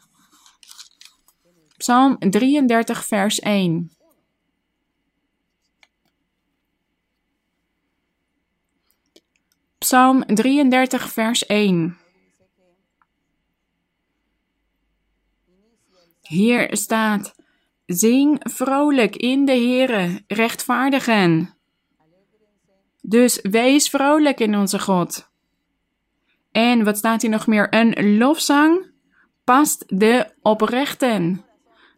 Psalm 1.78 2.18
33, 2.20 3.06
vers 3.06 3.40
1. 3.40 3.92
Psalm 9.82 10.26
33, 10.26 11.12
vers 11.12 11.46
1. 11.46 11.98
Hier 16.22 16.68
staat: 16.72 17.36
Zing 17.86 18.40
vrolijk 18.40 19.16
in 19.16 19.46
de 19.46 19.52
Heere, 19.52 20.24
rechtvaardigen. 20.28 21.58
Dus 23.02 23.40
wees 23.42 23.90
vrolijk 23.90 24.40
in 24.40 24.56
onze 24.56 24.80
God. 24.80 25.30
En 26.52 26.84
wat 26.84 26.98
staat 26.98 27.22
hier 27.22 27.32
nog 27.32 27.48
meer? 27.48 27.74
Een 27.74 28.18
lofzang 28.18 28.92
past 29.44 29.84
de 29.88 30.34
oprechten. 30.42 31.46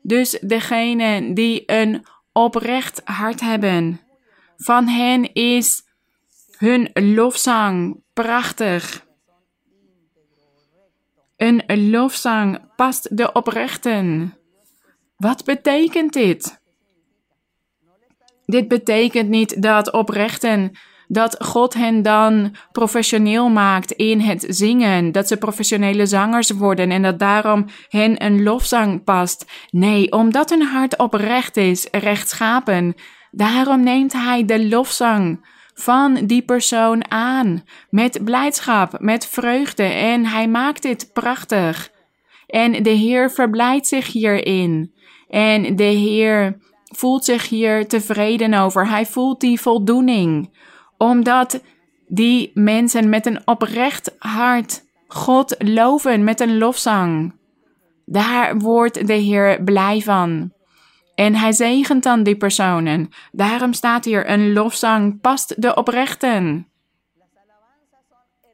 Dus 0.02 0.40
degene 0.42 1.34
die 1.34 1.64
een 1.66 2.06
oprecht 2.32 3.02
hart 3.04 3.42
hebben. 3.42 4.00
Van 4.58 4.88
hen 4.88 5.34
is 5.34 5.92
hun 6.64 6.90
lofzang 6.94 8.04
prachtig. 8.14 9.06
Een 11.38 11.90
lofzang 11.90 12.60
past 12.76 13.18
de 13.18 13.32
oprechten. 13.32 14.34
Wat 15.18 15.44
betekent 15.44 16.14
dit? 16.14 16.62
Dit 18.46 18.68
betekent 18.68 19.30
niet 19.30 19.62
dat 19.62 19.92
oprechten 19.92 20.72
dat 21.08 21.36
God 21.44 21.74
hen 21.74 22.02
dan 22.02 22.56
professioneel 22.72 23.50
maakt 23.50 23.92
in 23.92 24.20
het 24.20 24.46
zingen, 24.48 25.12
dat 25.12 25.28
ze 25.28 25.38
professionele 25.38 26.06
zangers 26.06 26.50
worden 26.50 26.92
en 26.92 27.02
dat 27.02 27.20
daarom 27.20 27.66
hen 27.88 28.26
een 28.26 28.44
lofzang 28.44 29.04
past. 29.04 29.46
Nee, 29.70 30.12
omdat 30.12 30.50
hun 30.50 30.62
hart 30.62 30.98
oprecht 30.98 31.58
is, 31.58 31.88
rechtschapen, 31.92 32.96
daarom 33.32 33.84
neemt 33.84 34.14
Hij 34.14 34.46
de 34.46 34.68
lofzang 34.68 35.52
van 35.74 36.26
die 36.26 36.42
persoon 36.42 37.12
aan. 37.12 37.64
Met 37.90 38.24
blijdschap, 38.24 39.00
met 39.00 39.28
vreugde. 39.28 39.84
En 39.84 40.26
hij 40.26 40.48
maakt 40.48 40.82
dit 40.82 41.10
prachtig. 41.14 41.92
En 42.48 42.84
de 42.84 42.90
Heer 42.90 43.32
verblijdt 43.32 43.88
zich 43.88 44.12
hierin. 44.12 44.94
En 45.30 45.76
de 45.76 45.84
Heer 45.84 46.58
voelt 46.84 47.26
zich 47.26 47.50
hier 47.50 47.88
tevreden 47.88 48.54
over. 48.54 48.88
Hij 48.90 49.06
voelt 49.06 49.40
die 49.40 49.62
voldoening. 49.62 50.58
Omdat 50.98 51.62
die 52.08 52.52
mensen 52.54 53.10
met 53.10 53.26
een 53.26 53.48
oprecht 53.48 54.16
hart 54.18 54.84
God 55.08 55.56
loven 55.58 56.24
met 56.24 56.40
een 56.40 56.58
lofzang. 56.58 57.34
Daar 58.06 58.58
wordt 58.58 59.08
de 59.08 59.14
Heer 59.14 59.64
blij 59.64 60.02
van. 60.02 60.53
En 61.16 61.36
hij 61.36 61.52
zegent 61.52 62.04
dan 62.04 62.24
die 62.24 62.36
personen. 62.36 63.10
Daarom 63.32 63.74
staat 63.74 64.06
hier: 64.06 64.30
een 64.30 64.54
lofzang 64.54 65.22
past 65.22 65.62
de 65.62 65.76
oprechten. 65.76 66.68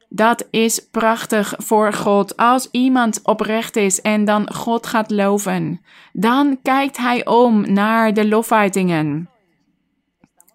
Dat 0.08 0.46
is 0.50 0.88
prachtig 0.90 1.54
voor 1.56 1.92
God. 1.92 2.36
Als 2.36 2.68
iemand 2.70 3.20
oprecht 3.22 3.76
is 3.76 4.00
en 4.00 4.24
dan 4.24 4.52
God 4.54 4.86
gaat 4.86 5.10
loven, 5.10 5.80
dan 6.12 6.58
kijkt 6.62 6.96
hij 6.96 7.26
om 7.26 7.72
naar 7.72 8.14
de 8.14 8.28
lofuitingen. 8.28 9.30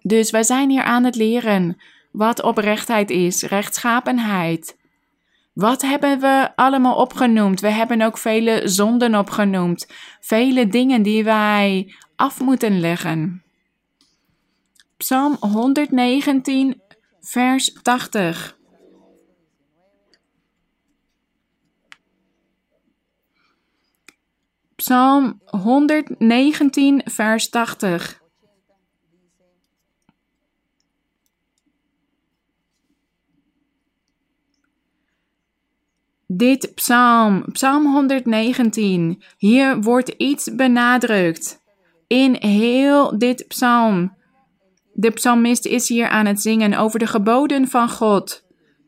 Dus 0.02 0.30
wij 0.30 0.42
zijn 0.42 0.70
hier 0.70 0.82
aan 0.82 1.04
het 1.04 1.16
leren 1.16 1.76
wat 2.12 2.42
oprechtheid 2.42 3.10
is, 3.10 3.42
rechtschapenheid. 3.42 4.75
Wat 5.56 5.82
hebben 5.82 6.20
we 6.20 6.52
allemaal 6.54 6.94
opgenoemd? 6.96 7.60
We 7.60 7.70
hebben 7.70 8.02
ook 8.02 8.18
vele 8.18 8.68
zonden 8.68 9.14
opgenoemd. 9.14 9.86
Vele 10.20 10.66
dingen 10.66 11.02
die 11.02 11.24
wij 11.24 11.94
af 12.16 12.40
moeten 12.40 12.80
leggen. 12.80 13.42
Psalm 14.96 15.36
119, 15.40 16.82
vers 17.20 17.72
80. 17.82 18.56
Psalm 24.74 25.40
119, 25.44 27.02
vers 27.04 27.48
80. 27.48 28.25
Dit 36.28 36.72
psalm, 36.74 37.44
psalm 37.52 37.86
119, 37.86 39.22
hier 39.38 39.80
wordt 39.80 40.08
iets 40.08 40.54
benadrukt. 40.54 41.60
In 42.06 42.36
heel 42.40 43.18
dit 43.18 43.44
psalm. 43.48 44.16
De 44.92 45.10
psalmist 45.10 45.66
is 45.66 45.88
hier 45.88 46.08
aan 46.08 46.26
het 46.26 46.40
zingen 46.40 46.74
over 46.74 46.98
de 46.98 47.06
geboden 47.06 47.68
van 47.68 47.88
God. 47.88 48.44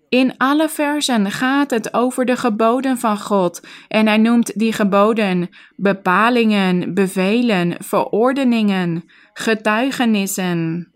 In 0.09 0.37
alle 0.37 0.69
versen 0.69 1.31
gaat 1.31 1.71
het 1.71 1.95
over 1.95 2.25
de 2.25 2.37
geboden 2.37 2.99
van 2.99 3.19
God 3.19 3.67
en 3.89 4.07
hij 4.07 4.19
noemt 4.19 4.59
die 4.59 4.73
geboden 4.73 5.49
bepalingen, 5.77 6.95
bevelen, 6.95 7.75
verordeningen, 7.79 9.05
getuigenissen. 9.33 10.93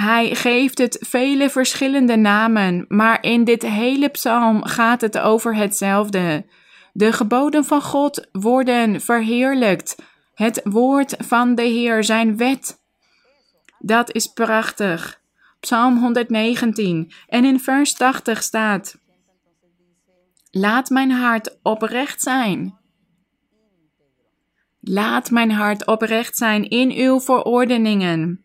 Hij 0.00 0.34
geeft 0.34 0.78
het 0.78 1.06
vele 1.08 1.50
verschillende 1.50 2.16
namen, 2.16 2.84
maar 2.88 3.22
in 3.22 3.44
dit 3.44 3.62
hele 3.62 4.08
psalm 4.08 4.64
gaat 4.64 5.00
het 5.00 5.18
over 5.18 5.56
hetzelfde. 5.56 6.46
De 6.92 7.12
geboden 7.12 7.64
van 7.64 7.82
God 7.82 8.28
worden 8.32 9.00
verheerlijkt. 9.00 9.96
Het 10.34 10.60
woord 10.64 11.14
van 11.18 11.54
de 11.54 11.62
Heer, 11.62 12.04
zijn 12.04 12.36
wet. 12.36 12.82
Dat 13.78 14.12
is 14.12 14.26
prachtig. 14.26 15.20
Psalm 15.60 15.98
119. 15.98 17.12
En 17.28 17.44
in 17.44 17.60
vers 17.60 17.94
80 17.94 18.42
staat: 18.42 18.98
Laat 20.50 20.90
mijn 20.90 21.10
hart 21.10 21.58
oprecht 21.62 22.20
zijn. 22.20 22.78
Laat 24.80 25.30
mijn 25.30 25.50
hart 25.50 25.86
oprecht 25.86 26.36
zijn 26.36 26.68
in 26.68 26.92
uw 26.92 27.20
verordeningen. 27.20 28.42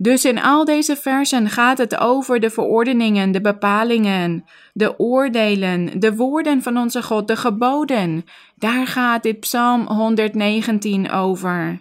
Dus 0.00 0.24
in 0.24 0.42
al 0.42 0.64
deze 0.64 0.96
versen 0.96 1.48
gaat 1.48 1.78
het 1.78 1.98
over 1.98 2.40
de 2.40 2.50
verordeningen, 2.50 3.32
de 3.32 3.40
bepalingen, 3.40 4.44
de 4.72 4.98
oordelen, 4.98 6.00
de 6.00 6.14
woorden 6.14 6.62
van 6.62 6.76
onze 6.76 7.02
God, 7.02 7.28
de 7.28 7.36
geboden. 7.36 8.24
Daar 8.56 8.86
gaat 8.86 9.22
dit 9.22 9.40
Psalm 9.40 9.86
119 9.86 11.10
over. 11.10 11.80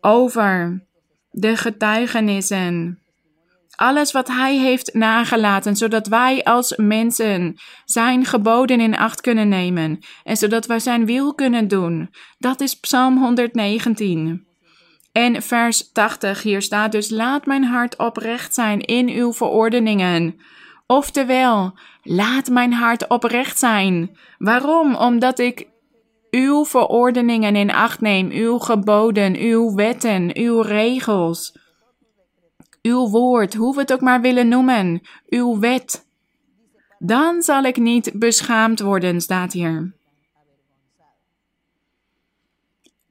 Over 0.00 0.82
de 1.30 1.56
getuigenissen. 1.56 2.98
Alles 3.76 4.12
wat 4.12 4.28
Hij 4.28 4.58
heeft 4.58 4.94
nagelaten, 4.94 5.76
zodat 5.76 6.06
wij 6.06 6.42
als 6.42 6.76
mensen 6.76 7.56
Zijn 7.84 8.24
geboden 8.24 8.80
in 8.80 8.96
acht 8.96 9.20
kunnen 9.20 9.48
nemen 9.48 9.98
en 10.24 10.36
zodat 10.36 10.66
wij 10.66 10.78
Zijn 10.78 11.06
wil 11.06 11.34
kunnen 11.34 11.68
doen. 11.68 12.10
Dat 12.38 12.60
is 12.60 12.80
Psalm 12.80 13.18
119. 13.18 14.46
En 15.14 15.42
vers 15.42 15.92
80, 15.92 16.42
hier 16.42 16.62
staat 16.62 16.92
dus: 16.92 17.10
Laat 17.10 17.46
mijn 17.46 17.64
hart 17.64 17.96
oprecht 17.96 18.54
zijn 18.54 18.80
in 18.80 19.08
uw 19.08 19.32
verordeningen. 19.32 20.40
Oftewel, 20.86 21.78
laat 22.02 22.48
mijn 22.48 22.72
hart 22.72 23.08
oprecht 23.08 23.58
zijn. 23.58 24.18
Waarom? 24.38 24.94
Omdat 24.94 25.38
ik 25.38 25.68
uw 26.30 26.64
verordeningen 26.64 27.56
in 27.56 27.70
acht 27.70 28.00
neem, 28.00 28.30
uw 28.30 28.58
geboden, 28.58 29.36
uw 29.36 29.74
wetten, 29.74 30.36
uw 30.36 30.60
regels, 30.60 31.58
uw 32.82 33.08
woord, 33.08 33.54
hoe 33.54 33.74
we 33.74 33.80
het 33.80 33.92
ook 33.92 34.00
maar 34.00 34.20
willen 34.20 34.48
noemen, 34.48 35.00
uw 35.28 35.58
wet. 35.58 36.08
Dan 36.98 37.42
zal 37.42 37.62
ik 37.62 37.76
niet 37.76 38.12
beschaamd 38.14 38.80
worden, 38.80 39.20
staat 39.20 39.52
hier. 39.52 39.94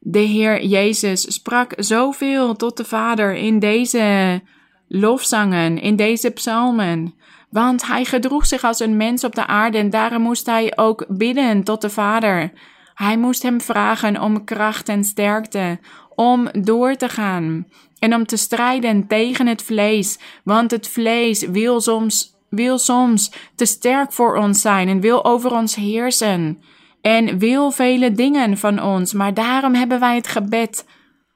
De 0.05 0.19
Heer 0.19 0.65
Jezus 0.65 1.33
sprak 1.33 1.73
zoveel 1.77 2.55
tot 2.55 2.77
de 2.77 2.85
Vader 2.85 3.35
in 3.35 3.59
deze 3.59 4.41
lofzangen, 4.87 5.81
in 5.81 5.95
deze 5.95 6.29
psalmen. 6.29 7.13
Want 7.49 7.87
hij 7.87 8.05
gedroeg 8.05 8.45
zich 8.45 8.63
als 8.63 8.79
een 8.79 8.97
mens 8.97 9.23
op 9.23 9.35
de 9.35 9.47
aarde 9.47 9.77
en 9.77 9.89
daarom 9.89 10.21
moest 10.21 10.45
hij 10.45 10.73
ook 10.75 11.05
bidden 11.07 11.63
tot 11.63 11.81
de 11.81 11.89
Vader. 11.89 12.51
Hij 12.93 13.17
moest 13.17 13.43
hem 13.43 13.61
vragen 13.61 14.21
om 14.21 14.43
kracht 14.43 14.89
en 14.89 15.03
sterkte, 15.03 15.79
om 16.15 16.49
door 16.51 16.95
te 16.95 17.09
gaan 17.09 17.67
en 17.99 18.13
om 18.15 18.25
te 18.25 18.37
strijden 18.37 19.07
tegen 19.07 19.47
het 19.47 19.63
vlees, 19.63 20.19
want 20.43 20.71
het 20.71 20.87
vlees 20.87 21.41
wil 21.41 21.81
soms, 21.81 22.35
wil 22.49 22.77
soms 22.77 23.31
te 23.55 23.65
sterk 23.65 24.13
voor 24.13 24.35
ons 24.37 24.61
zijn 24.61 24.87
en 24.87 24.99
wil 24.99 25.25
over 25.25 25.51
ons 25.51 25.75
heersen 25.75 26.61
en 27.03 27.37
wil 27.37 27.71
vele 27.71 28.11
dingen 28.11 28.57
van 28.57 28.81
ons, 28.81 29.13
maar 29.13 29.33
daarom 29.33 29.73
hebben 29.73 29.99
wij 29.99 30.15
het 30.15 30.27
gebed. 30.27 30.85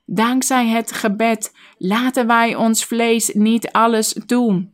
Dankzij 0.06 0.68
het 0.68 0.92
gebed 0.92 1.54
laten 1.78 2.28
wij 2.28 2.56
ons 2.56 2.86
vlees 2.86 3.34
niet 3.34 3.72
alles 3.72 4.14
doen. 4.14 4.74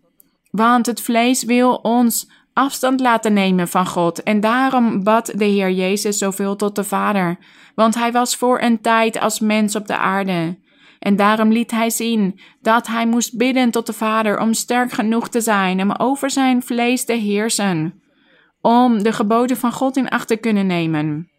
Want 0.52 0.86
het 0.86 1.02
vlees 1.02 1.44
wil 1.44 1.76
ons 1.76 2.30
afstand 2.54 3.00
laten 3.00 3.34
nemen 3.34 3.68
van 3.68 3.88
God. 3.88 4.24
En 4.24 4.40
daarom 4.40 5.04
bad 5.04 5.32
de 5.36 5.46
Heer 5.46 5.72
Jezus 5.72 6.18
zoveel 6.18 6.56
tot 6.56 6.76
de 6.76 6.84
Vader. 6.84 7.38
Want 7.76 7.96
hij 7.96 8.12
was 8.12 8.36
voor 8.36 8.62
een 8.62 8.82
tijd 8.82 9.20
als 9.20 9.40
mens 9.40 9.76
op 9.76 9.88
de 9.88 9.98
aarde. 9.98 10.58
En 11.00 11.16
daarom 11.16 11.52
liet 11.52 11.72
hij 11.72 11.90
zien 11.90 12.40
dat 12.62 12.88
hij 12.88 13.06
moest 13.06 13.38
bidden 13.38 13.72
tot 13.72 13.86
de 13.86 13.94
Vader 13.94 14.40
om 14.40 14.54
sterk 14.54 14.92
genoeg 14.92 15.30
te 15.30 15.42
zijn 15.42 15.82
om 15.82 15.92
over 15.92 16.30
zijn 16.30 16.64
vlees 16.64 17.06
te 17.06 17.14
heersen 17.14 18.02
om 18.64 19.04
de 19.04 19.14
geboden 19.14 19.58
van 19.58 19.72
God 19.72 19.98
in 19.98 20.10
acht 20.10 20.28
te 20.28 20.36
kunnen 20.36 20.68
nemen. 20.68 21.30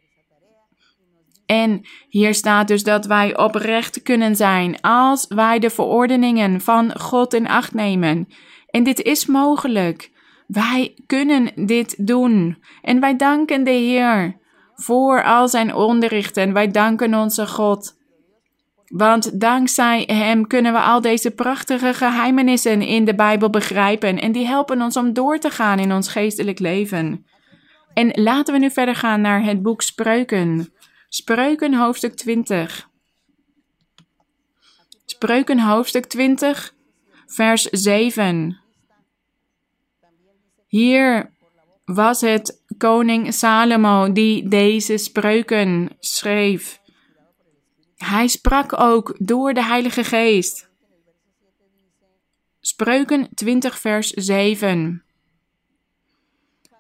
En 1.47 1.81
hier 2.09 2.35
staat 2.35 2.69
dus 2.69 2.83
dat 2.83 3.07
wij 3.07 3.37
oprecht 3.37 4.03
kunnen 4.03 4.37
zijn 4.37 4.81
als 4.81 5.27
wij 5.29 5.59
de 5.59 5.71
verordeningen 5.71 6.61
van 6.61 7.01
God 7.01 7.35
in 7.35 7.49
acht 7.49 7.75
nemen. 7.75 8.29
En 8.71 8.83
dit 8.83 9.03
is 9.03 9.27
mogelijk. 9.27 10.11
Wij 10.47 10.95
kunnen 11.07 11.67
dit 11.67 12.07
doen. 12.07 12.59
En 12.83 13.01
wij 13.01 13.17
danken 13.17 13.65
de 13.65 13.71
Heer 13.71 14.37
voor 14.75 15.25
al 15.25 15.49
zijn 15.49 15.75
onderrichten. 15.75 16.53
Wij 16.53 16.71
danken 16.71 17.15
onze 17.15 17.47
God 17.47 17.97
want 18.97 19.41
dankzij 19.41 20.03
Hem 20.07 20.47
kunnen 20.47 20.73
we 20.73 20.81
al 20.81 21.01
deze 21.01 21.31
prachtige 21.31 21.95
geheimenissen 21.95 22.83
in 22.83 23.05
de 23.05 23.15
Bijbel 23.15 23.51
begrijpen 23.51 24.21
en 24.21 24.33
die 24.33 24.47
helpen 24.47 24.83
ons 24.83 24.97
om 24.97 25.13
door 25.13 25.39
te 25.39 25.51
gaan 25.51 25.79
in 25.79 25.93
ons 25.93 26.09
geestelijk 26.09 26.59
leven. 26.59 27.27
En 27.95 28.23
laten 28.23 28.55
we 28.55 28.61
nu 28.61 28.71
verder 28.71 28.95
gaan 28.95 29.21
naar 29.21 29.45
het 29.45 29.63
boek 29.63 29.83
Spreuken. 29.83 30.73
Spreuken 31.09 31.75
hoofdstuk 31.75 32.15
20. 32.15 32.89
Spreuken 35.05 35.61
hoofdstuk 35.61 36.05
20, 36.05 36.75
vers 37.27 37.63
7. 37.63 38.61
Hier 40.67 41.31
was 41.85 42.21
het 42.21 42.63
koning 42.79 43.35
Salomo 43.35 44.13
die 44.13 44.49
deze 44.49 44.97
spreuken 44.97 45.91
schreef. 46.01 46.83
Hij 47.97 48.29
sprak 48.29 48.81
ook 48.81 49.15
door 49.19 49.55
de 49.55 49.65
Heilige 49.65 50.05
Geest. 50.05 50.69
Spreuken 52.61 53.29
20, 53.35 53.79
vers 53.79 54.11
7. 54.11 55.05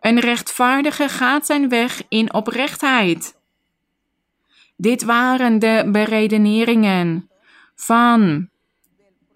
Een 0.00 0.20
rechtvaardige 0.20 1.08
gaat 1.08 1.46
zijn 1.46 1.68
weg 1.68 2.02
in 2.08 2.34
oprechtheid. 2.34 3.36
Dit 4.76 5.02
waren 5.02 5.58
de 5.58 5.88
beredeneringen 5.92 7.30
van 7.74 8.48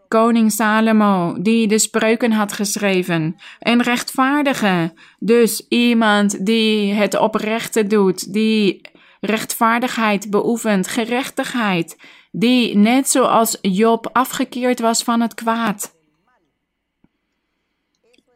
koning 0.09 0.53
Salomo, 0.53 1.37
die 1.41 1.69
de 1.69 1.79
spreuken 1.79 2.33
had 2.33 2.53
geschreven. 2.53 3.37
Een 3.59 3.83
rechtvaardige, 3.83 4.95
dus 5.19 5.67
iemand 5.69 6.47
die 6.47 6.93
het 6.93 7.19
oprechte 7.19 7.87
doet, 7.87 8.33
die 8.33 8.81
rechtvaardigheid 9.21 10.31
beoefent, 10.31 10.89
gerechtigheid, 10.89 11.97
die 12.33 12.77
net 12.77 13.09
zoals 13.09 13.59
Job 13.61 14.09
afgekeerd 14.13 14.81
was 14.81 15.03
van 15.03 15.21
het 15.21 15.35
kwaad. 15.35 15.97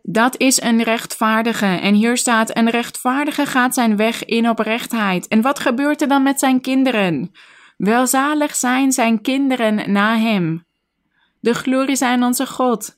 Dat 0.03 0.37
is 0.37 0.61
een 0.61 0.83
rechtvaardige. 0.83 1.66
En 1.66 1.95
hier 1.95 2.16
staat: 2.16 2.57
een 2.57 2.71
rechtvaardige 2.71 3.47
gaat 3.47 3.75
zijn 3.75 3.97
weg 3.97 4.25
in 4.25 4.49
oprechtheid. 4.49 5.29
En 5.29 5.40
wat 5.40 5.59
gebeurt 5.59 6.03
er 6.03 6.09
dan 6.09 6.23
met 6.23 6.38
zijn 6.38 6.61
kinderen? 6.61 7.33
Welzalig 7.77 8.55
zijn 8.55 8.92
zijn 8.92 9.21
kinderen 9.21 9.92
na 9.92 10.16
hem. 10.16 10.64
De 11.40 11.55
glorie 11.55 11.97
zijn 11.97 12.23
onze 12.23 12.47
God. 12.47 12.97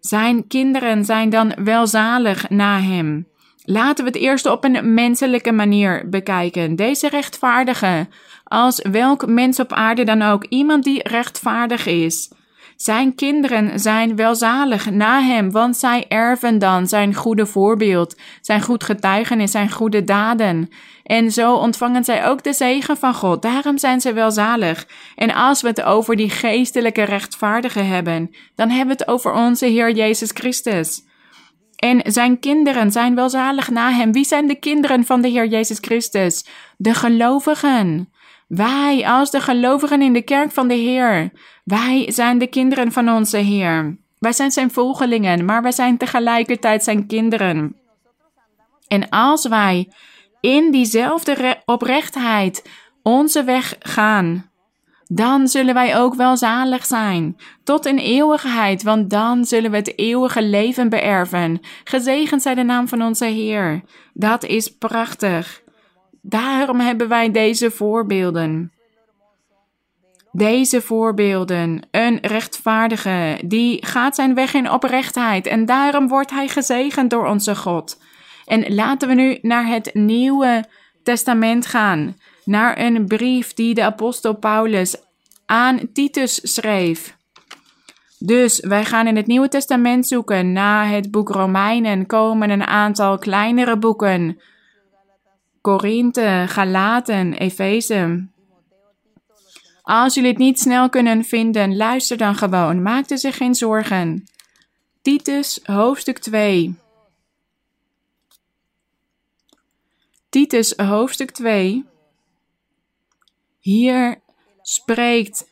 Zijn 0.00 0.46
kinderen 0.46 1.04
zijn 1.04 1.30
dan 1.30 1.54
welzalig 1.64 2.48
na 2.48 2.80
hem. 2.80 3.28
Laten 3.68 4.04
we 4.04 4.10
het 4.10 4.20
eerst 4.20 4.46
op 4.46 4.64
een 4.64 4.94
menselijke 4.94 5.52
manier 5.52 6.08
bekijken. 6.08 6.76
Deze 6.76 7.08
rechtvaardige, 7.08 8.06
als 8.44 8.82
welk 8.90 9.26
mens 9.26 9.60
op 9.60 9.72
aarde 9.72 10.04
dan 10.04 10.22
ook, 10.22 10.44
iemand 10.44 10.84
die 10.84 11.08
rechtvaardig 11.08 11.86
is. 11.86 12.30
Zijn 12.76 13.14
kinderen 13.14 13.80
zijn 13.80 14.16
welzalig 14.16 14.90
na 14.90 15.20
hem, 15.20 15.50
want 15.50 15.76
zij 15.76 16.04
erven 16.08 16.58
dan 16.58 16.88
zijn 16.88 17.14
goede 17.14 17.46
voorbeeld, 17.46 18.16
zijn 18.40 18.62
goed 18.62 18.84
getuigenis, 18.84 19.50
zijn 19.50 19.70
goede 19.70 20.04
daden. 20.04 20.70
En 21.04 21.30
zo 21.30 21.54
ontvangen 21.54 22.04
zij 22.04 22.26
ook 22.26 22.44
de 22.44 22.52
zegen 22.52 22.96
van 22.96 23.14
God. 23.14 23.42
Daarom 23.42 23.78
zijn 23.78 24.00
ze 24.00 24.12
welzalig. 24.12 24.86
En 25.16 25.34
als 25.34 25.62
we 25.62 25.68
het 25.68 25.82
over 25.82 26.16
die 26.16 26.30
geestelijke 26.30 27.02
rechtvaardige 27.02 27.80
hebben, 27.80 28.30
dan 28.54 28.68
hebben 28.68 28.96
we 28.96 29.02
het 29.02 29.12
over 29.12 29.32
onze 29.32 29.66
Heer 29.66 29.90
Jezus 29.90 30.30
Christus. 30.34 31.04
En 31.76 32.12
zijn 32.12 32.38
kinderen 32.38 32.92
zijn 32.92 33.14
welzalig 33.14 33.70
na 33.70 33.90
hem. 33.90 34.12
Wie 34.12 34.24
zijn 34.24 34.46
de 34.46 34.54
kinderen 34.54 35.04
van 35.04 35.20
de 35.20 35.28
Heer 35.28 35.46
Jezus 35.46 35.78
Christus? 35.80 36.46
De 36.76 36.94
gelovigen. 36.94 38.12
Wij, 38.48 39.06
als 39.06 39.30
de 39.30 39.40
gelovigen 39.40 40.02
in 40.02 40.12
de 40.12 40.22
kerk 40.22 40.52
van 40.52 40.68
de 40.68 40.74
Heer, 40.74 41.30
wij 41.64 42.10
zijn 42.12 42.38
de 42.38 42.46
kinderen 42.46 42.92
van 42.92 43.08
onze 43.08 43.36
Heer. 43.36 43.96
Wij 44.18 44.32
zijn 44.32 44.50
zijn 44.50 44.70
volgelingen, 44.70 45.44
maar 45.44 45.62
wij 45.62 45.72
zijn 45.72 45.96
tegelijkertijd 45.96 46.84
zijn 46.84 47.06
kinderen. 47.06 47.76
En 48.88 49.08
als 49.08 49.48
wij 49.48 49.88
in 50.40 50.70
diezelfde 50.70 51.62
oprechtheid 51.64 52.68
onze 53.02 53.44
weg 53.44 53.76
gaan, 53.78 54.50
dan 55.08 55.48
zullen 55.48 55.74
wij 55.74 55.98
ook 55.98 56.14
wel 56.14 56.36
zalig 56.36 56.86
zijn, 56.86 57.36
tot 57.64 57.86
in 57.86 57.98
eeuwigheid, 57.98 58.82
want 58.82 59.10
dan 59.10 59.44
zullen 59.44 59.70
we 59.70 59.76
het 59.76 59.98
eeuwige 59.98 60.42
leven 60.42 60.88
beërven. 60.88 61.60
Gezegend 61.84 62.42
zij 62.42 62.54
de 62.54 62.62
naam 62.62 62.88
van 62.88 63.02
onze 63.02 63.24
Heer. 63.24 63.82
Dat 64.14 64.44
is 64.44 64.76
prachtig. 64.76 65.62
Daarom 66.22 66.80
hebben 66.80 67.08
wij 67.08 67.30
deze 67.30 67.70
voorbeelden. 67.70 68.72
Deze 70.32 70.80
voorbeelden. 70.80 71.82
Een 71.90 72.18
rechtvaardige, 72.20 73.38
die 73.44 73.86
gaat 73.86 74.14
zijn 74.14 74.34
weg 74.34 74.54
in 74.54 74.70
oprechtheid 74.70 75.46
en 75.46 75.66
daarom 75.66 76.08
wordt 76.08 76.30
hij 76.30 76.48
gezegend 76.48 77.10
door 77.10 77.26
onze 77.26 77.56
God. 77.56 78.00
En 78.44 78.74
laten 78.74 79.08
we 79.08 79.14
nu 79.14 79.38
naar 79.42 79.66
het 79.66 79.90
Nieuwe 79.94 80.64
Testament 81.02 81.66
gaan, 81.66 82.16
naar 82.46 82.78
een 82.78 83.06
brief 83.06 83.54
die 83.54 83.74
de 83.74 83.84
apostel 83.84 84.34
Paulus 84.34 84.96
aan 85.46 85.92
Titus 85.92 86.54
schreef. 86.54 87.16
Dus 88.18 88.60
wij 88.60 88.84
gaan 88.84 89.06
in 89.06 89.16
het 89.16 89.26
Nieuwe 89.26 89.48
Testament 89.48 90.06
zoeken. 90.06 90.52
Na 90.52 90.86
het 90.86 91.10
boek 91.10 91.28
Romeinen 91.28 92.06
komen 92.06 92.50
een 92.50 92.64
aantal 92.66 93.18
kleinere 93.18 93.78
boeken. 93.78 94.40
Korinthe, 95.60 96.44
Galaten, 96.46 97.32
Efeze. 97.32 98.26
Als 99.82 100.14
jullie 100.14 100.30
het 100.30 100.38
niet 100.38 100.60
snel 100.60 100.88
kunnen 100.88 101.24
vinden, 101.24 101.76
luister 101.76 102.16
dan 102.16 102.34
gewoon. 102.34 102.82
Maak 102.82 103.10
er 103.10 103.18
zich 103.18 103.36
geen 103.36 103.54
zorgen. 103.54 104.24
Titus, 105.02 105.60
hoofdstuk 105.64 106.18
2. 106.18 106.74
Titus, 110.28 110.76
hoofdstuk 110.76 111.30
2. 111.30 111.84
Hier 113.66 114.22
spreekt 114.62 115.50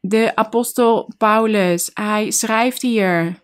de 0.00 0.36
apostel 0.36 1.12
Paulus. 1.18 1.90
Hij 1.94 2.30
schrijft 2.30 2.82
hier 2.82 3.40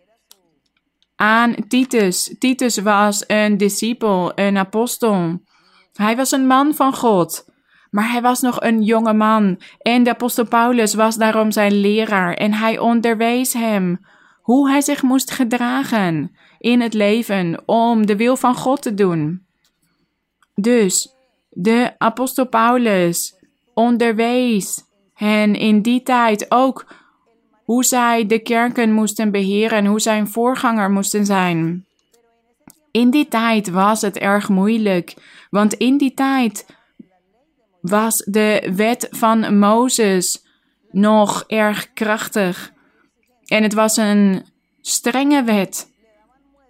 aan 1.16 1.54
Titus. 1.68 2.34
Titus 2.38 2.78
was 2.78 3.24
een 3.26 3.56
discipel, 3.56 4.32
een 4.34 4.56
apostel. 4.56 5.42
Hij 5.92 6.16
was 6.16 6.30
een 6.30 6.46
man 6.46 6.74
van 6.74 6.94
God. 6.94 7.44
Maar 7.90 8.10
hij 8.10 8.22
was 8.22 8.40
nog 8.40 8.60
een 8.60 8.82
jonge 8.82 9.12
man 9.12 9.60
en 9.78 10.02
de 10.02 10.10
apostel 10.10 10.46
Paulus 10.46 10.94
was 10.94 11.16
daarom 11.16 11.50
zijn 11.50 11.72
leraar 11.72 12.34
en 12.34 12.52
hij 12.52 12.78
onderwees 12.78 13.52
hem 13.52 14.06
hoe 14.40 14.70
hij 14.70 14.80
zich 14.80 15.02
moest 15.02 15.30
gedragen 15.30 16.36
in 16.58 16.80
het 16.80 16.94
leven 16.94 17.62
om 17.66 18.06
de 18.06 18.16
wil 18.16 18.36
van 18.36 18.54
God 18.54 18.82
te 18.82 18.94
doen. 18.94 19.46
Dus 20.54 21.14
de 21.50 21.94
apostel 21.98 22.48
Paulus 22.48 23.40
onderwees 23.75 24.85
hen 25.14 25.55
in 25.55 25.83
die 25.83 26.03
tijd 26.03 26.47
ook 26.49 26.87
hoe 27.64 27.85
zij 27.85 28.27
de 28.27 28.39
kerken 28.39 28.93
moesten 28.93 29.31
beheren 29.31 29.79
en 29.79 29.87
hoe 29.87 30.01
zijn 30.01 30.29
voorganger 30.29 30.91
moesten 30.91 31.27
zijn. 31.27 31.87
In 32.91 33.11
die 33.11 33.29
tijd 33.29 33.70
was 33.70 34.01
het 34.01 34.18
erg 34.18 34.49
moeilijk, 34.49 35.14
want 35.51 35.75
in 35.75 35.97
die 35.97 36.14
tijd 36.14 36.66
was 37.81 38.16
de 38.16 38.73
wet 38.77 39.09
van 39.11 39.59
Mozes 39.59 40.45
nog 40.91 41.45
erg 41.47 41.93
krachtig. 41.93 42.73
En 43.45 43.62
het 43.62 43.75
was 43.75 43.97
een 43.97 44.45
strenge 44.81 45.43
wet. 45.43 45.91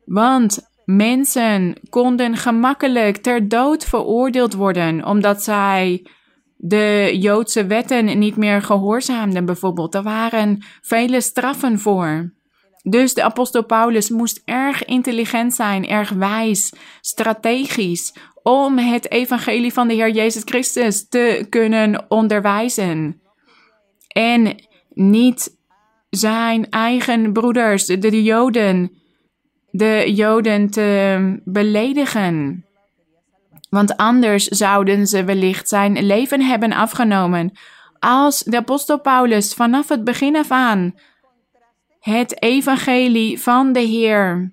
Want 0.05 0.71
mensen 0.85 1.77
konden 1.91 2.37
gemakkelijk 2.37 3.17
ter 3.17 3.49
dood 3.49 3.85
veroordeeld 3.85 4.55
worden 4.55 5.05
omdat 5.05 5.43
zij 5.43 6.07
de 6.65 7.17
Joodse 7.21 7.67
wetten 7.67 8.19
niet 8.19 8.37
meer 8.37 8.63
gehoorzaamden, 8.63 9.45
bijvoorbeeld. 9.45 9.95
Er 9.95 10.03
waren 10.03 10.65
vele 10.83 11.21
straffen 11.21 11.79
voor. 11.79 12.33
Dus 12.83 13.15
de 13.15 13.23
apostel 13.23 13.65
Paulus 13.65 14.11
moest 14.11 14.43
erg 14.45 14.85
intelligent 14.85 15.55
zijn, 15.55 15.89
erg 15.89 16.11
wijs, 16.11 16.73
strategisch, 17.01 18.15
om 18.43 18.79
het 18.79 19.11
evangelie 19.11 19.73
van 19.73 19.89
de 19.89 19.95
Heer 19.95 20.11
Jezus 20.11 20.43
Christus 20.45 21.09
te 21.09 21.47
kunnen 21.49 22.05
onderwijzen. 22.09 23.21
En 24.09 24.65
niet 24.89 25.57
zijn 26.11 26.71
eigen 26.71 27.33
broeders, 27.33 27.87
de, 27.87 27.99
de 27.99 28.23
Joden, 28.23 28.93
de 29.71 30.13
Joden 30.15 30.71
te 30.71 31.41
beledigen. 31.45 32.65
Want 33.73 33.97
anders 33.97 34.47
zouden 34.47 35.07
ze 35.07 35.25
wellicht 35.25 35.69
zijn 35.69 36.03
leven 36.07 36.41
hebben 36.41 36.73
afgenomen. 36.73 37.53
Als 37.99 38.43
de 38.43 38.57
apostel 38.57 39.01
Paulus 39.01 39.55
vanaf 39.55 39.89
het 39.89 40.05
begin 40.05 40.37
af 40.37 40.51
aan 40.51 40.95
het 42.01 42.43
evangelie 42.43 43.41
van 43.41 43.73
de 43.73 43.81
Heer 43.81 44.53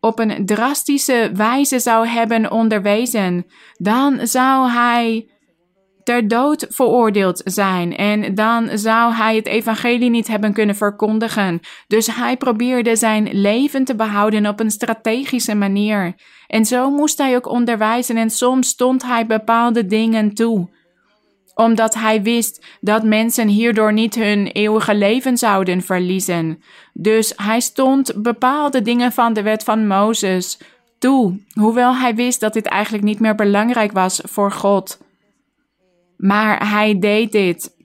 op 0.00 0.18
een 0.18 0.46
drastische 0.46 1.30
wijze 1.34 1.78
zou 1.78 2.06
hebben 2.06 2.50
onderwezen, 2.50 3.46
dan 3.76 4.26
zou 4.26 4.70
hij 4.70 5.28
ter 6.10 6.28
dood 6.28 6.66
veroordeeld 6.68 7.40
zijn 7.44 7.96
en 7.96 8.34
dan 8.34 8.78
zou 8.78 9.12
hij 9.12 9.36
het 9.36 9.46
evangelie 9.46 10.10
niet 10.10 10.28
hebben 10.28 10.52
kunnen 10.52 10.76
verkondigen. 10.76 11.60
Dus 11.86 12.06
hij 12.06 12.36
probeerde 12.36 12.96
zijn 12.96 13.28
leven 13.32 13.84
te 13.84 13.94
behouden 13.94 14.46
op 14.46 14.60
een 14.60 14.70
strategische 14.70 15.54
manier. 15.54 16.14
En 16.46 16.64
zo 16.64 16.90
moest 16.90 17.18
hij 17.18 17.36
ook 17.36 17.48
onderwijzen 17.48 18.16
en 18.16 18.30
soms 18.30 18.68
stond 18.68 19.02
hij 19.02 19.26
bepaalde 19.26 19.86
dingen 19.86 20.34
toe 20.34 20.68
omdat 21.54 21.94
hij 21.94 22.22
wist 22.22 22.66
dat 22.80 23.02
mensen 23.02 23.48
hierdoor 23.48 23.92
niet 23.92 24.14
hun 24.14 24.46
eeuwige 24.46 24.94
leven 24.94 25.38
zouden 25.38 25.82
verliezen. 25.82 26.62
Dus 26.92 27.32
hij 27.36 27.60
stond 27.60 28.22
bepaalde 28.22 28.82
dingen 28.82 29.12
van 29.12 29.32
de 29.32 29.42
wet 29.42 29.64
van 29.64 29.86
Mozes 29.86 30.58
toe, 30.98 31.38
hoewel 31.52 31.96
hij 31.96 32.14
wist 32.14 32.40
dat 32.40 32.52
dit 32.52 32.66
eigenlijk 32.66 33.04
niet 33.04 33.20
meer 33.20 33.34
belangrijk 33.34 33.92
was 33.92 34.20
voor 34.24 34.52
God. 34.52 34.98
Maar 36.20 36.68
hij 36.68 36.98
deed 36.98 37.32
dit 37.32 37.78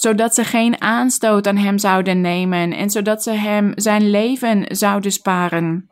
zodat 0.00 0.34
ze 0.34 0.44
geen 0.44 0.80
aanstoot 0.80 1.46
aan 1.46 1.56
hem 1.56 1.78
zouden 1.78 2.20
nemen 2.20 2.72
en 2.72 2.90
zodat 2.90 3.22
ze 3.22 3.30
hem 3.30 3.72
zijn 3.74 4.10
leven 4.10 4.64
zouden 4.68 5.12
sparen. 5.12 5.90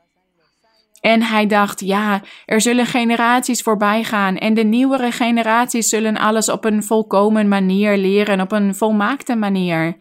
En 1.00 1.22
hij 1.22 1.46
dacht, 1.46 1.80
ja, 1.80 2.22
er 2.44 2.60
zullen 2.60 2.86
generaties 2.86 3.62
voorbij 3.62 4.04
gaan 4.04 4.36
en 4.36 4.54
de 4.54 4.64
nieuwere 4.64 5.12
generaties 5.12 5.88
zullen 5.88 6.16
alles 6.16 6.48
op 6.48 6.64
een 6.64 6.82
volkomen 6.82 7.48
manier 7.48 7.96
leren, 7.96 8.40
op 8.40 8.52
een 8.52 8.74
volmaakte 8.74 9.36
manier. 9.36 9.96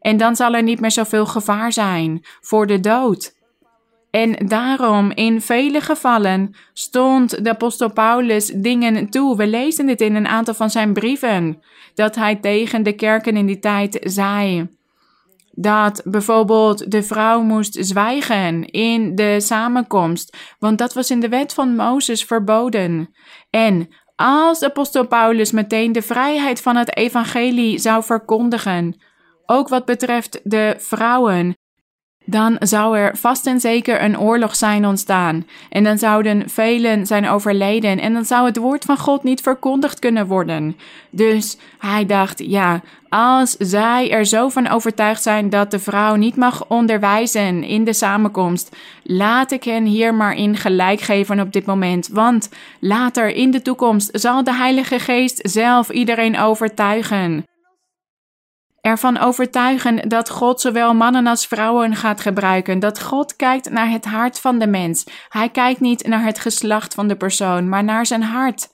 En 0.00 0.16
dan 0.16 0.36
zal 0.36 0.54
er 0.54 0.62
niet 0.62 0.80
meer 0.80 0.90
zoveel 0.90 1.26
gevaar 1.26 1.72
zijn 1.72 2.24
voor 2.40 2.66
de 2.66 2.80
dood. 2.80 3.38
En 4.10 4.46
daarom, 4.46 5.10
in 5.10 5.40
vele 5.40 5.80
gevallen, 5.80 6.54
stond 6.72 7.44
de 7.44 7.50
apostel 7.50 7.92
Paulus 7.92 8.46
dingen 8.46 9.10
toe. 9.10 9.36
We 9.36 9.46
lezen 9.46 9.86
dit 9.86 10.00
in 10.00 10.14
een 10.14 10.28
aantal 10.28 10.54
van 10.54 10.70
zijn 10.70 10.92
brieven, 10.92 11.62
dat 11.94 12.14
hij 12.14 12.36
tegen 12.36 12.82
de 12.82 12.92
kerken 12.92 13.36
in 13.36 13.46
die 13.46 13.58
tijd 13.58 13.98
zei 14.02 14.68
dat 15.60 16.02
bijvoorbeeld 16.04 16.90
de 16.90 17.02
vrouw 17.02 17.42
moest 17.42 17.76
zwijgen 17.80 18.64
in 18.64 19.14
de 19.14 19.40
samenkomst, 19.40 20.36
want 20.58 20.78
dat 20.78 20.92
was 20.92 21.10
in 21.10 21.20
de 21.20 21.28
wet 21.28 21.54
van 21.54 21.76
Mozes 21.76 22.24
verboden. 22.24 23.14
En 23.50 23.88
als 24.16 24.62
apostel 24.62 25.06
Paulus 25.06 25.52
meteen 25.52 25.92
de 25.92 26.02
vrijheid 26.02 26.60
van 26.62 26.76
het 26.76 26.96
evangelie 26.96 27.78
zou 27.78 28.04
verkondigen, 28.04 29.02
ook 29.46 29.68
wat 29.68 29.84
betreft 29.84 30.40
de 30.42 30.74
vrouwen, 30.78 31.56
dan 32.30 32.56
zou 32.58 32.98
er 32.98 33.16
vast 33.16 33.46
en 33.46 33.60
zeker 33.60 34.02
een 34.02 34.18
oorlog 34.18 34.56
zijn 34.56 34.86
ontstaan. 34.86 35.46
En 35.68 35.84
dan 35.84 35.98
zouden 35.98 36.48
velen 36.48 37.06
zijn 37.06 37.28
overleden. 37.28 38.00
En 38.00 38.12
dan 38.12 38.24
zou 38.24 38.46
het 38.46 38.56
woord 38.56 38.84
van 38.84 38.98
God 38.98 39.22
niet 39.22 39.40
verkondigd 39.40 39.98
kunnen 39.98 40.26
worden. 40.26 40.76
Dus 41.10 41.56
hij 41.78 42.06
dacht: 42.06 42.38
ja, 42.38 42.80
als 43.08 43.56
zij 43.58 44.10
er 44.10 44.26
zo 44.26 44.48
van 44.48 44.68
overtuigd 44.68 45.22
zijn 45.22 45.50
dat 45.50 45.70
de 45.70 45.78
vrouw 45.78 46.14
niet 46.14 46.36
mag 46.36 46.68
onderwijzen 46.68 47.64
in 47.64 47.84
de 47.84 47.92
samenkomst, 47.92 48.76
laat 49.02 49.50
ik 49.50 49.64
hen 49.64 49.84
hier 49.84 50.14
maar 50.14 50.36
in 50.36 50.56
gelijk 50.56 51.00
geven 51.00 51.40
op 51.40 51.52
dit 51.52 51.66
moment. 51.66 52.08
Want 52.08 52.48
later 52.80 53.28
in 53.28 53.50
de 53.50 53.62
toekomst 53.62 54.08
zal 54.12 54.44
de 54.44 54.54
Heilige 54.54 54.98
Geest 54.98 55.40
zelf 55.42 55.90
iedereen 55.90 56.38
overtuigen 56.38 57.44
ervan 58.80 59.18
overtuigen 59.18 60.08
dat 60.08 60.30
God 60.30 60.60
zowel 60.60 60.94
mannen 60.94 61.26
als 61.26 61.46
vrouwen 61.46 61.96
gaat 61.96 62.20
gebruiken. 62.20 62.78
Dat 62.78 63.02
God 63.02 63.36
kijkt 63.36 63.70
naar 63.70 63.90
het 63.90 64.04
hart 64.04 64.40
van 64.40 64.58
de 64.58 64.66
mens. 64.66 65.06
Hij 65.28 65.48
kijkt 65.48 65.80
niet 65.80 66.06
naar 66.06 66.24
het 66.24 66.38
geslacht 66.38 66.94
van 66.94 67.08
de 67.08 67.16
persoon, 67.16 67.68
maar 67.68 67.84
naar 67.84 68.06
zijn 68.06 68.22
hart. 68.22 68.68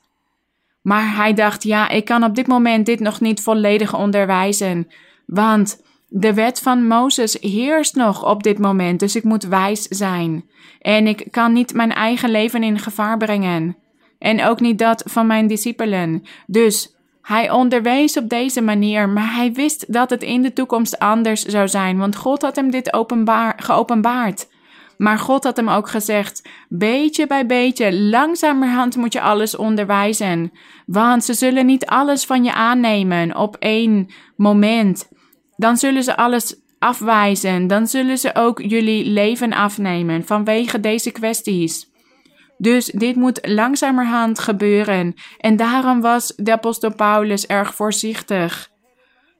Maar 0.83 1.15
hij 1.17 1.35
dacht: 1.35 1.63
ja, 1.63 1.89
ik 1.89 2.05
kan 2.05 2.25
op 2.25 2.35
dit 2.35 2.47
moment 2.47 2.87
dit 2.87 3.01
nog 3.01 3.21
niet 3.21 3.43
volledig 3.43 3.95
onderwijzen, 3.95 4.89
want 5.27 5.85
de 6.09 6.35
wet 6.35 6.61
van 6.61 6.87
Mozes 6.87 7.37
heerst 7.41 7.95
nog 7.95 8.25
op 8.25 8.43
dit 8.43 8.59
moment, 8.59 9.01
dus 9.01 9.17
ik 9.17 9.25
moet 9.25 9.45
wijs 9.45 9.83
zijn. 9.83 10.45
En 10.81 11.07
ik 11.07 11.27
kan 11.31 11.53
niet 11.53 11.75
mijn 11.75 11.93
eigen 11.93 12.31
leven 12.31 12.63
in 12.63 12.79
gevaar 12.79 13.17
brengen. 13.17 13.77
en 14.19 14.45
ook 14.45 14.61
niet 14.61 14.79
dat 14.79 15.03
van 15.07 15.27
mijn 15.27 15.47
discipelen. 15.47 16.23
Dus 16.47 16.96
hij 17.27 17.51
onderwees 17.51 18.17
op 18.17 18.29
deze 18.29 18.61
manier, 18.61 19.09
maar 19.09 19.35
hij 19.35 19.53
wist 19.53 19.93
dat 19.93 20.11
het 20.11 20.23
in 20.23 20.43
de 20.43 20.53
toekomst 20.53 20.99
anders 20.99 21.43
zou 21.43 21.69
zijn, 21.69 21.99
want 21.99 22.17
God 22.17 22.43
had 22.43 22.57
hem 22.57 22.71
dit 22.71 22.93
openbaar, 22.93 23.55
geopenbaard. 23.57 24.49
Maar 24.97 25.19
God 25.19 25.45
had 25.45 25.57
hem 25.57 25.69
ook 25.69 25.89
gezegd: 25.89 26.49
beetje 26.69 27.27
bij 27.27 27.47
beetje, 27.47 27.95
langzamerhand 27.95 28.97
moet 28.97 29.13
je 29.13 29.21
alles 29.21 29.57
onderwijzen. 29.57 30.53
Want 30.87 31.25
ze 31.25 31.35
zullen 31.35 31.67
niet 31.67 31.87
alles 31.87 32.25
van 32.25 32.45
je 32.45 32.53
aannemen 32.53 33.37
op 33.37 33.57
één 33.57 34.09
moment. 34.37 35.09
Dan 35.57 35.77
zullen 35.77 36.03
ze 36.03 36.17
alles 36.17 36.57
afwijzen. 36.79 37.67
Dan 37.67 37.87
zullen 37.87 38.19
ze 38.19 38.35
ook 38.35 38.61
jullie 38.61 39.05
leven 39.05 39.53
afnemen 39.53 40.27
vanwege 40.27 40.81
deze 40.81 41.11
kwesties. 41.11 41.95
Dus 42.59 42.87
dit 42.87 43.17
moet 43.17 43.49
langzamerhand 43.49 44.39
gebeuren. 44.39 45.15
En 45.39 45.57
daarom 45.57 46.01
was 46.01 46.33
de 46.37 46.53
apostel 46.53 46.95
Paulus 46.95 47.47
erg 47.47 47.75
voorzichtig. 47.75 48.75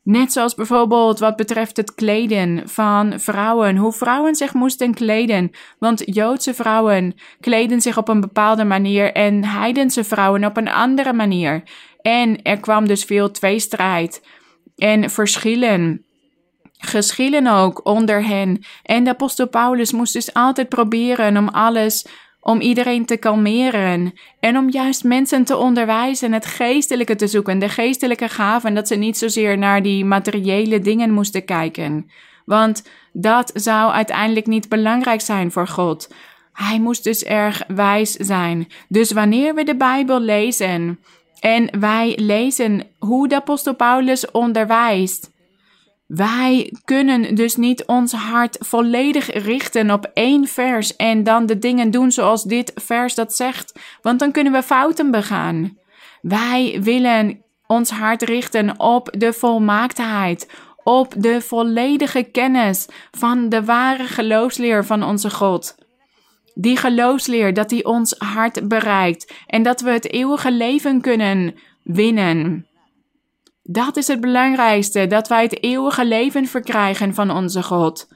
Net 0.07 0.33
zoals 0.33 0.55
bijvoorbeeld 0.55 1.19
wat 1.19 1.37
betreft 1.37 1.77
het 1.77 1.95
kleden 1.95 2.69
van 2.69 3.21
vrouwen, 3.21 3.77
hoe 3.77 3.93
vrouwen 3.93 4.35
zich 4.35 4.55
moesten 4.55 4.95
kleden. 4.95 5.51
Want 5.79 6.03
Joodse 6.15 6.55
vrouwen 6.55 7.15
kleden 7.41 7.81
zich 7.81 7.99
op 7.99 8.09
een 8.09 8.21
bepaalde 8.21 8.65
manier 8.65 9.13
en 9.13 9.45
heidense 9.45 10.05
vrouwen 10.05 10.45
op 10.45 10.57
een 10.57 10.71
andere 10.71 11.13
manier. 11.13 11.63
En 12.03 12.43
er 12.43 12.61
kwam 12.61 12.87
dus 12.87 13.05
veel 13.05 13.31
tweestrijd 13.31 14.23
en 14.77 15.11
verschillen. 15.11 16.05
Geschillen 16.79 17.47
ook 17.47 17.87
onder 17.87 18.27
hen. 18.27 18.65
En 18.83 19.05
de 19.05 19.11
apostel 19.11 19.49
Paulus 19.49 19.93
moest 19.93 20.13
dus 20.13 20.35
altijd 20.35 20.69
proberen 20.69 21.37
om 21.37 21.49
alles 21.49 22.07
om 22.47 22.61
iedereen 22.61 23.05
te 23.05 23.17
kalmeren 23.17 24.13
en 24.41 24.57
om 24.57 24.71
juist 24.71 25.05
mensen 25.05 25.45
te 25.45 25.57
onderwijzen, 25.57 26.33
het 26.33 26.47
geestelijke 26.47 27.17
te 27.17 27.27
zoeken, 27.27 27.59
de 27.59 27.69
geestelijke 27.69 28.29
gaven, 28.29 28.75
dat 28.75 28.89
ze 28.89 28.95
niet 28.95 29.19
zozeer 29.19 29.59
naar 29.59 29.83
die 29.83 30.05
materiële 30.05 30.81
dingen 30.81 31.11
moesten 31.11 31.45
kijken. 31.45 32.11
Want 32.45 32.83
dat 33.13 33.51
zou 33.55 33.93
uiteindelijk 33.93 34.47
niet 34.47 34.69
belangrijk 34.69 35.21
zijn 35.21 35.53
voor 35.53 35.69
God. 35.69 36.15
Hij 36.53 36.81
moest 36.81 37.05
dus 37.05 37.25
erg 37.25 37.63
wijs 37.69 38.13
zijn. 38.13 38.67
Dus 38.89 39.13
wanneer 39.13 39.55
we 39.55 39.65
de 39.65 39.77
Bijbel 39.77 40.21
lezen 40.21 40.99
en 41.41 41.81
wij 41.81 42.13
lezen 42.17 42.83
hoe 42.99 43.29
de 43.29 43.35
apostel 43.35 43.75
Paulus 43.75 44.31
onderwijst, 44.31 45.31
wij 46.07 46.73
kunnen 46.85 47.35
dus 47.35 47.57
niet 47.57 47.85
ons 47.87 48.13
hart 48.13 48.57
volledig 48.61 49.33
richten 49.33 49.91
op 49.91 50.11
één 50.15 50.47
vers 50.47 50.97
en 50.97 51.23
dan 51.23 51.47
de 51.47 51.59
dingen 51.59 51.91
doen 51.91 52.13
zoals 52.13 52.43
dit 52.43 52.73
vers 52.75 53.15
dat 53.15 53.35
zegt, 53.35 53.81
want 54.03 54.19
dan 54.19 54.33
kunnen 54.33 54.53
we 54.53 54.63
fouten 54.63 55.11
begaan. 55.11 55.79
Wij 56.21 56.79
willen 56.83 57.45
ons 57.67 57.91
hart 57.91 58.23
richten 58.23 58.81
op 58.81 59.09
de 59.19 59.33
volmaaktheid, 59.33 60.51
op 60.83 61.15
de 61.17 61.41
volledige 61.41 62.23
kennis 62.23 62.87
van 63.11 63.49
de 63.49 63.65
ware 63.65 64.05
geloofsleer 64.05 64.85
van 64.85 65.03
onze 65.03 65.31
God. 65.31 65.75
Die 66.55 66.77
geloofsleer 66.77 67.55
dat 67.55 67.69
die 67.69 67.85
ons 67.85 68.15
hart 68.19 68.69
bereikt 68.69 69.33
en 69.47 69.63
dat 69.63 69.81
we 69.81 69.91
het 69.91 70.13
eeuwige 70.13 70.53
leven 70.53 71.01
kunnen 71.01 71.55
winnen. 71.83 72.67
Dat 73.69 73.97
is 73.97 74.07
het 74.07 74.21
belangrijkste, 74.21 75.07
dat 75.07 75.29
wij 75.29 75.43
het 75.43 75.63
eeuwige 75.63 76.05
leven 76.05 76.47
verkrijgen 76.47 77.15
van 77.15 77.31
onze 77.31 77.63
God. 77.63 78.09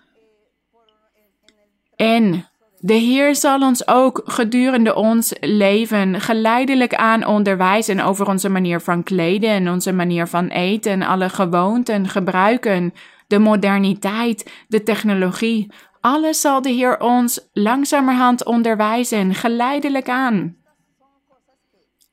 En 1.96 2.48
de 2.78 2.94
Heer 2.94 3.34
zal 3.34 3.61
ons 3.61 3.88
ook 3.88 4.22
gedurende 4.24 4.94
ons 4.94 5.32
leven 5.40 6.20
geleidelijk 6.20 6.94
aan 6.94 7.26
onderwijzen 7.26 8.01
over 8.01 8.28
onze 8.28 8.48
manier 8.48 8.80
van 8.80 9.03
kleden 9.03 9.51
en 9.51 9.70
onze 9.70 9.92
manier 9.92 10.26
van 10.26 10.48
eten, 10.48 11.03
alle 11.03 11.28
gewoonten, 11.28 12.09
gebruiken, 12.09 12.94
de 13.26 13.38
moderniteit, 13.38 14.53
de 14.68 14.82
technologie. 14.82 15.72
Alles 16.01 16.40
zal 16.40 16.62
de 16.62 16.70
Heer 16.70 17.01
ons 17.01 17.48
langzamerhand 17.53 18.44
onderwijzen, 18.44 19.34
geleidelijk 19.34 20.09
aan. 20.09 20.57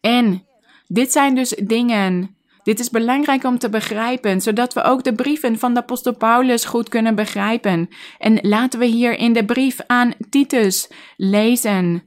En 0.02 0.46
dit 0.88 1.12
zijn 1.12 1.36
dus 1.36 1.50
dingen 1.50 2.37
dit 2.68 2.80
is 2.80 2.90
belangrijk 2.90 3.44
om 3.44 3.58
te 3.58 3.70
begrijpen, 3.70 4.42
zodat 4.42 4.74
we 4.74 4.84
ook 4.84 5.04
de 5.04 5.14
brieven 5.14 5.60
van 5.60 5.74
de 5.74 5.80
apostel 5.80 6.16
Paulus 6.16 6.66
goed 6.66 6.90
kunnen 6.90 7.16
begrijpen. 7.16 7.90
En 8.18 8.40
laten 8.42 8.80
we 8.80 8.86
hier 8.86 9.18
in 9.18 9.34
de 9.34 9.46
brief 9.46 9.80
aan 9.86 10.14
Titus 10.30 10.90
lezen 11.18 12.04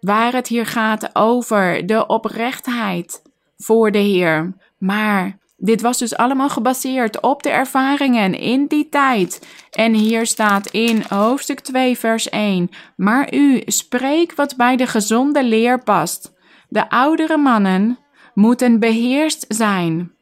waar 0.00 0.32
het 0.32 0.48
hier 0.48 0.66
gaat 0.66 1.10
over 1.12 1.86
de 1.86 2.06
oprechtheid 2.06 3.22
voor 3.56 3.90
de 3.90 3.98
Heer. 3.98 4.56
Maar 4.78 5.38
dit 5.56 5.80
was 5.80 5.98
dus 5.98 6.16
allemaal 6.16 6.50
gebaseerd 6.50 7.20
op 7.20 7.42
de 7.42 7.50
ervaringen 7.50 8.34
in 8.34 8.66
die 8.66 8.88
tijd. 8.88 9.46
En 9.70 9.94
hier 9.94 10.26
staat 10.26 10.66
in 10.66 11.04
hoofdstuk 11.08 11.60
2, 11.60 11.98
vers 11.98 12.28
1: 12.28 12.70
Maar 12.96 13.34
u 13.34 13.62
spreek 13.66 14.34
wat 14.34 14.56
bij 14.56 14.76
de 14.76 14.86
gezonde 14.86 15.44
leer 15.44 15.82
past. 15.82 16.32
De 16.68 16.90
oudere 16.90 17.36
mannen 17.36 17.98
moeten 18.34 18.78
beheerst 18.78 19.44
zijn. 19.48 20.12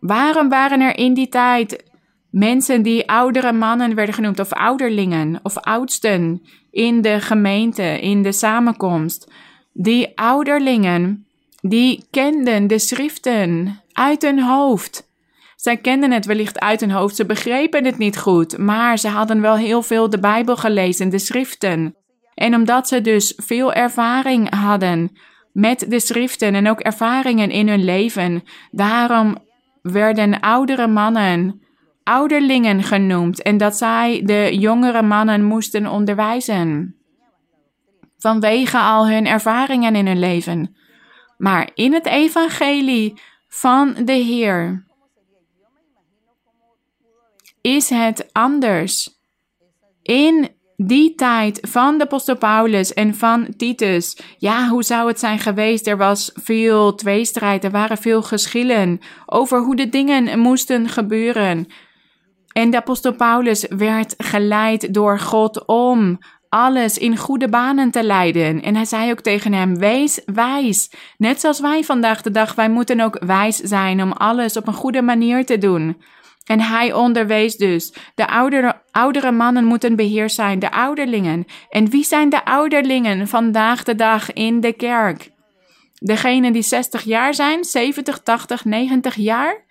Waarom 0.00 0.48
waren 0.48 0.80
er 0.80 0.96
in 0.96 1.14
die 1.14 1.28
tijd 1.28 1.84
mensen 2.30 2.82
die 2.82 3.08
oudere 3.08 3.52
mannen 3.52 3.94
werden 3.94 4.14
genoemd, 4.14 4.40
of 4.40 4.52
ouderlingen, 4.52 5.40
of 5.42 5.58
oudsten 5.58 6.42
in 6.70 7.02
de 7.02 7.20
gemeente, 7.20 8.00
in 8.00 8.22
de 8.22 8.32
samenkomst? 8.32 9.30
Die 9.72 10.18
ouderlingen, 10.18 11.26
die 11.60 12.06
kenden 12.10 12.66
de 12.66 12.78
schriften 12.78 13.80
uit 13.92 14.22
hun 14.22 14.42
hoofd. 14.42 15.10
Zij 15.56 15.76
kenden 15.76 16.10
het 16.10 16.26
wellicht 16.26 16.60
uit 16.60 16.80
hun 16.80 16.90
hoofd, 16.90 17.16
ze 17.16 17.26
begrepen 17.26 17.84
het 17.84 17.98
niet 17.98 18.18
goed, 18.18 18.58
maar 18.58 18.98
ze 18.98 19.08
hadden 19.08 19.40
wel 19.40 19.56
heel 19.56 19.82
veel 19.82 20.10
de 20.10 20.18
Bijbel 20.18 20.56
gelezen, 20.56 21.08
de 21.08 21.18
schriften. 21.18 21.96
En 22.34 22.54
omdat 22.54 22.88
ze 22.88 23.00
dus 23.00 23.32
veel 23.36 23.72
ervaring 23.72 24.54
hadden, 24.54 25.16
met 25.52 25.84
de 25.88 26.00
schriften 26.00 26.54
en 26.54 26.68
ook 26.68 26.80
ervaringen 26.80 27.50
in 27.50 27.68
hun 27.68 27.84
leven. 27.84 28.42
Daarom 28.70 29.36
werden 29.82 30.40
oudere 30.40 30.86
mannen 30.86 31.62
ouderlingen 32.02 32.82
genoemd 32.82 33.42
en 33.42 33.56
dat 33.56 33.76
zij 33.76 34.22
de 34.24 34.58
jongere 34.58 35.02
mannen 35.02 35.44
moesten 35.44 35.86
onderwijzen. 35.86 36.96
Vanwege 38.18 38.78
al 38.78 39.08
hun 39.08 39.26
ervaringen 39.26 39.96
in 39.96 40.06
hun 40.06 40.18
leven. 40.18 40.76
Maar 41.36 41.70
in 41.74 41.92
het 41.92 42.06
evangelie 42.06 43.20
van 43.48 43.94
de 44.04 44.12
Heer 44.12 44.84
is 47.60 47.88
het 47.88 48.32
anders. 48.32 49.20
In 50.02 50.48
die 50.86 51.14
tijd 51.14 51.58
van 51.62 51.98
de 51.98 52.04
apostel 52.04 52.36
Paulus 52.36 52.92
en 52.92 53.14
van 53.14 53.48
Titus, 53.56 54.18
ja, 54.38 54.68
hoe 54.68 54.82
zou 54.82 55.08
het 55.08 55.18
zijn 55.18 55.38
geweest? 55.38 55.86
Er 55.86 55.96
was 55.96 56.30
veel 56.34 56.94
tweestrijd, 56.94 57.64
er 57.64 57.70
waren 57.70 57.98
veel 57.98 58.22
geschillen 58.22 59.00
over 59.26 59.58
hoe 59.58 59.76
de 59.76 59.88
dingen 59.88 60.38
moesten 60.38 60.88
gebeuren. 60.88 61.66
En 62.52 62.70
de 62.70 62.76
apostel 62.76 63.14
Paulus 63.14 63.66
werd 63.68 64.14
geleid 64.18 64.94
door 64.94 65.18
God 65.18 65.66
om 65.66 66.18
alles 66.48 66.98
in 66.98 67.16
goede 67.16 67.48
banen 67.48 67.90
te 67.90 68.04
leiden. 68.04 68.62
En 68.62 68.74
hij 68.74 68.84
zei 68.84 69.10
ook 69.10 69.20
tegen 69.20 69.52
hem: 69.52 69.78
Wees 69.78 70.20
wijs. 70.24 70.90
Net 71.18 71.40
zoals 71.40 71.60
wij 71.60 71.84
vandaag 71.84 72.22
de 72.22 72.30
dag, 72.30 72.54
wij 72.54 72.70
moeten 72.70 73.00
ook 73.00 73.24
wijs 73.24 73.56
zijn 73.56 74.02
om 74.02 74.12
alles 74.12 74.56
op 74.56 74.66
een 74.66 74.74
goede 74.74 75.02
manier 75.02 75.46
te 75.46 75.58
doen. 75.58 75.96
En 76.44 76.60
hij 76.60 76.92
onderwees 76.92 77.56
dus. 77.56 77.94
De 78.14 78.26
oudere, 78.26 78.82
oudere 78.90 79.32
mannen 79.32 79.64
moeten 79.64 79.96
beheerst 79.96 80.34
zijn, 80.34 80.58
de 80.58 80.70
ouderlingen. 80.70 81.44
En 81.68 81.90
wie 81.90 82.04
zijn 82.04 82.28
de 82.28 82.44
ouderlingen 82.44 83.28
vandaag 83.28 83.82
de 83.82 83.94
dag 83.94 84.32
in 84.32 84.60
de 84.60 84.72
kerk? 84.72 85.30
Degenen 85.94 86.52
die 86.52 86.62
60 86.62 87.02
jaar 87.02 87.34
zijn, 87.34 87.64
70, 87.64 88.18
80, 88.18 88.64
90 88.64 89.14
jaar? 89.14 89.64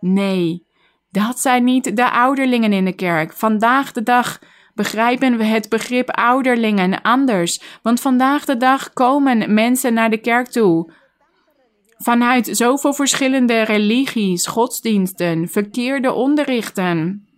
Nee, 0.00 0.66
dat 1.10 1.40
zijn 1.40 1.64
niet 1.64 1.96
de 1.96 2.10
ouderlingen 2.10 2.72
in 2.72 2.84
de 2.84 2.94
kerk. 2.94 3.32
Vandaag 3.32 3.92
de 3.92 4.02
dag 4.02 4.38
begrijpen 4.74 5.36
we 5.36 5.44
het 5.44 5.68
begrip 5.68 6.10
ouderlingen 6.10 7.02
anders. 7.02 7.62
Want 7.82 8.00
vandaag 8.00 8.44
de 8.44 8.56
dag 8.56 8.92
komen 8.92 9.54
mensen 9.54 9.94
naar 9.94 10.10
de 10.10 10.20
kerk 10.20 10.46
toe 10.46 10.92
vanuit 11.98 12.48
zoveel 12.50 12.94
verschillende 12.94 13.62
religies, 13.62 14.46
godsdiensten, 14.46 15.48
verkeerde 15.48 16.12
onderrichten. 16.12 17.28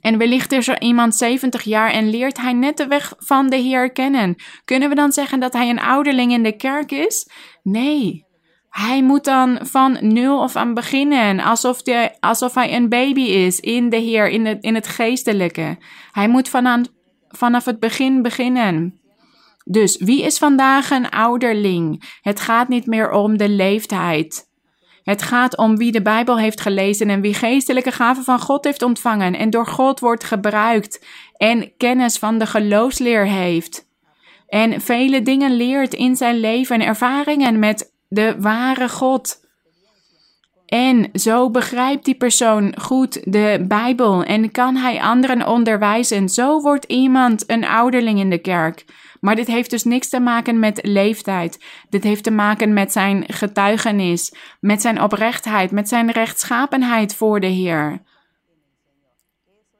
En 0.00 0.18
wellicht 0.18 0.52
is 0.52 0.68
er 0.68 0.80
iemand 0.80 1.14
70 1.14 1.62
jaar 1.62 1.90
en 1.90 2.10
leert 2.10 2.40
hij 2.40 2.52
net 2.52 2.76
de 2.76 2.86
weg 2.86 3.14
van 3.18 3.48
de 3.48 3.56
Heer 3.56 3.92
kennen. 3.92 4.36
Kunnen 4.64 4.88
we 4.88 4.94
dan 4.94 5.12
zeggen 5.12 5.40
dat 5.40 5.52
hij 5.52 5.70
een 5.70 5.80
ouderling 5.80 6.32
in 6.32 6.42
de 6.42 6.56
kerk 6.56 6.92
is? 6.92 7.30
Nee. 7.62 8.24
Hij 8.70 9.02
moet 9.02 9.24
dan 9.24 9.58
van 9.62 9.98
nul 10.00 10.40
of 10.40 10.56
aan 10.56 10.74
beginnen, 10.74 11.40
alsof, 11.40 11.82
alsof 12.20 12.54
hij 12.54 12.74
een 12.74 12.88
baby 12.88 13.20
is 13.20 13.60
in 13.60 13.88
de 13.88 13.96
Heer, 13.96 14.28
in, 14.28 14.46
het 14.46 14.62
in 14.62 14.74
het 14.74 14.88
geestelijke. 14.88 15.76
Hij 16.10 16.28
moet 16.28 16.50
vanaf 17.28 17.64
het 17.64 17.80
begin 17.80 18.22
beginnen. 18.22 19.00
Dus 19.68 19.96
wie 19.96 20.22
is 20.22 20.38
vandaag 20.38 20.90
een 20.90 21.10
ouderling? 21.10 22.02
Het 22.20 22.40
gaat 22.40 22.68
niet 22.68 22.86
meer 22.86 23.10
om 23.10 23.36
de 23.36 23.48
leeftijd. 23.48 24.44
Het 25.02 25.22
gaat 25.22 25.56
om 25.56 25.76
wie 25.76 25.92
de 25.92 26.02
Bijbel 26.02 26.38
heeft 26.38 26.60
gelezen 26.60 27.08
en 27.08 27.20
wie 27.20 27.34
geestelijke 27.34 27.92
gaven 27.92 28.24
van 28.24 28.40
God 28.40 28.64
heeft 28.64 28.82
ontvangen 28.82 29.34
en 29.34 29.50
door 29.50 29.66
God 29.66 30.00
wordt 30.00 30.24
gebruikt 30.24 31.06
en 31.36 31.76
kennis 31.76 32.18
van 32.18 32.38
de 32.38 32.46
geloofsleer 32.46 33.26
heeft. 33.26 33.88
En 34.48 34.80
vele 34.80 35.22
dingen 35.22 35.56
leert 35.56 35.94
in 35.94 36.16
zijn 36.16 36.40
leven 36.40 36.80
en 36.80 36.86
ervaringen 36.86 37.58
met 37.58 37.92
de 38.08 38.36
ware 38.38 38.88
God. 38.88 39.44
En 40.66 41.10
zo 41.12 41.50
begrijpt 41.50 42.04
die 42.04 42.16
persoon 42.16 42.74
goed 42.80 43.32
de 43.32 43.64
Bijbel 43.68 44.22
en 44.22 44.50
kan 44.50 44.76
hij 44.76 45.00
anderen 45.00 45.46
onderwijzen. 45.46 46.28
Zo 46.28 46.60
wordt 46.60 46.84
iemand 46.84 47.50
een 47.50 47.64
ouderling 47.64 48.18
in 48.18 48.30
de 48.30 48.38
kerk. 48.38 48.84
Maar 49.20 49.36
dit 49.36 49.46
heeft 49.46 49.70
dus 49.70 49.84
niks 49.84 50.08
te 50.08 50.20
maken 50.20 50.58
met 50.58 50.78
leeftijd. 50.82 51.64
Dit 51.88 52.04
heeft 52.04 52.24
te 52.24 52.30
maken 52.30 52.72
met 52.72 52.92
zijn 52.92 53.24
getuigenis, 53.26 54.34
met 54.60 54.80
zijn 54.80 55.02
oprechtheid, 55.02 55.70
met 55.70 55.88
zijn 55.88 56.10
rechtschapenheid 56.10 57.14
voor 57.14 57.40
de 57.40 57.46
Heer. 57.46 58.02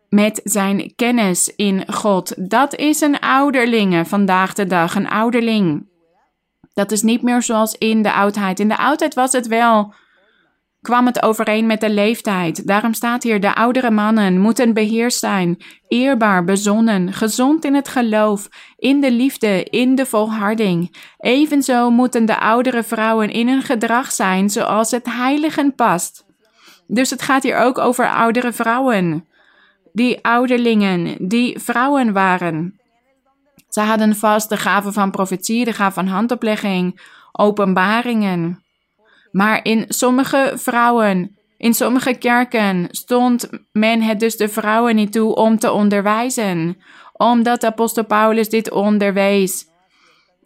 Met 0.08 0.40
zijn 0.44 0.92
kennis 0.96 1.54
in 1.56 1.92
God. 1.92 2.50
Dat 2.50 2.74
is 2.74 3.00
een 3.00 3.20
ouderlinge 3.20 4.04
vandaag 4.04 4.54
de 4.54 4.66
dag, 4.66 4.94
een 4.94 5.08
ouderling. 5.08 5.88
Dat 6.72 6.92
is 6.92 7.02
niet 7.02 7.22
meer 7.22 7.42
zoals 7.42 7.74
in 7.78 8.02
de 8.02 8.12
oudheid. 8.12 8.60
In 8.60 8.68
de 8.68 8.76
oudheid 8.76 9.14
was 9.14 9.32
het 9.32 9.46
wel 9.46 9.94
kwam 10.86 11.06
het 11.06 11.22
overeen 11.22 11.66
met 11.66 11.80
de 11.80 11.90
leeftijd. 11.90 12.66
Daarom 12.66 12.94
staat 12.94 13.22
hier: 13.22 13.40
de 13.40 13.54
oudere 13.54 13.90
mannen 13.90 14.40
moeten 14.40 14.74
beheerst 14.74 15.18
zijn, 15.18 15.62
eerbaar, 15.88 16.44
bezonnen, 16.44 17.12
gezond 17.12 17.64
in 17.64 17.74
het 17.74 17.88
geloof, 17.88 18.48
in 18.78 19.00
de 19.00 19.10
liefde, 19.10 19.64
in 19.64 19.94
de 19.94 20.06
volharding. 20.06 20.96
Evenzo 21.18 21.90
moeten 21.90 22.26
de 22.26 22.38
oudere 22.38 22.82
vrouwen 22.82 23.30
in 23.30 23.48
hun 23.48 23.62
gedrag 23.62 24.12
zijn 24.12 24.50
zoals 24.50 24.90
het 24.90 25.06
heiligen 25.06 25.74
past. 25.74 26.24
Dus 26.86 27.10
het 27.10 27.22
gaat 27.22 27.42
hier 27.42 27.56
ook 27.56 27.78
over 27.78 28.08
oudere 28.08 28.52
vrouwen. 28.52 29.26
Die 29.92 30.24
ouderlingen, 30.24 31.28
die 31.28 31.58
vrouwen 31.58 32.12
waren. 32.12 32.80
Ze 33.68 33.80
hadden 33.80 34.16
vast 34.16 34.48
de 34.48 34.56
gave 34.56 34.92
van 34.92 35.10
profetie, 35.10 35.64
de 35.64 35.72
gave 35.72 35.94
van 35.94 36.06
handoplegging, 36.06 37.00
openbaringen. 37.32 38.65
Maar 39.36 39.60
in 39.62 39.84
sommige 39.88 40.52
vrouwen, 40.54 41.36
in 41.56 41.74
sommige 41.74 42.14
kerken 42.14 42.88
stond 42.90 43.48
men 43.72 44.02
het 44.02 44.20
dus 44.20 44.36
de 44.36 44.48
vrouwen 44.48 44.94
niet 44.94 45.12
toe 45.12 45.34
om 45.34 45.58
te 45.58 45.72
onderwijzen, 45.72 46.76
omdat 47.12 47.64
apostel 47.64 48.04
Paulus 48.04 48.48
dit 48.48 48.70
onderwees 48.70 49.66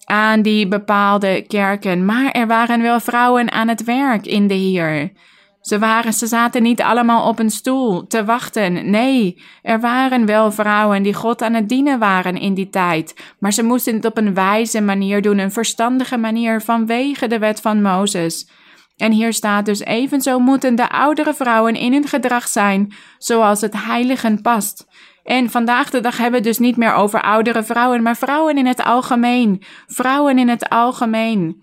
aan 0.04 0.42
die 0.42 0.68
bepaalde 0.68 1.44
kerken. 1.46 2.04
Maar 2.04 2.30
er 2.30 2.46
waren 2.46 2.82
wel 2.82 3.00
vrouwen 3.00 3.52
aan 3.52 3.68
het 3.68 3.84
werk 3.84 4.26
in 4.26 4.46
de 4.46 4.54
Heer. 4.54 5.12
Ze, 5.60 5.78
waren, 5.78 6.12
ze 6.12 6.26
zaten 6.26 6.62
niet 6.62 6.82
allemaal 6.82 7.28
op 7.28 7.38
een 7.38 7.50
stoel 7.50 8.06
te 8.06 8.24
wachten. 8.24 8.90
Nee, 8.90 9.42
er 9.62 9.80
waren 9.80 10.26
wel 10.26 10.52
vrouwen 10.52 11.02
die 11.02 11.14
God 11.14 11.42
aan 11.42 11.54
het 11.54 11.68
dienen 11.68 11.98
waren 11.98 12.36
in 12.36 12.54
die 12.54 12.70
tijd. 12.70 13.34
Maar 13.38 13.52
ze 13.52 13.62
moesten 13.62 13.94
het 13.94 14.04
op 14.04 14.16
een 14.16 14.34
wijze 14.34 14.80
manier 14.80 15.22
doen, 15.22 15.38
een 15.38 15.52
verstandige 15.52 16.16
manier 16.16 16.60
vanwege 16.60 17.26
de 17.26 17.38
wet 17.38 17.60
van 17.60 17.82
Mozes. 17.82 18.48
En 19.00 19.12
hier 19.12 19.32
staat 19.32 19.64
dus 19.64 19.80
evenzo 19.80 20.38
moeten 20.38 20.74
de 20.74 20.88
oudere 20.88 21.34
vrouwen 21.34 21.74
in 21.74 21.92
hun 21.92 22.08
gedrag 22.08 22.48
zijn, 22.48 22.94
zoals 23.18 23.60
het 23.60 23.84
heiligen 23.84 24.40
past. 24.42 24.86
En 25.22 25.50
vandaag 25.50 25.90
de 25.90 26.00
dag 26.00 26.16
hebben 26.16 26.40
we 26.40 26.46
dus 26.46 26.58
niet 26.58 26.76
meer 26.76 26.94
over 26.94 27.22
oudere 27.22 27.62
vrouwen, 27.62 28.02
maar 28.02 28.16
vrouwen 28.16 28.58
in 28.58 28.66
het 28.66 28.82
algemeen. 28.84 29.62
Vrouwen 29.86 30.38
in 30.38 30.48
het 30.48 30.68
algemeen. 30.68 31.62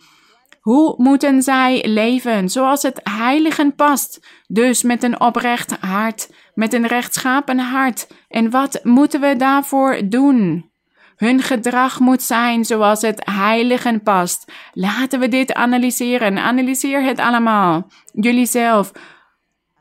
Hoe 0.61 0.93
moeten 0.97 1.41
zij 1.41 1.83
leven 1.87 2.49
zoals 2.49 2.81
het 2.81 2.99
heiligen 3.03 3.75
past? 3.75 4.27
Dus 4.47 4.83
met 4.83 5.03
een 5.03 5.19
oprecht 5.19 5.77
hart, 5.79 6.29
met 6.53 6.73
een 6.73 6.87
rechtschapen 6.87 7.59
hart. 7.59 8.07
En 8.27 8.49
wat 8.49 8.79
moeten 8.83 9.21
we 9.21 9.35
daarvoor 9.35 10.01
doen? 10.05 10.71
Hun 11.17 11.41
gedrag 11.41 11.99
moet 11.99 12.21
zijn 12.21 12.65
zoals 12.65 13.01
het 13.01 13.21
heiligen 13.31 14.03
past. 14.03 14.51
Laten 14.73 15.19
we 15.19 15.27
dit 15.27 15.53
analyseren. 15.53 16.37
Analyseer 16.37 17.03
het 17.03 17.19
allemaal. 17.19 17.87
Jullie 18.13 18.45
zelf. 18.45 18.91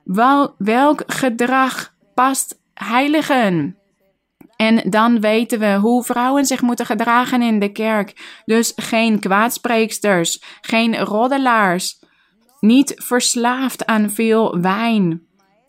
Wel, 0.04 0.54
welk 0.58 1.02
gedrag 1.06 1.94
past 2.14 2.60
heiligen? 2.74 3.76
En 4.56 4.90
dan 4.90 5.20
weten 5.20 5.58
we 5.58 5.74
hoe 5.74 6.04
vrouwen 6.04 6.44
zich 6.44 6.62
moeten 6.62 6.86
gedragen 6.86 7.42
in 7.42 7.58
de 7.58 7.72
kerk. 7.72 8.40
Dus 8.44 8.72
geen 8.76 9.18
kwaadspreeksters, 9.18 10.42
geen 10.60 10.98
roddelaars, 10.98 11.98
niet 12.60 12.94
verslaafd 12.96 13.86
aan 13.86 14.10
veel 14.10 14.60
wijn. 14.60 15.26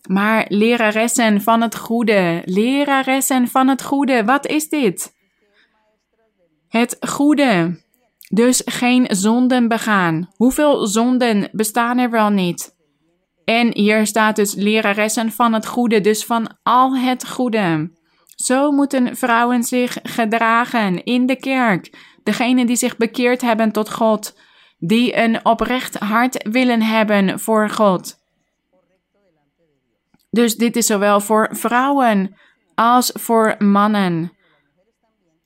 Maar 0.09 0.45
leraressen 0.47 1.41
van 1.41 1.61
het 1.61 1.77
goede, 1.77 2.41
leraressen 2.45 3.47
van 3.47 3.67
het 3.67 3.83
goede, 3.83 4.23
wat 4.25 4.45
is 4.45 4.69
dit? 4.69 5.15
Het 6.69 6.97
goede. 6.99 7.79
Dus 8.29 8.61
geen 8.65 9.07
zonden 9.09 9.67
begaan. 9.67 10.29
Hoeveel 10.35 10.87
zonden 10.87 11.49
bestaan 11.51 11.97
er 11.97 12.09
wel 12.09 12.29
niet? 12.29 12.75
En 13.45 13.73
hier 13.73 14.07
staat 14.07 14.35
dus 14.35 14.53
leraressen 14.55 15.31
van 15.31 15.53
het 15.53 15.67
goede, 15.67 16.01
dus 16.01 16.25
van 16.25 16.57
al 16.63 16.97
het 16.97 17.27
goede. 17.27 17.91
Zo 18.35 18.71
moeten 18.71 19.15
vrouwen 19.15 19.63
zich 19.63 19.97
gedragen 20.03 21.03
in 21.03 21.25
de 21.25 21.35
kerk. 21.35 22.15
Degenen 22.23 22.65
die 22.65 22.75
zich 22.75 22.97
bekeerd 22.97 23.41
hebben 23.41 23.71
tot 23.71 23.91
God, 23.91 24.39
die 24.77 25.17
een 25.17 25.45
oprecht 25.45 25.99
hart 25.99 26.49
willen 26.49 26.81
hebben 26.81 27.39
voor 27.39 27.69
God. 27.69 28.15
Dus 30.29 30.55
dit 30.55 30.75
is 30.75 30.85
zowel 30.85 31.19
voor 31.19 31.49
vrouwen 31.51 32.35
als 32.75 33.11
voor 33.13 33.55
mannen 33.59 34.36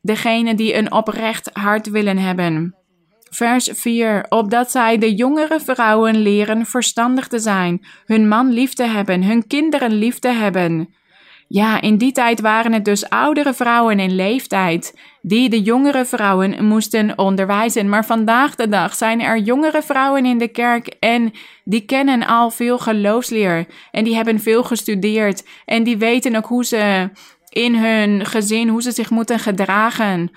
degene 0.01 0.55
die 0.55 0.75
een 0.75 0.91
oprecht 0.91 1.49
hart 1.53 1.89
willen 1.89 2.17
hebben. 2.17 2.75
Vers 3.29 3.69
4. 3.73 4.25
Opdat 4.29 4.71
zij 4.71 4.97
de 4.97 5.13
jongere 5.13 5.59
vrouwen 5.59 6.21
leren 6.21 6.65
verstandig 6.65 7.27
te 7.27 7.39
zijn, 7.39 7.85
hun 8.05 8.27
man 8.27 8.51
lief 8.51 8.73
te 8.73 8.83
hebben, 8.83 9.23
hun 9.23 9.47
kinderen 9.47 9.91
lief 9.91 10.19
te 10.19 10.27
hebben. 10.27 10.89
Ja, 11.47 11.81
in 11.81 11.97
die 11.97 12.11
tijd 12.11 12.41
waren 12.41 12.73
het 12.73 12.85
dus 12.85 13.09
oudere 13.09 13.53
vrouwen 13.53 13.99
in 13.99 14.15
leeftijd 14.15 14.99
die 15.21 15.49
de 15.49 15.61
jongere 15.61 16.05
vrouwen 16.05 16.65
moesten 16.65 17.17
onderwijzen. 17.17 17.89
Maar 17.89 18.05
vandaag 18.05 18.55
de 18.55 18.69
dag 18.69 18.95
zijn 18.95 19.21
er 19.21 19.37
jongere 19.37 19.81
vrouwen 19.81 20.25
in 20.25 20.37
de 20.37 20.47
kerk 20.47 20.87
en 20.99 21.31
die 21.63 21.85
kennen 21.85 22.27
al 22.27 22.51
veel 22.51 22.77
geloofsleer 22.77 23.65
en 23.91 24.03
die 24.03 24.15
hebben 24.15 24.39
veel 24.39 24.63
gestudeerd 24.63 25.47
en 25.65 25.83
die 25.83 25.97
weten 25.97 26.35
ook 26.35 26.45
hoe 26.45 26.65
ze 26.65 27.09
in 27.51 27.75
hun 27.75 28.25
gezin, 28.25 28.67
hoe 28.67 28.81
ze 28.81 28.91
zich 28.91 29.09
moeten 29.09 29.39
gedragen. 29.39 30.31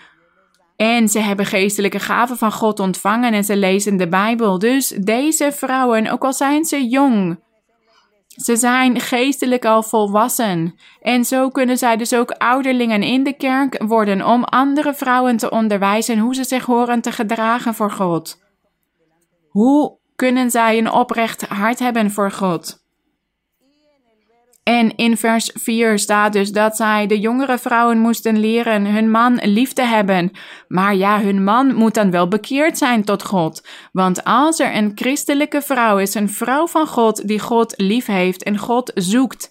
En 0.77 1.09
ze 1.09 1.19
hebben 1.19 1.47
geestelijke 1.47 2.01
gaven 2.01 2.37
van 2.37 2.53
God 2.53 2.81
ontvangen 2.81 3.33
en 3.33 3.45
ze 3.45 3.57
lezen 3.57 3.97
de 3.97 4.09
Bijbel. 4.09 4.59
Dus 4.59 4.89
deze 4.89 5.53
vrouwen, 5.53 6.11
ook 6.11 6.25
al 6.25 6.33
zijn 6.33 6.65
ze 6.65 6.89
jong, 6.89 7.39
ze 8.37 8.57
zijn 8.57 9.01
geestelijk 9.01 9.65
al 9.65 9.83
volwassen. 9.83 10.75
En 11.01 11.25
zo 11.25 11.49
kunnen 11.49 11.79
zij 11.79 11.97
dus 11.97 12.15
ook 12.15 12.31
ouderlingen 12.31 13.03
in 13.03 13.23
de 13.23 13.33
kerk 13.33 13.83
worden 13.83 14.27
om 14.27 14.45
andere 14.45 14.95
vrouwen 14.95 15.37
te 15.37 15.51
onderwijzen 15.51 16.19
hoe 16.19 16.35
ze 16.35 16.45
zich 16.45 16.65
horen 16.65 17.01
te 17.01 17.13
gedragen 17.13 17.75
voor 17.75 17.91
God. 17.91 18.43
Hoe 19.49 19.99
kunnen 20.17 20.51
zij 20.51 20.79
een 20.79 20.91
oprecht 20.91 21.47
hart 21.47 21.79
hebben 21.79 22.11
voor 22.11 22.31
God? 22.31 22.84
En 24.65 24.97
in 24.97 25.17
vers 25.17 25.51
4 25.55 25.99
staat 25.99 26.33
dus 26.33 26.53
dat 26.53 26.77
zij 26.77 27.07
de 27.07 27.21
jongere 27.21 27.59
vrouwen 27.59 27.99
moesten 27.99 28.39
leren 28.39 28.87
hun 28.87 29.11
man 29.11 29.41
lief 29.43 29.73
te 29.73 29.83
hebben. 29.83 30.31
Maar 30.69 30.95
ja, 30.95 31.21
hun 31.21 31.45
man 31.45 31.75
moet 31.75 31.95
dan 31.95 32.11
wel 32.11 32.29
bekeerd 32.29 32.79
zijn 32.79 33.05
tot 33.05 33.25
God. 33.25 33.67
Want 33.93 34.25
als 34.25 34.59
er 34.59 34.77
een 34.77 34.93
christelijke 34.95 35.63
vrouw 35.63 35.99
is, 35.99 36.15
een 36.15 36.31
vrouw 36.31 36.67
van 36.67 36.87
God 36.87 37.29
die 37.29 37.41
God 37.41 37.75
lief 37.77 38.07
heeft 38.07 38.43
en 38.43 38.59
God 38.59 38.91
zoekt, 38.95 39.51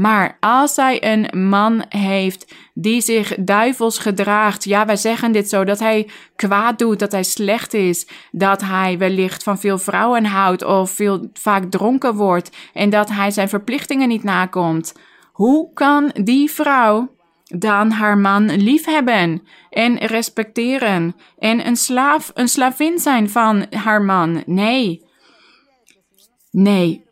maar 0.00 0.36
als 0.40 0.74
zij 0.74 1.12
een 1.12 1.48
man 1.48 1.84
heeft 1.88 2.54
die 2.74 3.00
zich 3.00 3.34
duivels 3.38 3.98
gedraagt, 3.98 4.64
ja, 4.64 4.86
wij 4.86 4.96
zeggen 4.96 5.32
dit 5.32 5.48
zo, 5.48 5.64
dat 5.64 5.78
hij 5.78 6.10
kwaad 6.36 6.78
doet, 6.78 6.98
dat 6.98 7.12
hij 7.12 7.22
slecht 7.22 7.74
is, 7.74 8.06
dat 8.30 8.60
hij 8.60 8.98
wellicht 8.98 9.42
van 9.42 9.58
veel 9.58 9.78
vrouwen 9.78 10.24
houdt 10.24 10.64
of 10.64 10.90
veel 10.90 11.30
vaak 11.32 11.70
dronken 11.70 12.14
wordt 12.14 12.56
en 12.72 12.90
dat 12.90 13.10
hij 13.10 13.30
zijn 13.30 13.48
verplichtingen 13.48 14.08
niet 14.08 14.22
nakomt. 14.22 14.94
Hoe 15.32 15.72
kan 15.72 16.10
die 16.22 16.50
vrouw 16.50 17.14
dan 17.44 17.90
haar 17.90 18.18
man 18.18 18.56
liefhebben 18.56 19.42
en 19.70 19.98
respecteren 19.98 21.16
en 21.38 21.66
een 21.66 21.76
slaaf, 21.76 22.30
een 22.34 22.48
slavin 22.48 22.98
zijn 22.98 23.30
van 23.30 23.66
haar 23.70 24.02
man? 24.02 24.42
Nee. 24.46 25.08
Nee, 26.50 27.04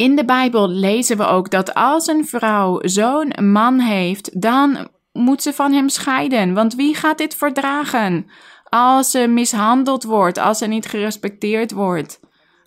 in 0.00 0.16
de 0.16 0.24
Bijbel 0.24 0.68
lezen 0.68 1.16
we 1.16 1.26
ook 1.26 1.50
dat 1.50 1.74
als 1.74 2.06
een 2.06 2.26
vrouw 2.26 2.78
zo'n 2.82 3.52
man 3.52 3.80
heeft, 3.80 4.40
dan 4.40 4.88
moet 5.12 5.42
ze 5.42 5.52
van 5.52 5.72
hem 5.72 5.88
scheiden. 5.88 6.54
Want 6.54 6.74
wie 6.74 6.94
gaat 6.94 7.18
dit 7.18 7.34
verdragen? 7.34 8.26
Als 8.64 9.10
ze 9.10 9.26
mishandeld 9.26 10.02
wordt, 10.02 10.38
als 10.38 10.58
ze 10.58 10.66
niet 10.66 10.86
gerespecteerd 10.86 11.72
wordt 11.72 12.20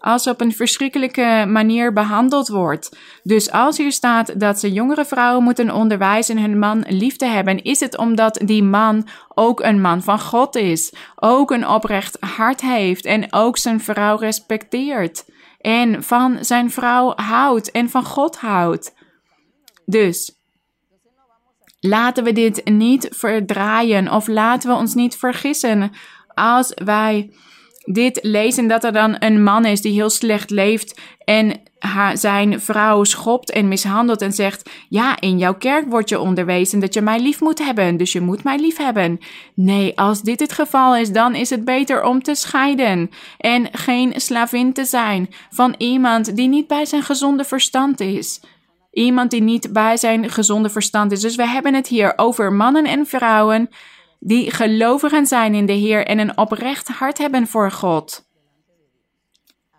als 0.03 0.23
ze 0.23 0.29
op 0.29 0.41
een 0.41 0.51
verschrikkelijke 0.51 1.45
manier 1.47 1.93
behandeld 1.93 2.47
wordt. 2.47 2.97
Dus 3.23 3.51
als 3.51 3.77
hier 3.77 3.91
staat 3.91 4.39
dat 4.39 4.59
ze 4.59 4.71
jongere 4.71 5.05
vrouwen 5.05 5.43
moeten 5.43 5.71
onderwijzen 5.71 6.39
hun 6.39 6.59
man 6.59 6.83
lief 6.87 7.15
te 7.15 7.25
hebben, 7.25 7.63
is 7.63 7.79
het 7.79 7.97
omdat 7.97 8.41
die 8.45 8.63
man 8.63 9.07
ook 9.33 9.61
een 9.61 9.81
man 9.81 10.01
van 10.01 10.19
God 10.19 10.55
is, 10.55 10.93
ook 11.15 11.51
een 11.51 11.67
oprecht 11.67 12.17
hart 12.19 12.61
heeft 12.61 13.05
en 13.05 13.33
ook 13.33 13.57
zijn 13.57 13.79
vrouw 13.79 14.17
respecteert 14.17 15.25
en 15.63 16.03
van 16.03 16.37
zijn 16.41 16.71
vrouw 16.71 17.13
houdt 17.15 17.71
en 17.71 17.89
van 17.89 18.05
God 18.05 18.37
houdt. 18.37 18.93
Dus 19.85 20.35
laten 21.79 22.23
we 22.23 22.31
dit 22.31 22.61
niet 22.65 23.07
verdraaien 23.11 24.11
of 24.11 24.27
laten 24.27 24.69
we 24.69 24.75
ons 24.75 24.93
niet 24.93 25.15
vergissen 25.15 25.91
als 26.33 26.71
wij 26.83 27.33
dit 27.85 28.19
lezen 28.21 28.67
dat 28.67 28.83
er 28.83 28.91
dan 28.91 29.15
een 29.19 29.43
man 29.43 29.65
is 29.65 29.81
die 29.81 29.93
heel 29.93 30.09
slecht 30.09 30.49
leeft 30.49 31.01
en 31.17 31.61
haar, 31.85 32.17
zijn 32.17 32.61
vrouw 32.61 33.03
schopt 33.03 33.51
en 33.51 33.67
mishandelt 33.67 34.21
en 34.21 34.33
zegt: 34.33 34.69
Ja, 34.89 35.19
in 35.19 35.37
jouw 35.37 35.53
kerk 35.53 35.89
wordt 35.89 36.09
je 36.09 36.19
onderwezen 36.19 36.79
dat 36.79 36.93
je 36.93 37.01
mij 37.01 37.19
lief 37.19 37.41
moet 37.41 37.59
hebben, 37.59 37.97
dus 37.97 38.11
je 38.11 38.21
moet 38.21 38.43
mij 38.43 38.59
lief 38.59 38.77
hebben. 38.77 39.19
Nee, 39.55 39.99
als 39.99 40.21
dit 40.21 40.39
het 40.39 40.53
geval 40.53 40.95
is, 40.95 41.11
dan 41.11 41.35
is 41.35 41.49
het 41.49 41.65
beter 41.65 42.03
om 42.03 42.23
te 42.23 42.35
scheiden 42.35 43.09
en 43.37 43.67
geen 43.71 44.13
slavin 44.15 44.73
te 44.73 44.85
zijn 44.85 45.29
van 45.49 45.75
iemand 45.77 46.35
die 46.35 46.47
niet 46.47 46.67
bij 46.67 46.85
zijn 46.85 47.03
gezonde 47.03 47.43
verstand 47.43 47.99
is. 47.99 48.41
Iemand 48.91 49.31
die 49.31 49.41
niet 49.41 49.73
bij 49.73 49.97
zijn 49.97 50.29
gezonde 50.29 50.69
verstand 50.69 51.11
is. 51.11 51.21
Dus 51.21 51.35
we 51.35 51.47
hebben 51.47 51.73
het 51.73 51.87
hier 51.87 52.13
over 52.15 52.53
mannen 52.53 52.85
en 52.85 53.05
vrouwen 53.05 53.69
die 54.19 54.51
gelovigen 54.51 55.25
zijn 55.25 55.53
in 55.53 55.65
de 55.65 55.73
Heer 55.73 56.05
en 56.05 56.19
een 56.19 56.37
oprecht 56.37 56.87
hart 56.87 57.17
hebben 57.17 57.47
voor 57.47 57.71
God. 57.71 58.31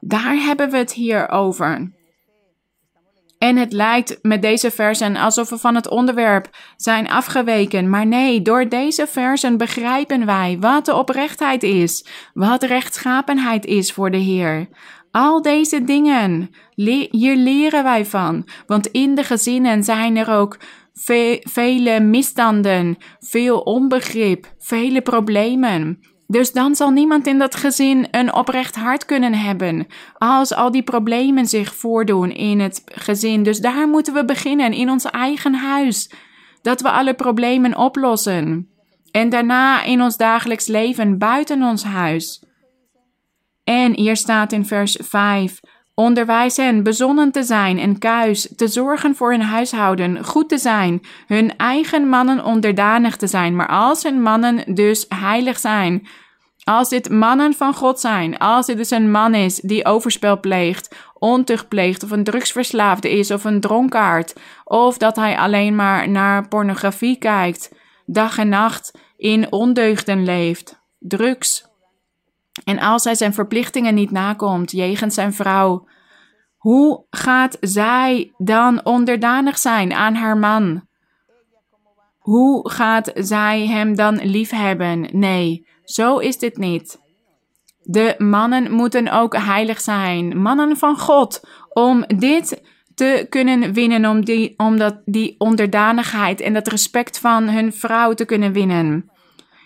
Daar 0.06 0.34
hebben 0.34 0.70
we 0.70 0.76
het 0.76 0.92
hier 0.92 1.28
over. 1.28 1.92
En 3.38 3.56
het 3.56 3.72
lijkt 3.72 4.18
met 4.22 4.42
deze 4.42 4.70
versen 4.70 5.16
alsof 5.16 5.50
we 5.50 5.58
van 5.58 5.74
het 5.74 5.88
onderwerp 5.88 6.48
zijn 6.76 7.08
afgeweken. 7.08 7.90
Maar 7.90 8.06
nee, 8.06 8.42
door 8.42 8.68
deze 8.68 9.06
versen 9.06 9.56
begrijpen 9.56 10.26
wij 10.26 10.56
wat 10.60 10.84
de 10.84 10.94
oprechtheid 10.94 11.62
is, 11.62 12.06
wat 12.34 12.62
rechtschapenheid 12.62 13.66
is 13.66 13.92
voor 13.92 14.10
de 14.10 14.16
Heer. 14.16 14.68
Al 15.10 15.42
deze 15.42 15.84
dingen, 15.84 16.50
hier 17.10 17.36
leren 17.36 17.82
wij 17.84 18.06
van. 18.06 18.48
Want 18.66 18.86
in 18.86 19.14
de 19.14 19.24
gezinnen 19.24 19.84
zijn 19.84 20.16
er 20.16 20.30
ook 20.30 20.58
vele 21.42 22.00
misstanden, 22.00 22.96
veel 23.18 23.60
onbegrip, 23.60 24.54
vele 24.58 25.00
problemen. 25.00 26.13
Dus 26.26 26.52
dan 26.52 26.74
zal 26.74 26.90
niemand 26.90 27.26
in 27.26 27.38
dat 27.38 27.54
gezin 27.54 28.08
een 28.10 28.34
oprecht 28.34 28.74
hart 28.76 29.04
kunnen 29.04 29.34
hebben. 29.34 29.86
Als 30.18 30.54
al 30.54 30.70
die 30.70 30.82
problemen 30.82 31.46
zich 31.46 31.74
voordoen 31.74 32.30
in 32.30 32.60
het 32.60 32.82
gezin. 32.84 33.42
Dus 33.42 33.58
daar 33.60 33.88
moeten 33.88 34.14
we 34.14 34.24
beginnen, 34.24 34.72
in 34.72 34.90
ons 34.90 35.04
eigen 35.04 35.54
huis. 35.54 36.10
Dat 36.62 36.80
we 36.80 36.90
alle 36.90 37.14
problemen 37.14 37.76
oplossen. 37.76 38.68
En 39.10 39.28
daarna 39.28 39.82
in 39.82 40.02
ons 40.02 40.16
dagelijks 40.16 40.66
leven 40.66 41.18
buiten 41.18 41.62
ons 41.62 41.84
huis. 41.84 42.44
En 43.64 43.96
hier 43.96 44.16
staat 44.16 44.52
in 44.52 44.66
vers 44.66 44.98
5: 45.02 45.60
Onderwijs 45.94 46.56
hen 46.56 46.82
bezonnen 46.82 47.32
te 47.32 47.42
zijn 47.42 47.78
en 47.78 47.98
kuis, 47.98 48.52
te 48.56 48.68
zorgen 48.68 49.14
voor 49.16 49.30
hun 49.30 49.42
huishouden, 49.42 50.24
goed 50.24 50.48
te 50.48 50.58
zijn, 50.58 51.02
hun 51.26 51.56
eigen 51.56 52.08
mannen 52.08 52.44
onderdanig 52.44 53.16
te 53.16 53.26
zijn, 53.26 53.56
maar 53.56 53.68
als 53.68 54.02
hun 54.02 54.22
mannen 54.22 54.74
dus 54.74 55.06
heilig 55.08 55.58
zijn, 55.58 56.06
als 56.64 56.88
dit 56.88 57.10
mannen 57.10 57.54
van 57.54 57.74
God 57.74 58.00
zijn, 58.00 58.38
als 58.38 58.66
dit 58.66 58.76
dus 58.76 58.90
een 58.90 59.10
man 59.10 59.34
is 59.34 59.56
die 59.56 59.84
overspel 59.84 60.40
pleegt, 60.40 60.94
ontucht 61.18 61.68
pleegt, 61.68 62.02
of 62.02 62.10
een 62.10 62.24
drugsverslaafde 62.24 63.10
is, 63.10 63.30
of 63.30 63.44
een 63.44 63.60
dronkaard, 63.60 64.34
of 64.64 64.98
dat 64.98 65.16
hij 65.16 65.38
alleen 65.38 65.74
maar 65.74 66.08
naar 66.08 66.48
pornografie 66.48 67.18
kijkt, 67.18 67.74
dag 68.06 68.38
en 68.38 68.48
nacht 68.48 68.98
in 69.16 69.52
ondeugden 69.52 70.24
leeft, 70.24 70.82
drugs, 70.98 71.73
en 72.64 72.78
als 72.78 73.04
hij 73.04 73.14
zijn 73.14 73.34
verplichtingen 73.34 73.94
niet 73.94 74.10
nakomt 74.10 74.70
jegens 74.70 75.14
zijn 75.14 75.32
vrouw, 75.32 75.86
hoe 76.56 77.06
gaat 77.10 77.56
zij 77.60 78.32
dan 78.36 78.84
onderdanig 78.84 79.58
zijn 79.58 79.92
aan 79.92 80.14
haar 80.14 80.36
man? 80.36 80.86
Hoe 82.18 82.70
gaat 82.70 83.10
zij 83.14 83.66
hem 83.66 83.94
dan 83.94 84.20
liefhebben? 84.22 85.08
Nee, 85.12 85.66
zo 85.84 86.18
is 86.18 86.38
dit 86.38 86.56
niet. 86.56 87.02
De 87.82 88.14
mannen 88.18 88.72
moeten 88.72 89.08
ook 89.08 89.36
heilig 89.36 89.80
zijn, 89.80 90.42
mannen 90.42 90.76
van 90.76 90.98
God, 90.98 91.48
om 91.68 92.04
dit 92.06 92.62
te 92.94 93.26
kunnen 93.28 93.72
winnen, 93.72 94.10
om 94.10 94.24
die, 94.24 94.54
om 94.56 94.78
dat, 94.78 95.02
die 95.04 95.34
onderdanigheid 95.38 96.40
en 96.40 96.52
dat 96.52 96.68
respect 96.68 97.18
van 97.18 97.48
hun 97.48 97.72
vrouw 97.72 98.14
te 98.14 98.24
kunnen 98.24 98.52
winnen. 98.52 99.10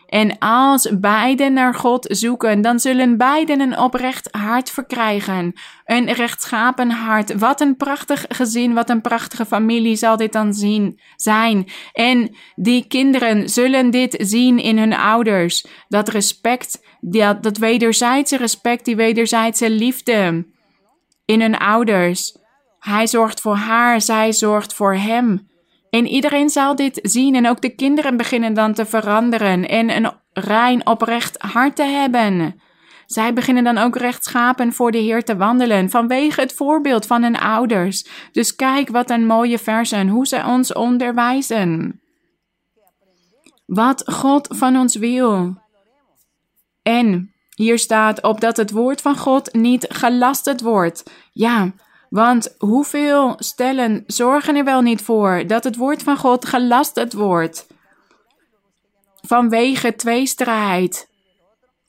En 0.08 0.38
als 0.38 0.98
beiden 1.00 1.52
naar 1.52 1.74
God 1.74 2.06
zoeken, 2.10 2.60
dan 2.60 2.78
zullen 2.80 3.16
beiden 3.16 3.60
een 3.60 3.78
oprecht 3.78 4.28
hart 4.30 4.70
verkrijgen. 4.70 5.52
Een 5.84 6.12
rechtschapen 6.12 6.90
hart. 6.90 7.38
Wat 7.38 7.60
een 7.60 7.76
prachtig 7.76 8.24
gezin, 8.28 8.74
wat 8.74 8.90
een 8.90 9.00
prachtige 9.00 9.46
familie 9.46 9.96
zal 9.96 10.16
dit 10.16 10.32
dan 10.32 10.54
zien, 10.54 11.00
zijn. 11.16 11.68
En 11.92 12.34
die 12.54 12.86
kinderen 12.86 13.48
zullen 13.48 13.90
dit 13.90 14.16
zien 14.18 14.58
in 14.58 14.78
hun 14.78 14.94
ouders. 14.94 15.66
Dat 15.88 16.08
respect, 16.08 16.80
dat, 17.00 17.42
dat 17.42 17.56
wederzijdse 17.56 18.36
respect, 18.36 18.84
die 18.84 18.96
wederzijdse 18.96 19.70
liefde 19.70 20.46
in 21.24 21.40
hun 21.40 21.56
ouders. 21.58 22.36
Hij 22.78 23.06
zorgt 23.06 23.40
voor 23.40 23.56
haar, 23.56 24.00
zij 24.00 24.32
zorgt 24.32 24.74
voor 24.74 24.94
hem. 24.94 25.47
En 25.90 26.06
iedereen 26.06 26.48
zal 26.48 26.74
dit 26.74 26.98
zien 27.02 27.34
en 27.34 27.48
ook 27.48 27.60
de 27.60 27.74
kinderen 27.74 28.16
beginnen 28.16 28.54
dan 28.54 28.72
te 28.72 28.86
veranderen 28.86 29.68
en 29.68 29.96
een 29.96 30.12
rein 30.32 30.86
oprecht 30.86 31.42
hart 31.42 31.76
te 31.76 31.82
hebben. 31.84 32.60
Zij 33.06 33.32
beginnen 33.32 33.64
dan 33.64 33.78
ook 33.78 33.96
rechtschapen 33.96 34.72
voor 34.72 34.90
de 34.90 34.98
Heer 34.98 35.24
te 35.24 35.36
wandelen 35.36 35.90
vanwege 35.90 36.40
het 36.40 36.54
voorbeeld 36.54 37.06
van 37.06 37.22
hun 37.22 37.38
ouders. 37.38 38.08
Dus 38.32 38.54
kijk 38.56 38.88
wat 38.88 39.10
een 39.10 39.26
mooie 39.26 39.58
versen, 39.58 40.08
hoe 40.08 40.26
ze 40.26 40.44
ons 40.46 40.72
onderwijzen. 40.72 42.00
Wat 43.66 44.02
God 44.06 44.48
van 44.50 44.76
ons 44.76 44.96
wil. 44.96 45.56
En 46.82 47.32
hier 47.54 47.78
staat 47.78 48.22
op 48.22 48.40
dat 48.40 48.56
het 48.56 48.70
woord 48.70 49.00
van 49.00 49.16
God 49.16 49.52
niet 49.52 49.86
gelasterd 49.88 50.60
wordt. 50.60 51.10
Ja, 51.32 51.72
want 52.10 52.54
hoeveel 52.58 53.34
stellen 53.38 54.04
zorgen 54.06 54.56
er 54.56 54.64
wel 54.64 54.80
niet 54.80 55.02
voor 55.02 55.44
dat 55.46 55.64
het 55.64 55.76
woord 55.76 56.02
van 56.02 56.16
God 56.16 56.44
gelasterd 56.44 57.12
wordt? 57.12 57.66
Vanwege 59.20 59.94
tweestrijd, 59.94 61.08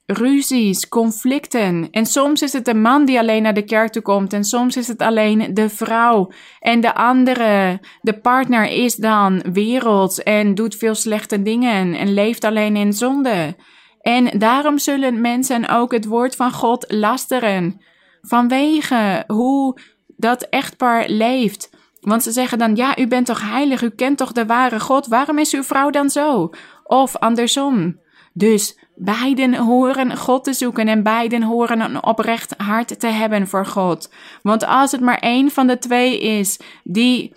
ruzies, 0.05 0.88
conflicten. 0.88 1.88
En 1.91 2.05
soms 2.05 2.41
is 2.41 2.53
het 2.53 2.65
de 2.65 2.74
man 2.74 3.05
die 3.05 3.20
alleen 3.20 3.43
naar 3.43 3.53
de 3.53 3.65
kerk 3.65 3.91
toe 3.91 4.01
komt 4.01 4.34
en 4.34 4.43
soms 4.43 4.78
is 4.78 4.88
het 4.88 5.01
alleen 5.01 5.53
de 5.53 5.70
vrouw. 5.70 6.32
En 6.59 6.82
de 6.82 6.95
andere, 6.95 7.80
de 8.01 8.20
partner 8.20 8.65
is 8.65 8.95
dan 8.95 9.43
werelds 9.53 10.24
en 10.24 10.55
doet 10.55 10.76
veel 10.76 10.95
slechte 10.95 11.41
dingen 11.41 11.95
en 11.95 12.13
leeft 12.13 12.43
alleen 12.43 12.76
in 12.76 12.93
zonde. 12.93 13.55
En 14.01 14.39
daarom 14.39 14.78
zullen 14.78 15.22
mensen 15.22 15.70
ook 15.70 15.91
het 15.91 16.05
woord 16.05 16.36
van 16.36 16.51
God 16.51 16.86
lasteren. 16.88 17.82
Vanwege 18.22 19.24
hoe 19.28 19.80
dat 20.20 20.41
echtpaar 20.49 21.09
leeft. 21.09 21.70
Want 22.01 22.24
ze 22.24 22.32
zeggen 22.32 22.57
dan: 22.57 22.76
Ja, 22.76 22.97
u 22.97 23.07
bent 23.07 23.26
toch 23.26 23.49
heilig, 23.49 23.82
u 23.82 23.89
kent 23.89 24.17
toch 24.17 24.32
de 24.32 24.45
ware 24.45 24.80
God, 24.80 25.07
waarom 25.07 25.38
is 25.38 25.53
uw 25.53 25.63
vrouw 25.63 25.89
dan 25.89 26.09
zo? 26.09 26.49
Of 26.84 27.15
andersom. 27.15 27.99
Dus 28.34 28.80
beiden 28.95 29.55
horen 29.55 30.17
God 30.17 30.43
te 30.43 30.53
zoeken 30.53 30.88
en 30.88 31.03
beiden 31.03 31.43
horen 31.43 31.80
een 31.80 32.03
oprecht 32.03 32.53
hart 32.57 32.99
te 32.99 33.07
hebben 33.07 33.47
voor 33.47 33.65
God. 33.65 34.13
Want 34.41 34.65
als 34.65 34.91
het 34.91 35.01
maar 35.01 35.20
één 35.20 35.51
van 35.51 35.67
de 35.67 35.78
twee 35.78 36.20
is 36.20 36.59
die 36.84 37.34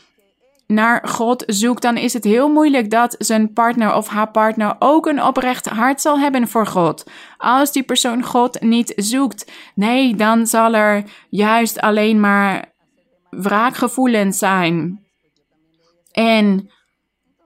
naar 0.67 1.09
God 1.09 1.45
zoekt, 1.47 1.83
dan 1.83 1.97
is 1.97 2.13
het 2.13 2.25
heel 2.25 2.49
moeilijk 2.49 2.91
dat 2.91 3.15
zijn 3.19 3.53
partner 3.53 3.95
of 3.95 4.09
haar 4.09 4.31
partner 4.31 4.77
ook 4.79 5.07
een 5.07 5.23
oprecht 5.23 5.69
hart 5.69 6.01
zal 6.01 6.19
hebben 6.19 6.49
voor 6.49 6.67
God. 6.67 7.11
Als 7.37 7.73
die 7.73 7.83
persoon 7.83 8.23
God 8.23 8.61
niet 8.61 8.93
zoekt, 8.97 9.53
nee, 9.75 10.15
dan 10.15 10.47
zal 10.47 10.75
er 10.75 11.05
juist 11.29 11.81
alleen 11.81 12.21
maar 12.21 12.72
wraakgevoelens 13.37 14.39
zijn. 14.39 15.07
En 16.11 16.71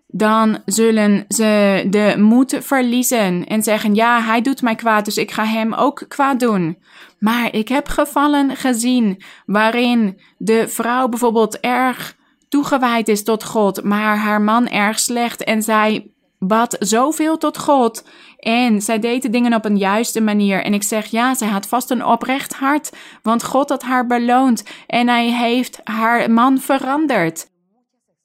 dan 0.06 0.62
zullen 0.64 1.24
ze 1.28 1.84
de 1.90 2.14
moed 2.18 2.56
verliezen 2.60 3.46
en 3.46 3.62
zeggen: 3.62 3.94
Ja, 3.94 4.20
hij 4.22 4.40
doet 4.40 4.62
mij 4.62 4.74
kwaad, 4.74 5.04
dus 5.04 5.16
ik 5.16 5.30
ga 5.30 5.44
hem 5.44 5.74
ook 5.74 6.04
kwaad 6.08 6.40
doen. 6.40 6.78
Maar 7.18 7.54
ik 7.54 7.68
heb 7.68 7.88
gevallen 7.88 8.56
gezien 8.56 9.22
waarin 9.46 10.20
de 10.38 10.68
vrouw 10.68 11.08
bijvoorbeeld 11.08 11.60
erg 11.60 12.16
toegewijd 12.48 13.08
is 13.08 13.22
tot 13.22 13.44
God, 13.44 13.84
maar 13.84 14.16
haar 14.16 14.40
man 14.40 14.68
erg 14.68 14.98
slecht 14.98 15.44
en 15.44 15.62
zij 15.62 16.10
bad 16.38 16.76
zoveel 16.78 17.38
tot 17.38 17.58
God. 17.58 18.04
En 18.38 18.80
zij 18.80 18.98
deed 18.98 19.22
de 19.22 19.30
dingen 19.30 19.54
op 19.54 19.64
een 19.64 19.78
juiste 19.78 20.20
manier. 20.20 20.64
En 20.64 20.74
ik 20.74 20.82
zeg 20.82 21.06
ja, 21.06 21.34
zij 21.34 21.48
had 21.48 21.68
vast 21.68 21.90
een 21.90 22.04
oprecht 22.04 22.54
hart. 22.54 22.92
Want 23.22 23.44
God 23.44 23.68
had 23.68 23.82
haar 23.82 24.06
beloond. 24.06 24.64
En 24.86 25.08
hij 25.08 25.26
heeft 25.26 25.80
haar 25.84 26.30
man 26.30 26.58
veranderd. 26.58 27.46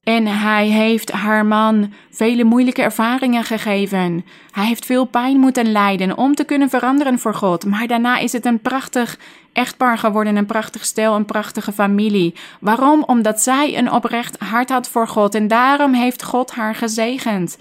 En 0.03 0.27
hij 0.27 0.67
heeft 0.67 1.11
haar 1.11 1.45
man 1.45 1.93
vele 2.11 2.43
moeilijke 2.43 2.81
ervaringen 2.81 3.43
gegeven. 3.43 4.25
Hij 4.51 4.65
heeft 4.65 4.85
veel 4.85 5.05
pijn 5.05 5.39
moeten 5.39 5.71
lijden 5.71 6.17
om 6.17 6.35
te 6.35 6.43
kunnen 6.43 6.69
veranderen 6.69 7.19
voor 7.19 7.33
God. 7.33 7.65
Maar 7.65 7.87
daarna 7.87 8.17
is 8.17 8.31
het 8.31 8.45
een 8.45 8.61
prachtig 8.61 9.19
echtpaar 9.53 9.97
geworden, 9.97 10.35
een 10.35 10.45
prachtig 10.45 10.85
stel, 10.85 11.15
een 11.15 11.25
prachtige 11.25 11.71
familie. 11.71 12.35
Waarom? 12.59 13.03
Omdat 13.03 13.41
zij 13.41 13.77
een 13.77 13.91
oprecht 13.91 14.39
hart 14.39 14.69
had 14.69 14.89
voor 14.89 15.07
God 15.07 15.35
en 15.35 15.47
daarom 15.47 15.93
heeft 15.93 16.23
God 16.23 16.51
haar 16.51 16.75
gezegend. 16.75 17.57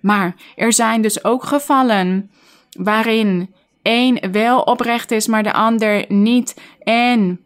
Maar 0.00 0.34
er 0.56 0.72
zijn 0.72 1.02
dus 1.02 1.24
ook 1.24 1.44
gevallen 1.44 2.30
waarin 2.78 3.54
één 3.82 4.32
wel 4.32 4.60
oprecht 4.60 5.10
is, 5.10 5.26
maar 5.26 5.42
de 5.42 5.52
ander 5.52 6.04
niet. 6.08 6.60
En 6.82 7.40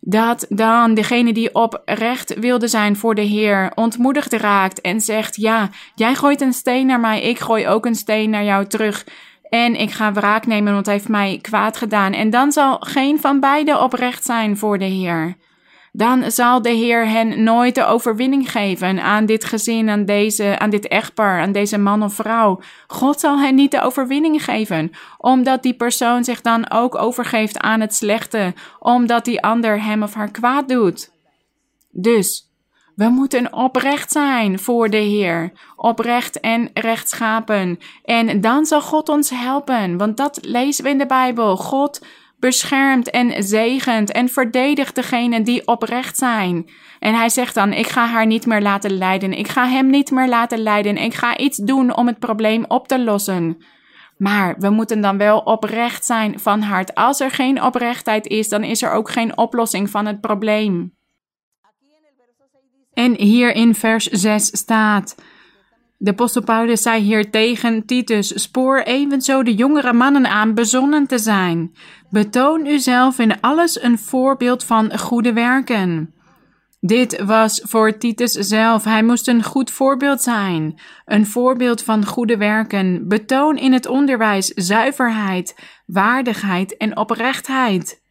dat 0.00 0.46
dan 0.48 0.94
degene 0.94 1.32
die 1.32 1.54
oprecht 1.54 2.38
wilde 2.38 2.68
zijn 2.68 2.96
voor 2.96 3.14
de 3.14 3.22
Heer 3.22 3.72
ontmoedigd 3.74 4.32
raakt 4.32 4.80
en 4.80 5.00
zegt: 5.00 5.36
Ja, 5.36 5.70
jij 5.94 6.14
gooit 6.14 6.40
een 6.40 6.52
steen 6.52 6.86
naar 6.86 7.00
mij, 7.00 7.22
ik 7.22 7.38
gooi 7.38 7.68
ook 7.68 7.86
een 7.86 7.94
steen 7.94 8.30
naar 8.30 8.44
jou 8.44 8.66
terug. 8.66 9.06
En 9.48 9.74
ik 9.74 9.90
ga 9.90 10.12
wraak 10.12 10.46
nemen, 10.46 10.72
want 10.72 10.86
hij 10.86 10.94
heeft 10.94 11.08
mij 11.08 11.38
kwaad 11.42 11.76
gedaan. 11.76 12.12
En 12.12 12.30
dan 12.30 12.52
zal 12.52 12.76
geen 12.80 13.20
van 13.20 13.40
beiden 13.40 13.82
oprecht 13.82 14.24
zijn 14.24 14.56
voor 14.56 14.78
de 14.78 14.84
Heer 14.84 15.36
dan 15.98 16.30
zal 16.30 16.62
de 16.62 16.70
Heer 16.70 17.08
hen 17.08 17.42
nooit 17.42 17.74
de 17.74 17.84
overwinning 17.84 18.50
geven 18.50 19.02
aan 19.02 19.26
dit 19.26 19.44
gezin, 19.44 19.88
aan, 19.88 20.04
deze, 20.04 20.58
aan 20.58 20.70
dit 20.70 20.88
echtpaar, 20.88 21.40
aan 21.40 21.52
deze 21.52 21.78
man 21.78 22.02
of 22.02 22.14
vrouw. 22.14 22.60
God 22.86 23.20
zal 23.20 23.38
hen 23.38 23.54
niet 23.54 23.70
de 23.70 23.80
overwinning 23.80 24.44
geven, 24.44 24.90
omdat 25.18 25.62
die 25.62 25.74
persoon 25.74 26.24
zich 26.24 26.40
dan 26.40 26.70
ook 26.70 26.94
overgeeft 26.94 27.58
aan 27.58 27.80
het 27.80 27.94
slechte, 27.94 28.54
omdat 28.78 29.24
die 29.24 29.42
ander 29.42 29.82
hem 29.82 30.02
of 30.02 30.14
haar 30.14 30.30
kwaad 30.30 30.68
doet. 30.68 31.10
Dus, 31.90 32.50
we 32.94 33.08
moeten 33.08 33.52
oprecht 33.52 34.12
zijn 34.12 34.58
voor 34.58 34.90
de 34.90 34.96
Heer, 34.96 35.52
oprecht 35.76 36.40
en 36.40 36.70
rechtschapen. 36.74 37.78
En 38.04 38.40
dan 38.40 38.66
zal 38.66 38.80
God 38.80 39.08
ons 39.08 39.30
helpen, 39.30 39.96
want 39.96 40.16
dat 40.16 40.38
lezen 40.42 40.84
we 40.84 40.90
in 40.90 40.98
de 40.98 41.06
Bijbel. 41.06 41.56
God 41.56 42.00
beschermt 42.38 43.10
en 43.10 43.42
zegent 43.42 44.12
en 44.12 44.28
verdedigt 44.28 44.94
degenen 44.94 45.44
die 45.44 45.66
oprecht 45.66 46.18
zijn. 46.18 46.70
En 46.98 47.14
hij 47.14 47.28
zegt 47.28 47.54
dan: 47.54 47.72
Ik 47.72 47.86
ga 47.86 48.06
haar 48.06 48.26
niet 48.26 48.46
meer 48.46 48.62
laten 48.62 48.98
lijden. 48.98 49.32
Ik 49.32 49.48
ga 49.48 49.66
hem 49.66 49.90
niet 49.90 50.10
meer 50.10 50.28
laten 50.28 50.58
lijden. 50.58 50.96
Ik 50.96 51.14
ga 51.14 51.36
iets 51.36 51.56
doen 51.56 51.96
om 51.96 52.06
het 52.06 52.18
probleem 52.18 52.64
op 52.68 52.88
te 52.88 52.98
lossen. 52.98 53.64
Maar 54.16 54.54
we 54.58 54.70
moeten 54.70 55.00
dan 55.00 55.18
wel 55.18 55.38
oprecht 55.38 56.04
zijn 56.04 56.40
van 56.40 56.60
hart. 56.60 56.94
Als 56.94 57.20
er 57.20 57.30
geen 57.30 57.62
oprechtheid 57.62 58.26
is, 58.26 58.48
dan 58.48 58.64
is 58.64 58.82
er 58.82 58.92
ook 58.92 59.10
geen 59.10 59.38
oplossing 59.38 59.90
van 59.90 60.06
het 60.06 60.20
probleem. 60.20 60.96
En 62.92 63.14
hier 63.14 63.54
in 63.54 63.74
vers 63.74 64.06
6 64.06 64.46
staat. 64.46 65.14
De 66.00 66.10
apostel 66.10 66.42
Paulus 66.42 66.82
zei 66.82 67.02
hier 67.02 67.30
tegen 67.30 67.86
Titus: 67.86 68.42
Spoor 68.42 68.82
evenzo 68.82 69.42
de 69.42 69.54
jongere 69.54 69.92
mannen 69.92 70.26
aan 70.26 70.54
bezonnen 70.54 71.06
te 71.06 71.18
zijn. 71.18 71.76
Betoon 72.10 72.66
uzelf 72.66 73.18
in 73.18 73.40
alles 73.40 73.82
een 73.82 73.98
voorbeeld 73.98 74.64
van 74.64 74.98
goede 74.98 75.32
werken. 75.32 76.12
Dit 76.80 77.22
was 77.22 77.60
voor 77.64 77.98
Titus 77.98 78.32
zelf. 78.32 78.84
Hij 78.84 79.02
moest 79.02 79.28
een 79.28 79.42
goed 79.42 79.70
voorbeeld 79.70 80.20
zijn. 80.20 80.80
Een 81.04 81.26
voorbeeld 81.26 81.82
van 81.82 82.06
goede 82.06 82.36
werken. 82.36 83.08
Betoon 83.08 83.56
in 83.56 83.72
het 83.72 83.86
onderwijs 83.86 84.46
zuiverheid, 84.46 85.54
waardigheid 85.86 86.76
en 86.76 86.96
oprechtheid. 86.96 88.02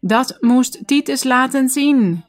Dat 0.00 0.36
moest 0.40 0.86
Titus 0.86 1.24
laten 1.24 1.68
zien. 1.68 2.24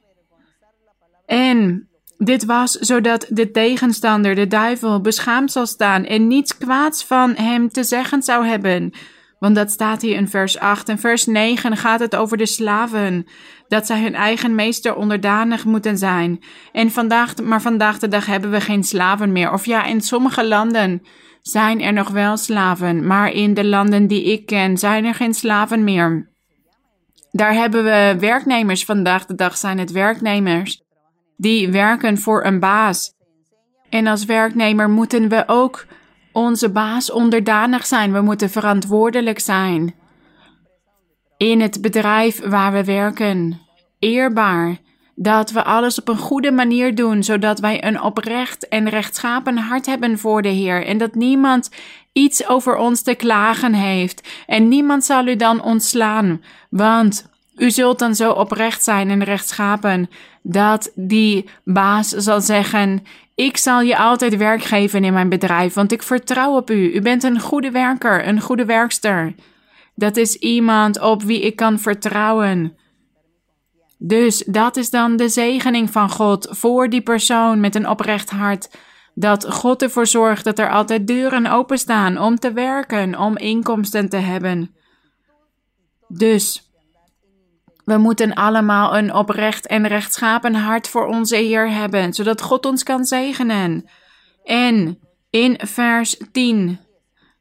En 1.26 1.90
dit 2.18 2.46
was 2.46 2.72
zodat 2.72 3.26
de 3.30 3.52
tegenstander, 3.52 4.36
de 4.36 4.48
duivel, 4.48 5.02
beschaamd 5.02 5.52
zal 5.52 5.66
staan 5.66 6.06
en 6.06 6.28
niets 6.28 6.58
kwaads 6.58 7.04
van 7.04 7.36
hem 7.36 7.70
te 7.70 7.84
zeggen 7.84 8.24
zou 8.24 8.46
hebben. 8.46 8.94
Want 9.40 9.56
dat 9.56 9.72
staat 9.72 10.02
hier 10.02 10.16
in 10.16 10.28
vers 10.28 10.60
8. 10.60 10.90
En 10.90 11.00
vers 11.00 11.26
9 11.26 11.78
gaat 11.78 12.00
het 12.00 12.16
over 12.16 12.38
de 12.38 12.46
slaven. 12.46 13.26
Dat 13.68 13.86
zij 13.86 14.02
hun 14.02 14.16
eigen 14.16 14.56
meester 14.56 14.96
onderdanig 14.96 15.66
moeten 15.66 15.98
zijn. 15.98 16.44
En 16.72 16.92
vandaag, 16.92 17.36
maar 17.36 17.62
vandaag 17.62 18.00
de 18.00 18.08
dag 18.08 18.26
hebben 18.26 18.52
we 18.52 18.62
geen 18.62 18.84
slaven 18.84 19.32
meer. 19.32 19.52
Of 19.52 19.66
ja, 19.66 19.86
in 19.86 20.02
sommige 20.02 20.46
landen 20.48 21.02
zijn 21.42 21.82
er 21.82 21.94
nog 21.94 22.10
wel 22.10 22.38
slaven. 22.38 23.08
Maar 23.08 23.32
in 23.32 23.54
de 23.54 23.66
landen 23.66 24.08
die 24.08 24.24
ik 24.24 24.46
ken 24.46 24.78
zijn 24.78 25.06
er 25.06 25.16
geen 25.16 25.34
slaven 25.34 25.84
meer. 25.84 26.30
Daar 27.32 27.54
hebben 27.54 27.84
we 27.84 28.16
werknemers. 28.20 28.86
Vandaag 28.86 29.26
de 29.26 29.36
dag 29.36 29.58
zijn 29.58 29.78
het 29.78 29.92
werknemers 29.92 30.85
die 31.38 31.72
werken 31.72 32.18
voor 32.18 32.46
een 32.46 32.60
baas. 32.60 33.14
En 33.90 34.08
als 34.08 34.26
werknemer 34.26 34.90
moeten 34.90 35.30
we 35.30 35.44
ook 35.48 35.86
onze 36.32 36.70
baas 36.70 37.12
onderdanig 37.12 37.86
zijn. 37.86 38.14
We 38.14 38.22
moeten 38.22 38.50
verantwoordelijk 38.50 39.40
zijn. 39.40 39.96
In 41.38 41.62
het 41.62 41.82
bedrijf 41.82 42.46
waar 42.46 42.72
we 42.72 42.84
werken. 42.84 43.62
Eerbaar. 44.00 44.78
Dat 45.16 45.52
we 45.52 45.64
alles 45.64 46.00
op 46.00 46.08
een 46.08 46.18
goede 46.18 46.52
manier 46.52 46.96
doen, 46.96 47.24
zodat 47.24 47.60
wij 47.60 47.84
een 47.84 48.02
oprecht 48.02 48.68
en 48.68 48.90
rechtschapen 48.90 49.58
hart 49.58 49.86
hebben 49.86 50.20
voor 50.20 50.42
de 50.42 50.50
Heer. 50.50 50.86
En 50.86 50.98
dat 50.98 51.16
niemand 51.16 51.70
iets 52.14 52.48
over 52.48 52.78
ons 52.78 53.02
te 53.02 53.16
klagen 53.16 53.74
heeft. 53.74 54.28
En 54.46 54.68
niemand 54.68 55.04
zal 55.04 55.28
u 55.28 55.36
dan 55.36 55.64
ontslaan. 55.64 56.42
Want 56.70 57.30
u 57.56 57.72
zult 57.72 58.00
dan 58.00 58.16
zo 58.16 58.32
oprecht 58.32 58.84
zijn 58.84 59.10
en 59.10 59.24
rechtschapen 59.24 60.10
dat 60.42 60.92
die 60.96 61.50
baas 61.64 62.10
zal 62.10 62.42
zeggen: 62.42 63.04
Ik 63.36 63.58
zal 63.58 63.82
je 63.82 63.98
altijd 63.98 64.38
werk 64.38 64.64
geven 64.64 65.04
in 65.04 65.14
mijn 65.14 65.30
bedrijf, 65.30 65.74
want 65.74 65.92
ik 65.92 66.04
vertrouw 66.04 66.56
op 66.56 66.70
u. 66.70 66.94
U 66.94 67.02
bent 67.02 67.24
een 67.24 67.40
goede 67.40 67.72
werker, 67.72 68.28
een 68.28 68.42
goede 68.42 68.66
werkster. 68.66 69.36
Dat 69.96 70.18
is 70.18 70.36
iemand 70.36 71.02
op 71.02 71.24
wie 71.24 71.42
ik 71.42 71.56
kan 71.56 71.80
vertrouwen. 71.80 72.78
Dus 73.98 74.44
dat 74.48 74.78
is 74.78 74.90
dan 74.90 75.16
de 75.16 75.30
zegening 75.30 75.90
van 75.90 76.10
God 76.10 76.48
voor 76.50 76.90
die 76.90 77.02
persoon 77.02 77.60
met 77.60 77.76
een 77.76 77.90
oprecht 77.90 78.30
hart. 78.30 78.70
Dat 79.14 79.54
God 79.54 79.82
ervoor 79.82 80.08
zorgt 80.08 80.44
dat 80.44 80.60
er 80.60 80.70
altijd 80.70 81.08
deuren 81.08 81.46
openstaan 81.46 82.20
om 82.20 82.40
te 82.40 82.54
werken, 82.54 83.20
om 83.20 83.38
inkomsten 83.38 84.10
te 84.10 84.18
hebben. 84.18 84.76
Dus 86.08 86.65
we 87.86 87.98
moeten 87.98 88.34
allemaal 88.34 88.98
een 88.98 89.14
oprecht 89.14 89.68
en 89.68 89.88
rechtschapen 89.88 90.56
hart 90.56 90.88
voor 90.88 91.08
onze 91.08 91.36
Heer 91.36 91.72
hebben, 91.72 92.14
zodat 92.14 92.42
God 92.42 92.66
ons 92.66 92.84
kan 92.84 93.06
zegenen. 93.06 93.90
En 94.44 95.00
in 95.30 95.60
vers 95.62 96.18
10 96.32 96.80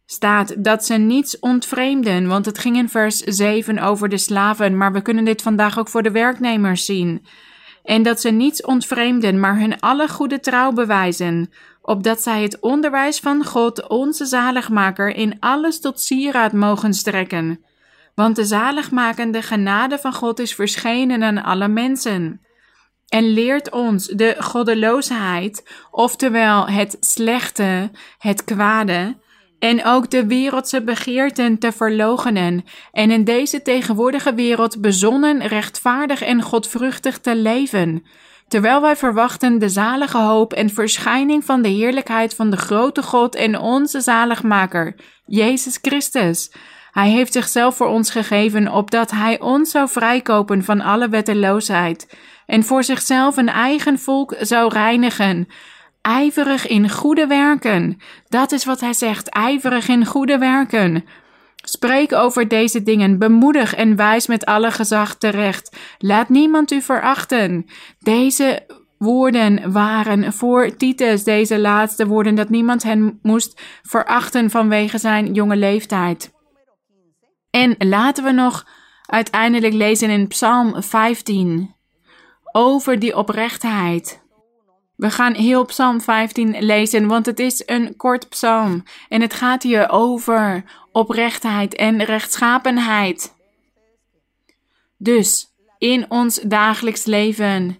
staat 0.07 0.65
dat 0.65 0.85
ze 0.85 0.95
niets 0.95 1.39
ontvreemden, 1.39 2.27
want 2.27 2.47
het 2.47 2.59
ging 2.59 2.77
in 2.77 2.89
vers 2.89 3.17
7 3.17 3.79
over 3.79 4.09
de 4.09 4.19
slaven, 4.19 4.77
maar 4.77 4.93
we 4.93 5.03
kunnen 5.03 5.25
dit 5.25 5.43
vandaag 5.43 5.79
ook 5.79 5.89
voor 5.89 6.03
de 6.03 6.11
werknemers 6.11 6.85
zien. 6.85 7.27
En 7.83 8.03
dat 8.03 8.21
ze 8.21 8.31
niets 8.31 8.63
ontvreemden, 8.63 9.41
maar 9.41 9.59
hun 9.59 9.81
alle 9.81 10.09
goede 10.09 10.41
trouw 10.41 10.73
bewijzen, 10.73 11.51
opdat 11.83 12.23
zij 12.23 12.43
het 12.43 12.61
onderwijs 12.61 13.19
van 13.19 13.45
God, 13.45 13.89
onze 13.89 14.25
zaligmaker, 14.25 15.17
in 15.17 15.37
alles 15.41 15.81
tot 15.81 16.01
sieraad 16.01 16.53
mogen 16.53 16.95
strekken 16.95 17.65
want 18.15 18.37
de 18.37 18.45
zaligmakende 18.45 19.43
genade 19.43 19.99
van 19.99 20.15
God 20.15 20.39
is 20.39 20.55
verschenen 20.55 21.23
aan 21.23 21.43
alle 21.43 21.69
mensen. 21.69 22.41
En 23.09 23.33
leert 23.33 23.71
ons 23.71 24.07
de 24.07 24.37
goddeloosheid, 24.39 25.71
oftewel 25.91 26.69
het 26.69 26.97
slechte, 27.01 27.91
het 28.19 28.45
kwade, 28.45 29.23
en 29.59 29.85
ook 29.85 30.11
de 30.11 30.27
wereldse 30.27 30.83
begeerten 30.83 31.59
te 31.59 31.73
verlogenen 31.73 32.65
en 32.93 33.11
in 33.11 33.25
deze 33.25 33.63
tegenwoordige 33.63 34.35
wereld 34.35 34.81
bezonnen, 34.81 35.47
rechtvaardig 35.47 36.23
en 36.23 36.43
godvruchtig 36.43 37.19
te 37.19 37.37
leven, 37.37 38.03
terwijl 38.49 38.81
wij 38.81 38.97
verwachten 38.97 39.59
de 39.59 39.69
zalige 39.69 40.19
hoop 40.19 40.53
en 40.53 40.71
verschijning 40.71 41.45
van 41.45 41.63
de 41.63 41.69
heerlijkheid 41.69 42.35
van 42.35 42.51
de 42.51 42.57
grote 42.57 43.03
God 43.03 43.35
en 43.35 43.59
onze 43.59 44.01
zaligmaker, 44.01 44.95
Jezus 45.27 45.79
Christus, 45.83 46.53
hij 46.95 47.11
heeft 47.11 47.33
zichzelf 47.33 47.77
voor 47.77 47.87
ons 47.87 48.11
gegeven, 48.11 48.73
opdat 48.73 49.11
Hij 49.11 49.41
ons 49.41 49.71
zou 49.71 49.89
vrijkopen 49.89 50.65
van 50.65 50.81
alle 50.81 51.09
wetteloosheid 51.09 52.17
en 52.47 52.65
voor 52.65 52.85
zichzelf 52.85 53.37
een 53.37 53.49
eigen 53.49 53.99
volk 53.99 54.35
zou 54.41 54.73
reinigen. 54.73 55.49
Ijverig 56.03 56.67
in 56.67 56.91
goede 56.91 57.27
werken. 57.27 58.01
Dat 58.29 58.53
is 58.53 58.65
wat 58.65 58.81
Hij 58.81 58.93
zegt, 58.93 59.29
ijverig 59.29 59.89
in 59.89 60.07
goede 60.07 60.39
werken. 60.39 61.05
Spreek 61.57 62.13
over 62.13 62.49
deze 62.49 62.83
dingen, 62.83 63.19
bemoedig 63.19 63.75
en 63.75 63.97
wijs 63.97 64.27
met 64.27 64.45
alle 64.45 64.71
gezag 64.71 65.15
terecht. 65.15 65.77
Laat 65.99 66.29
niemand 66.29 66.71
u 66.71 66.81
verachten. 66.81 67.67
Deze 67.99 68.67
woorden 68.99 69.73
waren 69.73 70.33
voor 70.33 70.77
Titus, 70.77 71.25
deze 71.25 71.59
laatste 71.59 72.07
woorden, 72.07 72.35
dat 72.35 72.49
niemand 72.49 72.83
hen 72.83 73.19
moest 73.23 73.61
verachten 73.83 74.51
vanwege 74.51 74.99
zijn 74.99 75.33
jonge 75.33 75.57
leeftijd. 75.57 76.34
En 77.55 77.75
laten 77.79 78.25
we 78.25 78.31
nog 78.31 78.67
uiteindelijk 79.07 79.75
lezen 79.75 80.11
in 80.11 80.29
Psalm 80.29 80.83
15 80.83 81.75
over 82.53 82.99
die 82.99 83.17
oprechtheid. 83.17 84.23
We 84.97 85.11
gaan 85.11 85.35
heel 85.35 85.65
Psalm 85.65 86.01
15 86.01 86.57
lezen, 86.65 87.07
want 87.07 87.27
het 87.27 87.39
is 87.39 87.63
een 87.67 87.97
kort 87.97 88.29
psalm 88.29 88.83
en 89.09 89.21
het 89.21 89.35
gaat 89.35 89.63
hier 89.63 89.91
over 89.91 90.65
oprechtheid 90.93 91.75
en 91.75 92.05
rechtschapenheid. 92.05 93.35
Dus 94.97 95.47
in 95.79 96.11
ons 96.11 96.41
dagelijks 96.41 97.05
leven 97.05 97.79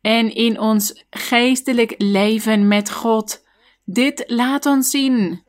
en 0.00 0.34
in 0.34 0.60
ons 0.60 1.04
geestelijk 1.10 1.94
leven 1.98 2.68
met 2.68 2.90
God, 2.90 3.44
dit 3.84 4.24
laat 4.26 4.66
ons 4.66 4.90
zien 4.90 5.42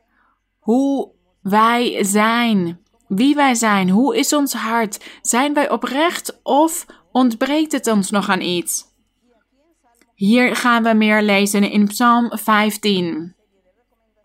hoe 0.58 1.10
wij 1.42 2.04
zijn, 2.04 2.86
wie 3.08 3.34
wij 3.34 3.54
zijn, 3.54 3.88
hoe 3.88 4.16
is 4.16 4.32
ons 4.32 4.52
hart, 4.52 5.04
zijn 5.22 5.54
wij 5.54 5.70
oprecht 5.70 6.40
of 6.42 6.86
ontbreekt 7.12 7.72
het 7.72 7.86
ons 7.86 8.10
nog 8.10 8.28
aan 8.28 8.40
iets? 8.40 8.84
Hier 10.14 10.56
gaan 10.56 10.82
we 10.82 10.94
meer 10.94 11.22
lezen 11.22 11.70
in 11.70 11.86
Psalm 11.86 12.30
15. 12.38 13.34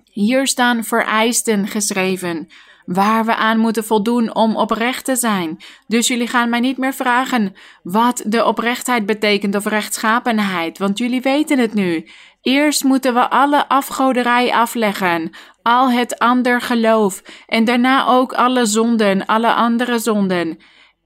Hier 0.03 0.47
staan 0.47 0.83
vereisten 0.83 1.67
geschreven, 1.67 2.47
waar 2.85 3.25
we 3.25 3.35
aan 3.35 3.59
moeten 3.59 3.83
voldoen 3.83 4.35
om 4.35 4.55
oprecht 4.55 5.05
te 5.05 5.15
zijn. 5.15 5.57
Dus 5.87 6.07
jullie 6.07 6.27
gaan 6.27 6.49
mij 6.49 6.59
niet 6.59 6.77
meer 6.77 6.93
vragen 6.93 7.55
wat 7.83 8.23
de 8.25 8.45
oprechtheid 8.45 9.05
betekent 9.05 9.55
of 9.55 9.65
rechtschapenheid, 9.65 10.77
want 10.77 10.97
jullie 10.97 11.21
weten 11.21 11.59
het 11.59 11.73
nu. 11.73 12.07
Eerst 12.41 12.83
moeten 12.83 13.13
we 13.13 13.29
alle 13.29 13.67
afgoderij 13.67 14.53
afleggen, 14.53 15.31
al 15.63 15.91
het 15.91 16.19
ander 16.19 16.61
geloof, 16.61 17.23
en 17.47 17.65
daarna 17.65 18.07
ook 18.07 18.33
alle 18.33 18.65
zonden, 18.65 19.25
alle 19.25 19.53
andere 19.53 19.99
zonden. 19.99 20.57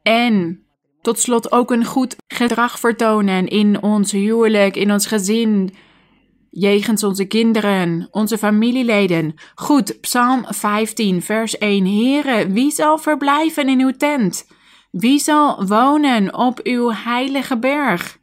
En 0.01 0.65
tot 1.01 1.19
slot 1.19 1.51
ook 1.51 1.71
een 1.71 1.85
goed 1.85 2.15
gedrag 2.27 2.79
vertonen 2.79 3.47
in 3.47 3.81
ons 3.83 4.11
huwelijk, 4.11 4.75
in 4.75 4.91
ons 4.91 5.05
gezin, 5.07 5.73
jegens 6.49 7.03
onze 7.03 7.25
kinderen, 7.25 8.07
onze 8.11 8.37
familieleden. 8.37 9.33
Goed, 9.55 10.01
Psalm 10.01 10.45
15, 10.47 11.21
vers 11.21 11.57
1. 11.57 11.85
Heren, 11.85 12.53
wie 12.53 12.71
zal 12.71 12.97
verblijven 12.97 13.69
in 13.69 13.81
uw 13.81 13.91
tent? 13.97 14.47
Wie 14.91 15.19
zal 15.19 15.65
wonen 15.65 16.37
op 16.37 16.59
uw 16.63 16.91
heilige 16.91 17.57
berg? 17.57 18.17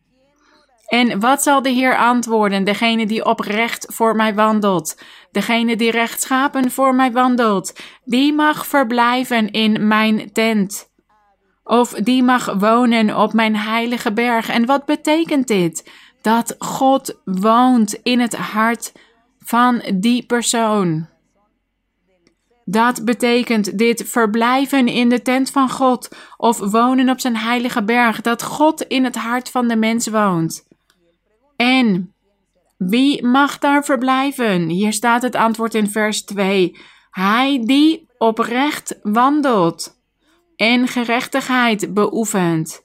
En 0.87 1.21
wat 1.21 1.43
zal 1.43 1.63
de 1.63 1.69
Heer 1.69 1.97
antwoorden? 1.97 2.65
Degene 2.65 3.07
die 3.07 3.25
oprecht 3.25 3.87
voor 3.93 4.17
mij 4.17 4.35
wandelt, 4.35 5.03
degene 5.31 5.77
die 5.77 5.91
rechtschapen 5.91 6.71
voor 6.71 6.95
mij 6.95 7.13
wandelt, 7.13 7.81
die 8.05 8.33
mag 8.33 8.67
verblijven 8.67 9.51
in 9.51 9.87
mijn 9.87 10.33
tent. 10.33 10.93
Of 11.65 11.91
die 11.91 12.23
mag 12.23 12.55
wonen 12.59 13.17
op 13.17 13.33
mijn 13.33 13.57
heilige 13.57 14.13
berg. 14.13 14.49
En 14.49 14.67
wat 14.67 14.85
betekent 14.85 15.47
dit? 15.47 15.91
Dat 16.23 16.55
God 16.59 17.21
woont 17.25 17.93
in 18.03 18.21
het 18.21 18.37
hart 18.37 18.93
van 19.39 19.83
die 19.95 20.27
persoon. 20.27 21.07
Dat 22.65 23.05
betekent 23.05 23.79
dit 23.79 24.05
verblijven 24.07 24.89
in 24.89 25.09
de 25.09 25.23
tent 25.23 25.51
van 25.51 25.71
God 25.71 26.09
of 26.37 26.59
wonen 26.59 27.09
op 27.09 27.21
zijn 27.21 27.37
heilige 27.37 27.85
berg, 27.85 28.21
dat 28.21 28.43
God 28.43 28.81
in 28.81 29.05
het 29.05 29.17
hart 29.17 29.51
van 29.51 29.69
de 29.69 29.77
mens 29.77 30.09
woont. 30.09 30.67
En 31.57 32.15
wie 32.79 33.27
mag 33.27 33.59
daar 33.59 33.85
verblijven? 33.85 34.69
Hier 34.69 34.93
staat 34.93 35.23
het 35.23 35.35
antwoord 35.35 35.75
in 35.75 35.91
vers 35.91 36.25
2. 36.25 36.79
Hij 37.11 37.63
die 37.65 38.09
oprecht 38.19 38.99
wandelt 39.03 40.03
en 40.57 40.89
gerechtigheid 40.89 41.95
beoefent. 41.95 42.83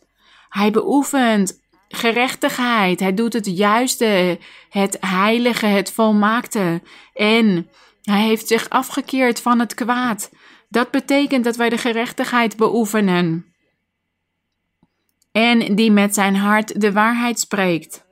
Hij 0.50 0.72
beoefent 0.72 1.62
gerechtigheid. 1.88 3.00
Hij 3.00 3.14
doet 3.14 3.34
het 3.34 3.46
juiste, 3.46 4.40
het 4.70 4.98
heilige, 5.00 5.66
het 5.66 5.92
volmaakte. 5.92 6.82
En 7.14 7.70
hij 8.02 8.22
heeft 8.22 8.48
zich 8.48 8.70
afgekeerd 8.70 9.42
van 9.42 9.60
het 9.60 9.74
kwaad. 9.74 10.32
Dat 10.70 10.92
betekent 10.92 11.44
dat 11.44 11.56
wij 11.56 11.70
de 11.70 11.78
gerechtigheid 11.78 12.58
beoefenen. 12.58 13.54
En 15.32 15.76
die 15.76 15.92
met 15.92 16.14
zijn 16.14 16.36
hart 16.36 16.82
de 16.82 16.92
waarheid 16.92 17.40
spreekt. 17.40 18.08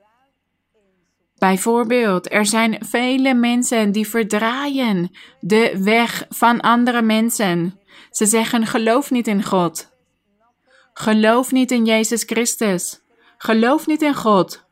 Bijvoorbeeld, 1.38 2.32
er 2.32 2.46
zijn 2.46 2.78
vele 2.80 3.34
mensen 3.34 3.92
die 3.92 4.08
verdraaien 4.08 5.10
de 5.40 5.78
weg 5.82 6.26
van 6.28 6.60
andere 6.60 7.02
mensen. 7.02 7.80
Ze 8.10 8.26
zeggen: 8.26 8.66
geloof 8.66 9.10
niet 9.10 9.26
in 9.26 9.44
God. 9.44 9.90
Geloof 10.92 11.52
niet 11.52 11.70
in 11.70 11.84
Jezus 11.84 12.22
Christus. 12.22 13.00
Geloof 13.36 13.86
niet 13.86 14.02
in 14.02 14.14
God. 14.14 14.66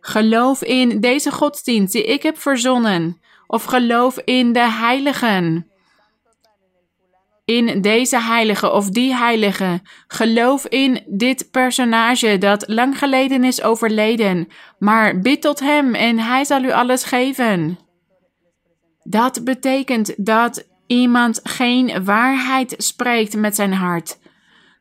Geloof 0.00 0.62
in 0.62 1.00
deze 1.00 1.30
godsdienst 1.30 1.92
die 1.92 2.04
ik 2.04 2.22
heb 2.22 2.38
verzonnen. 2.38 3.20
Of 3.46 3.64
geloof 3.64 4.18
in 4.18 4.52
de 4.52 4.70
heiligen. 4.70 5.70
In 7.46 7.80
deze 7.80 8.20
heilige 8.20 8.70
of 8.70 8.90
die 8.90 9.14
heilige. 9.14 9.80
Geloof 10.06 10.66
in 10.66 11.02
dit 11.06 11.50
personage 11.50 12.38
dat 12.38 12.64
lang 12.68 12.98
geleden 12.98 13.44
is 13.44 13.62
overleden. 13.62 14.48
Maar 14.78 15.18
bid 15.18 15.40
tot 15.40 15.60
hem 15.60 15.94
en 15.94 16.18
hij 16.18 16.44
zal 16.44 16.62
u 16.62 16.72
alles 16.72 17.04
geven. 17.04 17.78
Dat 19.02 19.44
betekent 19.44 20.14
dat 20.16 20.66
iemand 20.86 21.40
geen 21.42 22.04
waarheid 22.04 22.74
spreekt 22.76 23.36
met 23.36 23.54
zijn 23.54 23.72
hart. 23.72 24.18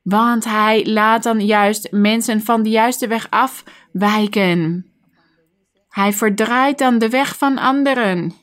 Want 0.04 0.44
hij 0.44 0.86
laat 0.86 1.24
dan 1.24 1.46
juist 1.46 1.92
mensen 1.92 2.42
van 2.42 2.64
de 2.64 2.70
juiste 2.70 3.08
weg 3.08 3.28
afwijken. 3.30 4.86
Hij 5.90 6.14
verdraait 6.14 6.78
dan 6.78 6.98
de 6.98 7.10
weg 7.10 7.38
van 7.38 7.58
anderen. 7.58 8.34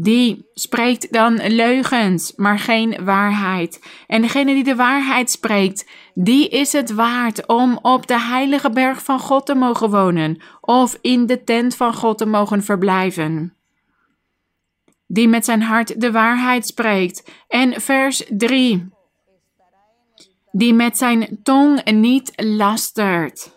Die 0.00 0.48
spreekt 0.54 1.12
dan 1.12 1.46
leugens, 1.46 2.32
maar 2.36 2.58
geen 2.58 3.04
waarheid. 3.04 3.80
En 4.06 4.22
degene 4.22 4.54
die 4.54 4.64
de 4.64 4.74
waarheid 4.74 5.30
spreekt, 5.30 5.88
die 6.14 6.48
is 6.48 6.72
het 6.72 6.92
waard 6.92 7.46
om 7.46 7.78
op 7.82 8.06
de 8.06 8.20
heilige 8.20 8.70
berg 8.70 9.04
van 9.04 9.18
God 9.18 9.46
te 9.46 9.54
mogen 9.54 9.90
wonen 9.90 10.42
of 10.60 10.98
in 11.00 11.26
de 11.26 11.44
tent 11.44 11.76
van 11.76 11.94
God 11.94 12.18
te 12.18 12.26
mogen 12.26 12.62
verblijven 12.62 13.58
die 15.08 15.28
met 15.28 15.44
zijn 15.44 15.62
hart 15.62 16.00
de 16.00 16.12
waarheid 16.12 16.66
spreekt. 16.66 17.30
En 17.48 17.80
vers 17.80 18.24
3. 18.28 18.88
Die 20.52 20.74
met 20.74 20.98
zijn 20.98 21.38
tong 21.42 21.90
niet 21.90 22.32
lastert. 22.36 23.50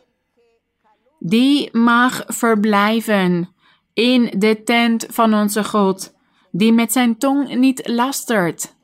Die 1.20 1.78
mag 1.78 2.24
verblijven 2.28 3.50
in 3.94 4.34
de 4.38 4.64
tent 4.64 5.06
van 5.10 5.34
onze 5.34 5.64
God. 5.64 6.20
Die 6.52 6.74
met 6.74 6.91
zijn 6.91 7.18
tong 7.18 7.56
niet 7.56 7.88
lastert. 7.88 8.76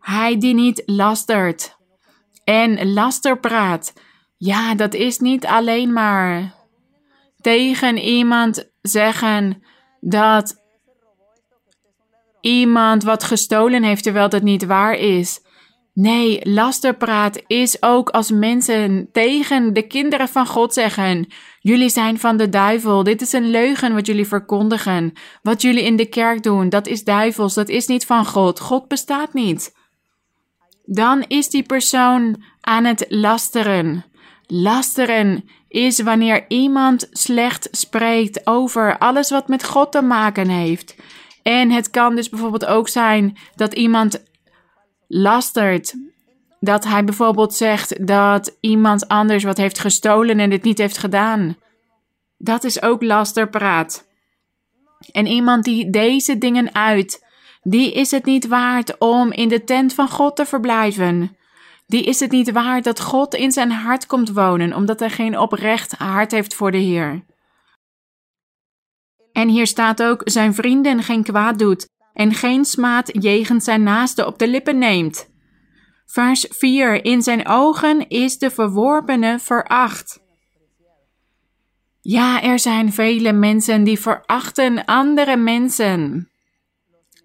Hij 0.00 0.38
die 0.38 0.54
niet 0.54 0.82
lastert. 0.86 1.76
En 2.44 2.92
laster 2.92 3.38
praat. 3.38 3.92
Ja, 4.36 4.74
dat 4.74 4.94
is 4.94 5.18
niet 5.18 5.46
alleen 5.46 5.92
maar 5.92 6.54
tegen 7.40 7.98
iemand 7.98 8.70
zeggen 8.82 9.62
dat 10.00 10.62
iemand 12.40 13.02
wat 13.02 13.24
gestolen 13.24 13.82
heeft 13.82 14.02
terwijl 14.02 14.28
dat 14.28 14.42
niet 14.42 14.64
waar 14.64 14.94
is. 14.94 15.40
Nee, 15.96 16.40
lasterpraat 16.42 17.42
is 17.46 17.82
ook 17.82 18.08
als 18.10 18.30
mensen 18.30 19.08
tegen 19.12 19.72
de 19.72 19.82
kinderen 19.82 20.28
van 20.28 20.46
God 20.46 20.72
zeggen: 20.72 21.26
Jullie 21.60 21.88
zijn 21.88 22.18
van 22.18 22.36
de 22.36 22.48
duivel. 22.48 23.02
Dit 23.02 23.20
is 23.20 23.32
een 23.32 23.50
leugen 23.50 23.94
wat 23.94 24.06
jullie 24.06 24.26
verkondigen. 24.26 25.12
Wat 25.42 25.62
jullie 25.62 25.82
in 25.82 25.96
de 25.96 26.06
kerk 26.06 26.42
doen, 26.42 26.68
dat 26.68 26.86
is 26.86 27.04
duivels. 27.04 27.54
Dat 27.54 27.68
is 27.68 27.86
niet 27.86 28.06
van 28.06 28.26
God. 28.26 28.60
God 28.60 28.88
bestaat 28.88 29.34
niet. 29.34 29.74
Dan 30.84 31.24
is 31.28 31.48
die 31.48 31.62
persoon 31.62 32.42
aan 32.60 32.84
het 32.84 33.06
lasteren. 33.08 34.04
Lasteren 34.46 35.44
is 35.68 36.00
wanneer 36.00 36.44
iemand 36.48 37.08
slecht 37.10 37.68
spreekt 37.70 38.46
over 38.46 38.98
alles 38.98 39.30
wat 39.30 39.48
met 39.48 39.64
God 39.64 39.92
te 39.92 40.02
maken 40.02 40.48
heeft. 40.48 40.96
En 41.42 41.70
het 41.70 41.90
kan 41.90 42.16
dus 42.16 42.28
bijvoorbeeld 42.28 42.66
ook 42.66 42.88
zijn 42.88 43.36
dat 43.54 43.74
iemand 43.74 44.24
lastert. 45.08 45.94
Dat 46.60 46.84
hij 46.84 47.04
bijvoorbeeld 47.04 47.54
zegt 47.54 48.06
dat 48.06 48.56
iemand 48.60 49.08
anders 49.08 49.44
wat 49.44 49.56
heeft 49.56 49.78
gestolen 49.78 50.38
en 50.38 50.50
dit 50.50 50.62
niet 50.62 50.78
heeft 50.78 50.98
gedaan. 50.98 51.56
Dat 52.38 52.64
is 52.64 52.82
ook 52.82 53.02
lasterpraat. 53.02 54.06
En 55.12 55.26
iemand 55.26 55.64
die 55.64 55.90
deze 55.90 56.38
dingen 56.38 56.74
uit, 56.74 57.24
die 57.62 57.92
is 57.92 58.10
het 58.10 58.24
niet 58.24 58.46
waard 58.46 58.98
om 58.98 59.32
in 59.32 59.48
de 59.48 59.64
tent 59.64 59.94
van 59.94 60.08
God 60.08 60.36
te 60.36 60.46
verblijven. 60.46 61.36
die 61.86 62.04
is 62.04 62.20
het 62.20 62.30
niet 62.30 62.52
waard 62.52 62.84
dat 62.84 63.00
God 63.00 63.34
in 63.34 63.52
zijn 63.52 63.70
hart 63.70 64.06
komt 64.06 64.30
wonen, 64.30 64.74
omdat 64.74 65.00
hij 65.00 65.10
geen 65.10 65.38
oprecht 65.38 65.92
hart 65.92 66.30
heeft 66.30 66.54
voor 66.54 66.70
de 66.70 66.78
Heer. 66.78 67.24
En 69.32 69.48
hier 69.48 69.66
staat 69.66 70.02
ook: 70.02 70.20
zijn 70.24 70.54
vrienden 70.54 71.02
geen 71.02 71.22
kwaad 71.22 71.58
doet 71.58 71.88
en 72.16 72.34
geen 72.34 72.64
smaad 72.64 73.10
jegens 73.12 73.64
zijn 73.64 73.82
naaste 73.82 74.26
op 74.26 74.38
de 74.38 74.48
lippen 74.48 74.78
neemt. 74.78 75.30
Vers 76.06 76.46
4: 76.48 77.04
In 77.04 77.22
zijn 77.22 77.48
ogen 77.48 78.08
is 78.08 78.38
de 78.38 78.50
verworpene 78.50 79.38
veracht. 79.38 80.20
Ja, 82.00 82.42
er 82.42 82.58
zijn 82.58 82.92
vele 82.92 83.32
mensen 83.32 83.84
die 83.84 83.98
verachten 83.98 84.84
andere 84.84 85.36
mensen. 85.36 86.30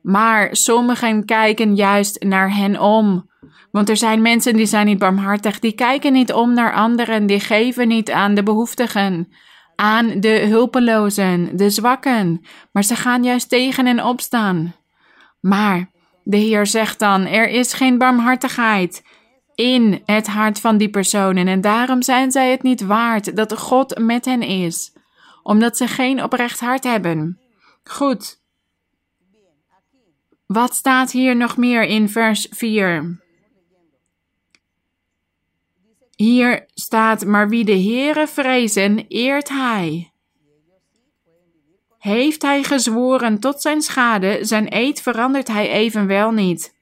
Maar 0.02 0.56
sommigen 0.56 1.26
kijken 1.26 1.76
juist 1.76 2.24
naar 2.24 2.56
hen 2.56 2.80
om. 2.80 3.30
Want 3.72 3.90
er 3.90 3.98
zijn 3.98 4.22
mensen 4.22 4.56
die 4.56 4.66
zijn 4.66 4.86
niet 4.86 5.00
barmhartig, 5.00 5.60
die 5.60 5.74
kijken 5.74 6.14
niet 6.14 6.34
om 6.34 6.54
naar 6.54 6.74
anderen, 6.74 7.26
die 7.26 7.40
geven 7.40 7.88
niet 7.88 8.12
aan 8.12 8.34
de 8.34 8.44
behoeftigen, 8.44 9.28
aan 9.76 10.20
de 10.20 10.46
hulpelozen, 10.50 11.58
de 11.58 11.70
zwakken, 11.70 12.46
maar 12.72 12.84
ze 12.84 12.96
gaan 12.96 13.24
juist 13.24 13.50
tegen 13.50 13.88
en 13.88 14.04
opstaan. 14.04 14.81
Maar 15.42 15.90
de 16.24 16.38
Heer 16.38 16.66
zegt 16.66 17.00
dan: 17.00 17.26
er 17.26 17.48
is 17.48 17.74
geen 17.74 17.98
barmhartigheid 17.98 19.04
in 19.56 20.02
het 20.06 20.28
hart 20.28 20.60
van 20.60 20.78
die 20.78 20.90
personen 20.90 21.48
en 21.48 21.62
daarom 21.62 22.02
zijn 22.02 22.32
zij 22.32 22.52
het 22.52 22.64
niet 22.64 22.82
waard 22.82 23.36
dat 23.36 23.58
God 23.58 23.98
met 23.98 24.26
hen 24.26 24.42
is, 24.42 24.94
omdat 25.44 25.78
ze 25.78 25.88
geen 25.88 26.24
oprecht 26.24 26.60
hart 26.60 26.84
hebben. 26.84 27.40
Goed. 27.84 28.40
Wat 30.46 30.76
staat 30.76 31.12
hier 31.12 31.36
nog 31.36 31.58
meer 31.58 31.84
in 31.84 32.10
vers 32.10 32.48
4? 32.50 33.20
Hier 36.16 36.66
staat, 36.74 37.26
maar 37.26 37.50
wie 37.50 37.66
de 37.66 37.80
Heere 37.82 38.28
vrezen, 38.28 39.08
eert 39.08 39.50
hij. 39.50 40.11
Heeft 42.02 42.42
hij 42.42 42.64
gezworen 42.64 43.40
tot 43.40 43.62
zijn 43.62 43.82
schade, 43.82 44.38
zijn 44.42 44.68
eed 44.70 45.02
verandert 45.02 45.48
hij 45.48 45.70
evenwel 45.70 46.32
niet. 46.32 46.76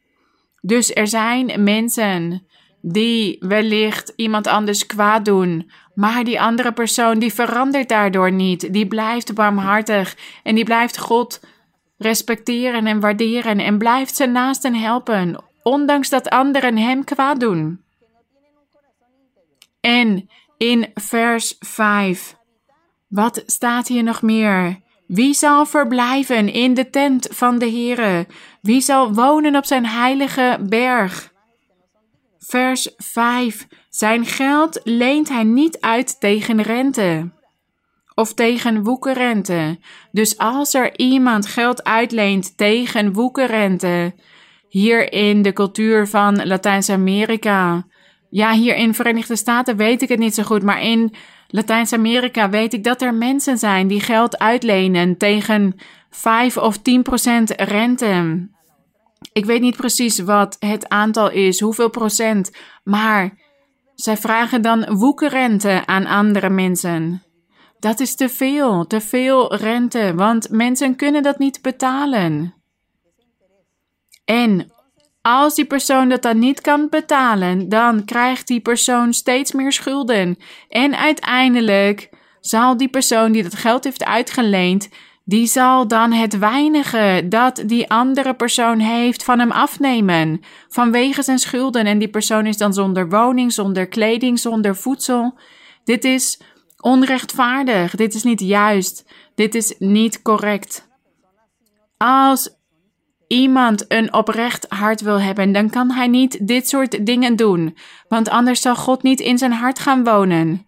Dus 0.62 0.94
er 0.94 1.08
zijn 1.08 1.64
mensen 1.64 2.48
die 2.82 3.38
wellicht 3.40 4.14
iemand 4.16 4.48
anders 4.48 4.86
kwaad 4.86 5.26
doen, 5.26 5.72
maar 5.94 6.24
die 6.24 6.42
andere 6.42 6.72
persoon 6.72 7.20
die 7.20 7.34
verandert 7.34 7.90
daardoor 7.90 8.32
niet. 8.32 8.74
Die 8.74 8.88
blijft 8.88 9.34
barmhartig 9.34 10.18
en 10.44 10.56
die 10.56 10.64
blijft 10.64 10.98
God 10.98 11.40
respecteren 11.98 12.88
en 12.88 13.00
waarderen 13.00 13.60
en 13.60 13.78
blijft 13.78 14.16
zijn 14.16 14.32
naasten 14.32 14.76
helpen, 14.76 15.44
ondanks 15.64 16.10
dat 16.10 16.30
anderen 16.30 16.78
hem 16.78 17.04
kwaad 17.04 17.40
doen. 17.40 17.84
En 19.80 20.30
in 20.58 20.92
vers 20.94 21.56
5, 21.60 22.36
wat 23.08 23.44
staat 23.46 23.88
hier 23.88 24.04
nog 24.04 24.22
meer? 24.22 24.88
Wie 25.10 25.34
zal 25.34 25.66
verblijven 25.66 26.54
in 26.54 26.74
de 26.74 26.90
tent 26.90 27.28
van 27.32 27.60
de 27.60 27.70
Heere? 27.70 28.28
Wie 28.62 28.82
zal 28.82 29.14
wonen 29.14 29.56
op 29.56 29.66
zijn 29.66 29.86
heilige 29.86 30.58
berg? 30.62 31.34
Vers 32.40 32.90
5. 32.98 33.68
Zijn 33.90 34.26
geld 34.26 34.80
leent 34.84 35.30
hij 35.30 35.44
niet 35.44 35.80
uit 35.80 36.20
tegen 36.20 36.62
rente 36.62 37.32
of 38.16 38.34
tegen 38.34 38.84
woekerrente. 38.84 39.80
Dus 40.12 40.38
als 40.38 40.74
er 40.74 40.98
iemand 40.98 41.46
geld 41.46 41.84
uitleent 41.84 42.58
tegen 42.58 43.14
woekerrente, 43.14 44.14
hier 44.68 45.14
in 45.14 45.42
de 45.42 45.54
cultuur 45.54 46.08
van 46.08 46.48
Latijns-Amerika, 46.48 47.88
ja, 48.30 48.54
hier 48.54 48.76
in 48.76 48.94
Verenigde 48.94 49.36
Staten 49.36 49.78
weet 49.78 50.02
ik 50.02 50.10
het 50.10 50.20
niet 50.20 50.36
zo 50.36 50.44
goed, 50.44 50.64
maar 50.64 50.82
in 50.82 51.14
Latijns-Amerika 51.52 52.50
weet 52.50 52.74
ik 52.74 52.84
dat 52.84 53.02
er 53.02 53.14
mensen 53.14 53.58
zijn 53.58 53.88
die 53.88 54.02
geld 54.02 54.40
uitlenen 54.40 55.18
tegen 55.18 55.76
5 56.10 56.58
of 56.58 56.78
10 56.78 57.02
procent 57.02 57.52
rente. 57.52 58.48
Ik 59.34 59.46
weet 59.46 59.62
niet 59.62 59.76
precies 59.76 60.20
wat 60.20 60.56
het 60.60 60.90
aantal 60.90 61.32
is, 61.32 61.60
hoeveel 61.60 61.90
procent, 61.90 62.52
maar 62.84 63.38
zij 63.96 64.18
vragen 64.18 64.62
dan 64.62 64.96
woekerrente 64.96 65.84
aan 65.86 66.06
andere 66.06 66.50
mensen. 66.50 67.24
Dat 67.80 68.00
is 68.00 68.16
te 68.16 68.30
veel, 68.30 68.88
te 68.88 69.02
veel 69.02 69.56
rente, 69.56 70.14
want 70.16 70.50
mensen 70.50 70.96
kunnen 70.96 71.24
dat 71.24 71.40
niet 71.40 71.62
betalen. 71.62 72.54
En 74.26 74.72
als 75.22 75.56
die 75.56 75.66
persoon 75.66 76.10
dat 76.10 76.22
dan 76.22 76.40
niet 76.40 76.62
kan 76.62 76.88
betalen, 76.90 77.70
dan 77.70 78.06
krijgt 78.06 78.48
die 78.48 78.60
persoon 78.60 79.14
steeds 79.14 79.52
meer 79.52 79.72
schulden. 79.72 80.38
En 80.70 80.98
uiteindelijk 80.98 82.10
zal 82.40 82.78
die 82.78 82.90
persoon 82.90 83.32
die 83.32 83.44
dat 83.44 83.56
geld 83.56 83.84
heeft 83.84 84.06
uitgeleend, 84.06 84.90
die 85.30 85.48
zal 85.48 85.88
dan 85.88 86.12
het 86.12 86.38
weinige 86.38 87.26
dat 87.26 87.64
die 87.66 87.90
andere 87.90 88.34
persoon 88.34 88.80
heeft 88.80 89.24
van 89.24 89.40
hem 89.40 89.52
afnemen. 89.52 90.42
Vanwege 90.70 91.24
zijn 91.24 91.40
schulden. 91.40 91.86
En 91.86 92.00
die 92.00 92.08
persoon 92.08 92.46
is 92.46 92.58
dan 92.58 92.74
zonder 92.74 93.10
woning, 93.10 93.54
zonder 93.54 93.88
kleding, 93.88 94.40
zonder 94.40 94.76
voedsel. 94.76 95.38
Dit 95.84 96.04
is 96.04 96.42
onrechtvaardig. 96.80 97.96
Dit 97.96 98.14
is 98.14 98.24
niet 98.24 98.40
juist. 98.40 99.06
Dit 99.36 99.56
is 99.56 99.76
niet 99.80 100.22
correct. 100.22 100.88
Als 101.98 102.59
iemand 103.30 103.86
een 103.88 104.14
oprecht 104.14 104.66
hart 104.70 105.02
wil 105.02 105.22
hebben, 105.22 105.52
dan 105.52 105.70
kan 105.70 105.92
hij 105.92 106.08
niet 106.08 106.48
dit 106.48 106.70
soort 106.70 107.06
dingen 107.06 107.36
doen, 107.36 107.78
want 108.08 108.30
anders 108.30 108.62
zal 108.62 108.76
God 108.76 109.04
niet 109.04 109.20
in 109.20 109.38
zijn 109.38 109.52
hart 109.52 109.80
gaan 109.80 110.04
wonen. 110.04 110.68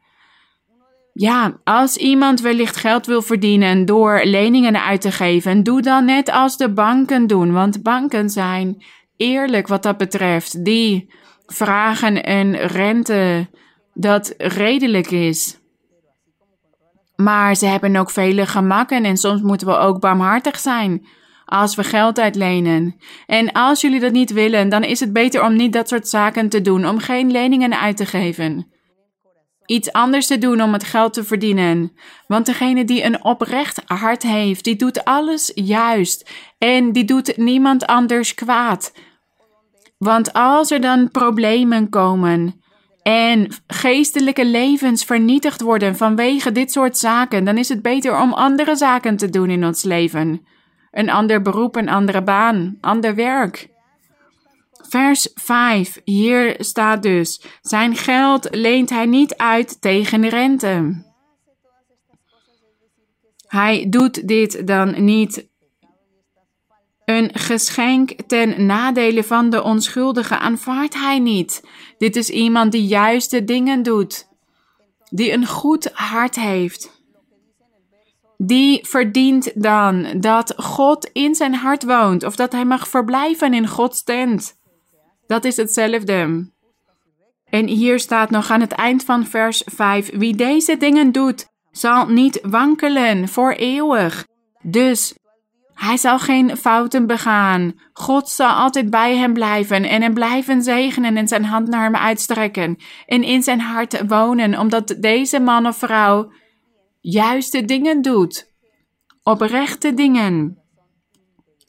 Ja, 1.14 1.60
als 1.64 1.98
iemand 1.98 2.42
wellicht 2.42 2.76
geld 2.76 3.06
wil 3.06 3.22
verdienen 3.22 3.86
door 3.86 4.22
leningen 4.24 4.84
uit 4.84 5.02
te 5.02 5.12
geven, 5.12 5.64
doe 5.64 5.82
dan 5.82 6.06
net 6.06 6.32
als 6.32 6.58
de 6.58 6.74
banken 6.74 7.28
doen, 7.28 7.52
want 7.52 7.84
banken 7.84 8.30
zijn 8.30 8.84
eerlijk 9.18 9.68
wat 9.68 9.84
dat 9.84 9.98
betreft. 9.98 10.66
Die 10.66 11.14
vragen 11.46 12.30
een 12.30 12.56
rente 12.56 13.50
dat 13.94 14.34
redelijk 14.38 15.12
is. 15.12 15.60
Maar 17.16 17.56
ze 17.56 17.66
hebben 17.66 17.96
ook 17.96 18.10
vele 18.10 18.46
gemakken 18.46 19.04
en 19.04 19.18
soms 19.18 19.42
moeten 19.42 19.68
we 19.68 19.78
ook 19.78 20.00
barmhartig 20.00 20.60
zijn 20.60 21.06
als 21.52 21.76
we 21.76 21.84
geld 21.84 22.20
uitlenen. 22.20 22.96
En 23.26 23.52
als 23.52 23.82
jullie 23.82 24.00
dat 24.00 24.12
niet 24.12 24.32
willen, 24.32 24.70
dan 24.70 24.84
is 24.84 25.00
het 25.00 25.14
beter 25.14 25.44
om 25.44 25.56
niet 25.56 25.74
dat 25.74 25.88
soort 25.88 26.08
zaken 26.08 26.50
te 26.50 26.62
doen, 26.62 26.88
om 26.88 27.00
geen 27.00 27.32
leningen 27.32 27.80
uit 27.80 27.98
te 27.98 28.06
geven. 28.06 28.68
Iets 29.66 29.92
anders 29.92 30.28
te 30.28 30.38
doen 30.38 30.62
om 30.62 30.74
het 30.74 30.84
geld 30.84 31.14
te 31.14 31.24
verdienen. 31.24 31.92
Want 32.28 32.46
degene 32.46 32.86
die 32.86 33.04
een 33.04 33.24
oprecht 33.24 33.82
hart 33.86 34.24
heeft, 34.24 34.64
die 34.64 34.76
doet 34.76 35.06
alles 35.06 35.52
juist 35.56 36.30
en 36.58 36.92
die 36.92 37.06
doet 37.06 37.38
niemand 37.38 37.86
anders 37.86 38.34
kwaad. 38.34 38.94
Want 39.98 40.34
als 40.34 40.72
er 40.72 40.82
dan 40.82 41.12
problemen 41.12 41.90
komen 41.90 42.62
en 43.02 43.48
geestelijke 43.68 44.46
levens 44.46 45.04
vernietigd 45.04 45.62
worden 45.62 45.96
vanwege 45.96 46.52
dit 46.52 46.72
soort 46.72 46.98
zaken, 46.98 47.44
dan 47.44 47.58
is 47.58 47.70
het 47.70 47.82
beter 47.82 48.20
om 48.20 48.34
andere 48.34 48.76
zaken 48.76 49.18
te 49.18 49.30
doen 49.30 49.50
in 49.50 49.66
ons 49.66 49.84
leven. 49.84 50.46
Een 50.92 51.10
ander 51.10 51.42
beroep, 51.42 51.76
een 51.76 51.90
andere 51.90 52.24
baan, 52.24 52.78
ander 52.82 53.16
werk. 53.16 53.70
Vers 54.72 55.30
5, 55.34 56.02
hier 56.04 56.56
staat 56.58 57.04
dus: 57.04 57.42
Zijn 57.62 57.96
geld 57.96 58.48
leent 58.56 58.90
hij 58.90 59.06
niet 59.06 59.36
uit 59.36 59.82
tegen 59.82 60.30
rente. 60.30 61.04
Hij 63.48 63.86
doet 63.90 64.28
dit 64.28 64.68
dan 64.68 65.04
niet. 65.04 65.50
Een 67.06 67.30
geschenk 67.34 68.12
ten 68.28 68.66
nadele 68.66 69.24
van 69.24 69.50
de 69.50 69.64
onschuldige 69.64 70.38
aanvaardt 70.38 70.94
hij 70.94 71.20
niet. 71.20 71.64
Dit 71.98 72.16
is 72.16 72.30
iemand 72.30 72.72
die 72.72 72.86
juiste 72.86 73.44
dingen 73.44 73.84
doet, 73.84 74.28
die 75.10 75.32
een 75.32 75.48
goed 75.48 75.90
hart 75.94 76.36
heeft 76.36 77.01
die 78.44 78.80
verdient 78.88 79.52
dan 79.64 80.08
dat 80.20 80.54
God 80.58 81.10
in 81.14 81.36
zijn 81.36 81.54
hart 81.54 81.84
woont 81.84 82.24
of 82.24 82.36
dat 82.36 82.52
hij 82.52 82.66
mag 82.66 82.88
verblijven 82.88 83.54
in 83.54 83.68
Gods 83.68 84.04
tent. 84.04 84.60
Dat 85.28 85.46
is 85.46 85.58
hetzelfde. 85.58 86.50
En 87.46 87.68
hier 87.68 88.00
staat 88.00 88.30
nog 88.30 88.50
aan 88.50 88.62
het 88.62 88.72
eind 88.72 89.04
van 89.04 89.26
vers 89.26 89.64
5: 89.66 90.10
Wie 90.18 90.36
deze 90.36 90.78
dingen 90.78 91.12
doet, 91.12 91.48
zal 91.72 92.08
niet 92.08 92.40
wankelen 92.42 93.28
voor 93.28 93.52
eeuwig. 93.52 94.28
Dus 94.62 95.16
hij 95.74 95.98
zal 95.98 96.20
geen 96.20 96.58
fouten 96.58 97.08
begaan. 97.08 97.74
God 97.94 98.30
zal 98.30 98.50
altijd 98.52 98.90
bij 98.90 99.16
hem 99.16 99.34
blijven 99.34 99.84
en 99.84 100.02
hem 100.02 100.14
blijven 100.14 100.64
zegenen 100.64 101.18
en 101.18 101.28
zijn 101.28 101.46
hand 101.46 101.68
naar 101.68 101.84
hem 101.84 101.96
uitstrekken 101.96 102.78
en 103.06 103.24
in 103.24 103.44
zijn 103.44 103.62
hart 103.62 104.08
wonen, 104.08 104.60
omdat 104.60 104.96
deze 105.00 105.40
man 105.40 105.66
of 105.66 105.78
vrouw 105.78 106.32
juiste 107.02 107.66
dingen 107.66 108.02
doet. 108.02 108.50
Oprechte 109.24 109.94
dingen. 109.94 110.58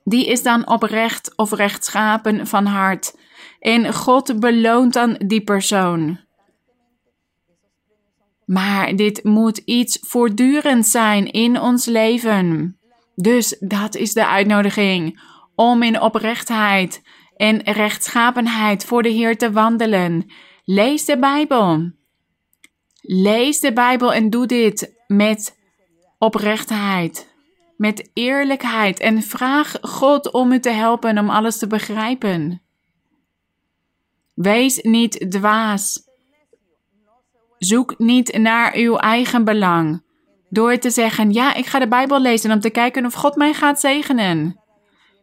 Die 0.05 0.27
is 0.27 0.43
dan 0.43 0.69
oprecht 0.69 1.37
of 1.37 1.53
rechtschapen 1.53 2.47
van 2.47 2.67
hart. 2.67 3.17
En 3.59 3.95
God 3.95 4.41
beloont 4.41 4.93
dan 4.93 5.17
die 5.27 5.45
persoon. 5.45 6.21
Maar 8.45 8.97
dit 8.97 9.25
moet 9.25 9.59
iets 9.59 9.99
voortdurend 10.01 10.87
zijn 10.87 11.31
in 11.31 11.61
ons 11.61 11.85
leven. 11.85 12.79
Dus 13.15 13.57
dat 13.59 13.95
is 13.95 14.13
de 14.13 14.27
uitnodiging 14.27 15.21
om 15.55 15.83
in 15.83 16.01
oprechtheid 16.01 17.03
en 17.37 17.63
rechtschapenheid 17.63 18.85
voor 18.85 19.03
de 19.03 19.09
Heer 19.09 19.37
te 19.39 19.53
wandelen. 19.53 20.31
Lees 20.65 21.05
de 21.05 21.19
Bijbel. 21.19 21.91
Lees 23.01 23.61
de 23.61 23.73
Bijbel 23.73 24.13
en 24.13 24.31
doe 24.31 24.47
dit 24.47 25.02
met 25.17 25.59
oprechtheid, 26.19 27.35
met 27.77 28.11
eerlijkheid 28.13 29.01
en 29.01 29.23
vraag 29.23 29.77
God 29.81 30.33
om 30.33 30.53
u 30.53 30.61
te 30.61 30.71
helpen 30.71 31.19
om 31.19 31.31
alles 31.31 31.59
te 31.59 31.67
begrijpen. 31.67 32.63
Wees 34.35 34.79
niet 34.83 35.31
dwaas. 35.31 36.11
Zoek 37.59 37.99
niet 37.99 38.39
naar 38.39 38.75
uw 38.75 38.97
eigen 38.97 39.45
belang 39.45 40.03
door 40.49 40.79
te 40.79 40.91
zeggen: 40.91 41.31
Ja, 41.31 41.55
ik 41.55 41.67
ga 41.67 41.79
de 41.79 41.89
Bijbel 41.89 42.21
lezen 42.21 42.51
om 42.51 42.61
te 42.61 42.71
kijken 42.71 43.07
of 43.07 43.15
God 43.15 43.37
mij 43.37 43.55
gaat 43.55 43.81
zegenen. 43.81 44.61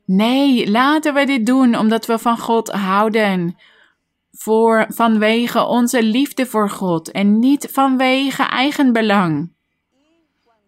Nee, 0.05 0.71
laten 0.71 1.13
we 1.13 1.25
dit 1.25 1.45
doen 1.45 1.77
omdat 1.77 2.05
we 2.05 2.19
van 2.19 2.37
God 2.37 2.71
houden. 2.71 3.55
Voor, 4.31 4.85
vanwege 4.87 5.65
onze 5.65 6.03
liefde 6.03 6.45
voor 6.45 6.69
God 6.69 7.11
en 7.11 7.39
niet 7.39 7.67
vanwege 7.71 8.43
eigen 8.43 8.93
belang. 8.93 9.51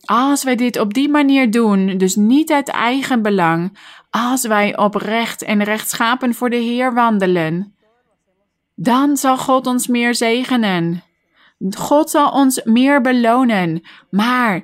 Als 0.06 0.44
wij 0.44 0.56
dit 0.56 0.80
op 0.80 0.94
die 0.94 1.10
manier 1.10 1.52
doen, 1.52 1.98
dus 1.98 2.16
niet 2.16 2.52
uit 2.52 2.70
eigen 2.70 3.22
belang, 3.22 3.78
als 4.10 4.48
wij 4.48 4.78
oprecht 4.78 5.44
en 5.44 5.64
rechtschapen 5.64 6.34
voor 6.34 6.50
de 6.50 6.56
Heer 6.56 6.94
wandelen, 6.94 7.76
dan 8.76 9.18
zal 9.18 9.38
God 9.38 9.68
ons 9.68 9.88
meer 9.88 10.16
zegenen. 10.16 11.04
God 11.70 12.10
zal 12.10 12.32
ons 12.32 12.64
meer 12.64 13.02
belonen. 13.02 13.82
Maar 14.10 14.64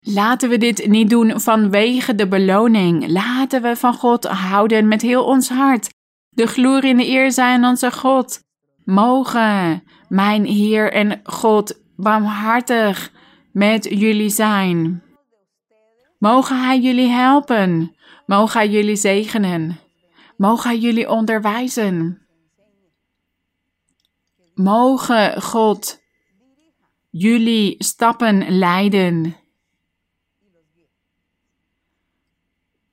laten 0.00 0.48
we 0.48 0.58
dit 0.58 0.86
niet 0.86 1.10
doen 1.10 1.40
vanwege 1.40 2.14
de 2.14 2.28
beloning. 2.28 3.08
Laten 3.08 3.62
we 3.62 3.76
van 3.76 3.94
God 3.94 4.24
houden 4.24 4.88
met 4.88 5.02
heel 5.02 5.24
ons 5.24 5.48
hart. 5.48 5.94
De 6.28 6.46
glorie 6.46 6.90
en 6.90 6.96
de 6.96 7.08
eer 7.08 7.32
zijn 7.32 7.64
onze 7.64 7.92
God. 7.92 8.40
Mogen 8.84 9.82
mijn 10.08 10.44
Heer 10.44 10.92
en 10.92 11.20
God 11.24 11.80
barmhartig 11.96 13.10
met 13.56 13.84
jullie 13.84 14.28
zijn. 14.28 15.02
Mogen 16.18 16.64
Hij 16.64 16.80
jullie 16.80 17.08
helpen. 17.08 17.96
Mogen 18.26 18.60
Hij 18.60 18.68
jullie 18.68 18.96
zegenen. 18.96 19.78
Mogen 20.36 20.70
Hij 20.70 20.78
jullie 20.78 21.10
onderwijzen. 21.10 22.26
Mogen 24.54 25.42
God 25.42 26.02
jullie 27.10 27.74
stappen 27.78 28.58
leiden. 28.58 29.36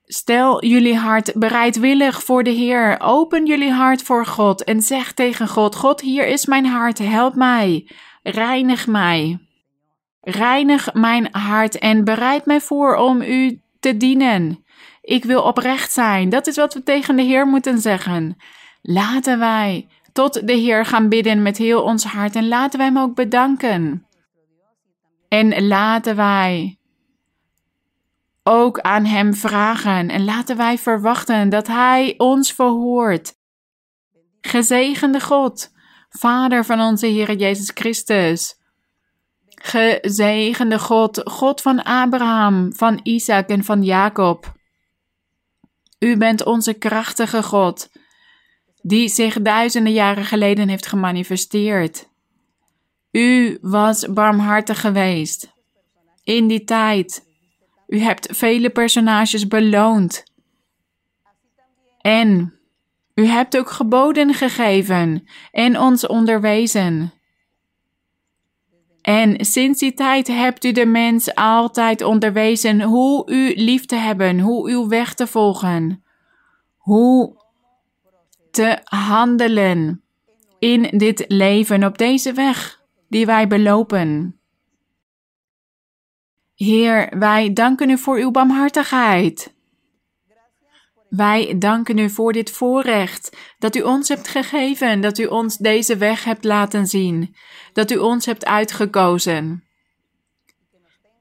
Stel 0.04 0.64
jullie 0.64 0.96
hart 0.96 1.32
bereidwillig 1.34 2.22
voor 2.22 2.42
de 2.42 2.50
Heer. 2.50 3.00
Open 3.00 3.46
jullie 3.46 3.72
hart 3.72 4.02
voor 4.02 4.26
God 4.26 4.64
en 4.64 4.82
zeg 4.82 5.12
tegen 5.12 5.48
God: 5.48 5.76
God, 5.76 6.00
hier 6.00 6.26
is 6.26 6.46
mijn 6.46 6.66
hart, 6.66 6.98
help 6.98 7.34
mij, 7.34 7.90
reinig 8.22 8.86
mij. 8.86 9.38
Reinig 10.24 10.92
mijn 10.92 11.28
hart 11.30 11.78
en 11.78 12.04
bereid 12.04 12.46
mij 12.46 12.60
voor 12.60 12.96
om 12.96 13.22
u 13.22 13.60
te 13.80 13.96
dienen. 13.96 14.64
Ik 15.00 15.24
wil 15.24 15.42
oprecht 15.42 15.92
zijn. 15.92 16.28
Dat 16.28 16.46
is 16.46 16.56
wat 16.56 16.74
we 16.74 16.82
tegen 16.82 17.16
de 17.16 17.22
Heer 17.22 17.46
moeten 17.46 17.78
zeggen. 17.78 18.36
Laten 18.82 19.38
wij 19.38 19.88
tot 20.12 20.46
de 20.46 20.52
Heer 20.52 20.86
gaan 20.86 21.08
bidden 21.08 21.42
met 21.42 21.56
heel 21.56 21.82
ons 21.82 22.04
hart 22.04 22.36
en 22.36 22.48
laten 22.48 22.78
wij 22.78 22.88
Hem 22.88 22.98
ook 22.98 23.14
bedanken. 23.14 24.06
En 25.28 25.66
laten 25.66 26.16
wij 26.16 26.78
ook 28.42 28.80
aan 28.80 29.04
Hem 29.04 29.34
vragen 29.34 30.08
en 30.08 30.24
laten 30.24 30.56
wij 30.56 30.78
verwachten 30.78 31.48
dat 31.48 31.66
Hij 31.66 32.14
ons 32.16 32.52
verhoort. 32.52 33.32
Gezegende 34.40 35.20
God, 35.20 35.72
Vader 36.08 36.64
van 36.64 36.80
onze 36.80 37.06
Heer 37.06 37.36
Jezus 37.36 37.70
Christus. 37.74 38.62
Gezegende 39.66 40.78
God, 40.78 41.20
God 41.24 41.60
van 41.60 41.82
Abraham, 41.82 42.74
van 42.74 43.00
Isaac 43.02 43.48
en 43.48 43.64
van 43.64 43.82
Jacob. 43.82 44.52
U 45.98 46.16
bent 46.16 46.44
onze 46.44 46.72
krachtige 46.72 47.42
God 47.42 47.90
die 48.82 49.08
zich 49.08 49.42
duizenden 49.42 49.92
jaren 49.92 50.24
geleden 50.24 50.68
heeft 50.68 50.86
gemanifesteerd. 50.86 52.08
U 53.10 53.58
was 53.60 54.06
barmhartig 54.12 54.80
geweest. 54.80 55.52
In 56.22 56.46
die 56.46 56.64
tijd. 56.64 57.26
U 57.86 57.98
hebt 57.98 58.36
vele 58.36 58.70
personages 58.70 59.46
beloond. 59.46 60.24
En 62.00 62.58
u 63.14 63.26
hebt 63.26 63.56
ook 63.56 63.70
geboden 63.70 64.34
gegeven 64.34 65.28
en 65.50 65.78
ons 65.78 66.06
onderwezen. 66.06 67.12
En 69.04 69.44
sinds 69.44 69.78
die 69.78 69.94
tijd 69.94 70.26
hebt 70.26 70.64
u 70.64 70.72
de 70.72 70.86
mens 70.86 71.34
altijd 71.34 72.02
onderwezen 72.02 72.82
hoe 72.82 73.30
u 73.30 73.54
lief 73.54 73.86
te 73.86 73.96
hebben, 73.96 74.40
hoe 74.40 74.70
uw 74.70 74.88
weg 74.88 75.14
te 75.14 75.26
volgen, 75.26 76.04
hoe 76.76 77.36
te 78.50 78.78
handelen 78.84 80.02
in 80.58 80.98
dit 80.98 81.24
leven 81.28 81.84
op 81.84 81.98
deze 81.98 82.32
weg 82.32 82.82
die 83.08 83.26
wij 83.26 83.48
belopen. 83.48 84.38
Heer, 86.54 87.18
wij 87.18 87.52
danken 87.52 87.90
u 87.90 87.98
voor 87.98 88.18
uw 88.18 88.30
barmhartigheid. 88.30 89.54
Wij 91.16 91.54
danken 91.58 91.98
u 91.98 92.10
voor 92.10 92.32
dit 92.32 92.50
voorrecht 92.50 93.36
dat 93.58 93.76
u 93.76 93.80
ons 93.80 94.08
hebt 94.08 94.28
gegeven, 94.28 95.00
dat 95.00 95.18
u 95.18 95.24
ons 95.24 95.56
deze 95.56 95.96
weg 95.96 96.24
hebt 96.24 96.44
laten 96.44 96.86
zien, 96.86 97.34
dat 97.72 97.90
u 97.90 97.96
ons 97.96 98.26
hebt 98.26 98.44
uitgekozen. 98.44 99.64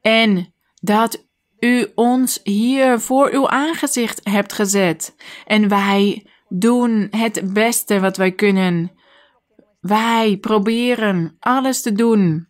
En 0.02 0.54
dat 0.82 1.28
u 1.60 1.88
ons 1.96 2.40
hier 2.44 3.00
voor 3.00 3.30
uw 3.32 3.50
aangezicht 3.50 4.20
hebt 4.24 4.54
gezet. 4.54 5.16
En 5.46 5.68
wij 5.68 6.26
doen 6.48 7.08
het 7.12 7.54
beste 7.54 8.00
wat 8.00 8.18
wij 8.18 8.32
kunnen. 8.32 8.92
Wij 9.80 10.38
proberen 10.38 11.36
alles 11.40 11.82
te 11.82 11.92
doen 11.92 12.48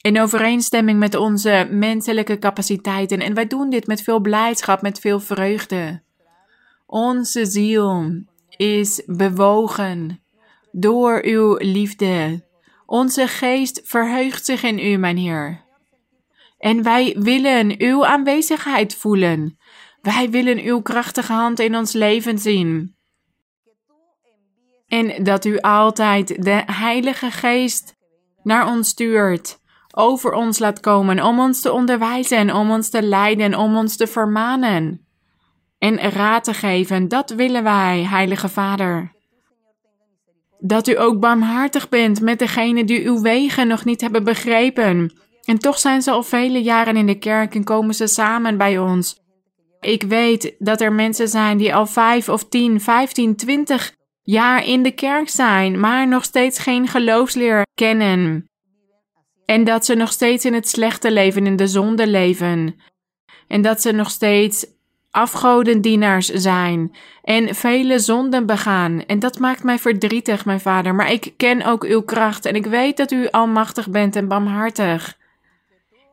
in 0.00 0.20
overeenstemming 0.20 0.98
met 0.98 1.14
onze 1.14 1.68
menselijke 1.70 2.38
capaciteiten 2.38 3.18
en 3.18 3.34
wij 3.34 3.46
doen 3.46 3.70
dit 3.70 3.86
met 3.86 4.02
veel 4.02 4.20
blijdschap, 4.20 4.82
met 4.82 4.98
veel 4.98 5.20
vreugde. 5.20 6.08
Onze 6.92 7.46
ziel 7.46 8.22
is 8.56 9.02
bewogen 9.06 10.22
door 10.72 11.20
uw 11.24 11.56
liefde. 11.56 12.44
Onze 12.86 13.26
geest 13.26 13.80
verheugt 13.84 14.44
zich 14.44 14.62
in 14.62 14.78
u, 14.78 14.96
mijn 14.96 15.16
Heer. 15.16 15.64
En 16.58 16.82
wij 16.82 17.16
willen 17.18 17.74
uw 17.78 18.06
aanwezigheid 18.06 18.94
voelen. 18.94 19.58
Wij 20.02 20.30
willen 20.30 20.58
uw 20.58 20.80
krachtige 20.80 21.32
hand 21.32 21.58
in 21.58 21.76
ons 21.76 21.92
leven 21.92 22.38
zien. 22.38 22.96
En 24.86 25.24
dat 25.24 25.44
u 25.44 25.58
altijd 25.58 26.42
de 26.42 26.62
Heilige 26.66 27.30
Geest 27.30 27.96
naar 28.42 28.68
ons 28.68 28.88
stuurt, 28.88 29.60
over 29.94 30.32
ons 30.32 30.58
laat 30.58 30.80
komen, 30.80 31.24
om 31.24 31.40
ons 31.40 31.60
te 31.60 31.72
onderwijzen, 31.72 32.54
om 32.54 32.70
ons 32.70 32.90
te 32.90 33.02
leiden, 33.02 33.54
om 33.54 33.76
ons 33.76 33.96
te 33.96 34.06
vermanen 34.06 35.08
en 35.80 35.98
raad 35.98 36.44
te 36.44 36.54
geven. 36.54 37.08
Dat 37.08 37.30
willen 37.30 37.62
wij, 37.62 38.04
Heilige 38.04 38.48
Vader. 38.48 39.12
Dat 40.58 40.88
u 40.88 40.98
ook 40.98 41.20
barmhartig 41.20 41.88
bent 41.88 42.20
met 42.20 42.38
degenen 42.38 42.86
die 42.86 43.06
uw 43.06 43.20
wegen 43.20 43.68
nog 43.68 43.84
niet 43.84 44.00
hebben 44.00 44.24
begrepen. 44.24 45.12
En 45.44 45.58
toch 45.58 45.78
zijn 45.78 46.02
ze 46.02 46.10
al 46.10 46.22
vele 46.22 46.62
jaren 46.62 46.96
in 46.96 47.06
de 47.06 47.18
kerk 47.18 47.54
en 47.54 47.64
komen 47.64 47.94
ze 47.94 48.06
samen 48.06 48.56
bij 48.58 48.78
ons. 48.78 49.20
Ik 49.80 50.02
weet 50.02 50.54
dat 50.58 50.80
er 50.80 50.92
mensen 50.92 51.28
zijn 51.28 51.58
die 51.58 51.74
al 51.74 51.86
vijf 51.86 52.28
of 52.28 52.48
tien, 52.48 52.80
vijftien, 52.80 53.36
twintig 53.36 53.94
jaar 54.22 54.66
in 54.66 54.82
de 54.82 54.90
kerk 54.90 55.28
zijn, 55.28 55.80
maar 55.80 56.08
nog 56.08 56.24
steeds 56.24 56.58
geen 56.58 56.88
geloofsleer 56.88 57.66
kennen. 57.74 58.50
En 59.44 59.64
dat 59.64 59.84
ze 59.84 59.94
nog 59.94 60.12
steeds 60.12 60.44
in 60.44 60.54
het 60.54 60.68
slechte 60.68 61.12
leven, 61.12 61.46
in 61.46 61.56
de 61.56 61.66
zonde 61.66 62.06
leven. 62.06 62.80
En 63.48 63.62
dat 63.62 63.80
ze 63.80 63.92
nog 63.92 64.10
steeds 64.10 64.66
afgodendienaars 65.10 66.26
zijn 66.26 66.96
en 67.22 67.54
vele 67.54 67.98
zonden 67.98 68.46
begaan. 68.46 69.04
En 69.06 69.18
dat 69.18 69.38
maakt 69.38 69.62
mij 69.62 69.78
verdrietig, 69.78 70.44
mijn 70.44 70.60
vader. 70.60 70.94
Maar 70.94 71.12
ik 71.12 71.32
ken 71.36 71.66
ook 71.66 71.84
uw 71.84 72.02
kracht 72.02 72.44
en 72.44 72.54
ik 72.54 72.66
weet 72.66 72.96
dat 72.96 73.10
u 73.10 73.28
almachtig 73.30 73.88
bent 73.88 74.16
en 74.16 74.28
barmhartig. 74.28 75.18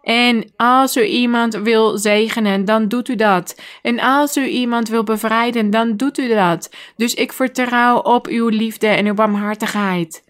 En 0.01 0.51
als 0.55 0.97
u 0.97 1.03
iemand 1.03 1.53
wil 1.53 1.97
zegenen, 1.97 2.65
dan 2.65 2.87
doet 2.87 3.09
u 3.09 3.15
dat. 3.15 3.61
En 3.81 3.99
als 3.99 4.37
u 4.37 4.45
iemand 4.45 4.89
wil 4.89 5.03
bevrijden, 5.03 5.69
dan 5.69 5.97
doet 5.97 6.17
u 6.17 6.27
dat. 6.27 6.75
Dus 6.95 7.13
ik 7.13 7.33
vertrouw 7.33 7.97
op 7.97 8.27
uw 8.27 8.47
liefde 8.47 8.87
en 8.87 9.05
uw 9.05 9.13
barmhartigheid. 9.13 10.23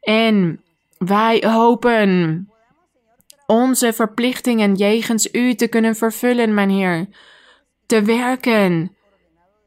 En 0.00 0.60
wij 0.98 1.42
hopen 1.46 2.48
onze 3.46 3.92
verplichtingen 3.92 4.74
jegens 4.74 5.28
u 5.32 5.54
te 5.54 5.68
kunnen 5.68 5.96
vervullen, 5.96 6.54
mijn 6.54 6.70
Heer. 6.70 7.08
Te 7.86 8.02
werken 8.02 8.96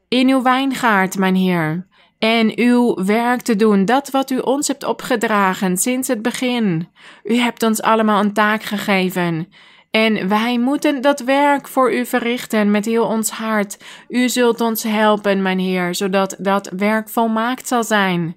in 0.07 0.29
uw 0.29 0.41
wijngaard, 0.41 1.17
mijn 1.17 1.35
Heer. 1.35 1.87
En 2.19 2.59
uw 2.59 3.03
werk 3.03 3.41
te 3.41 3.55
doen, 3.55 3.85
dat 3.85 4.09
wat 4.09 4.29
u 4.29 4.37
ons 4.37 4.67
hebt 4.67 4.83
opgedragen 4.83 5.77
sinds 5.77 6.07
het 6.07 6.21
begin. 6.21 6.89
U 7.23 7.35
hebt 7.35 7.63
ons 7.63 7.81
allemaal 7.81 8.19
een 8.23 8.33
taak 8.33 8.63
gegeven. 8.63 9.47
En 9.91 10.27
wij 10.27 10.59
moeten 10.59 11.01
dat 11.01 11.19
werk 11.19 11.67
voor 11.67 11.93
u 11.93 12.05
verrichten 12.05 12.71
met 12.71 12.85
heel 12.85 13.05
ons 13.05 13.29
hart. 13.29 13.77
U 14.07 14.29
zult 14.29 14.61
ons 14.61 14.83
helpen, 14.83 15.41
mijn 15.41 15.59
Heer, 15.59 15.95
zodat 15.95 16.35
dat 16.39 16.69
werk 16.75 17.09
volmaakt 17.09 17.67
zal 17.67 17.83
zijn. 17.83 18.35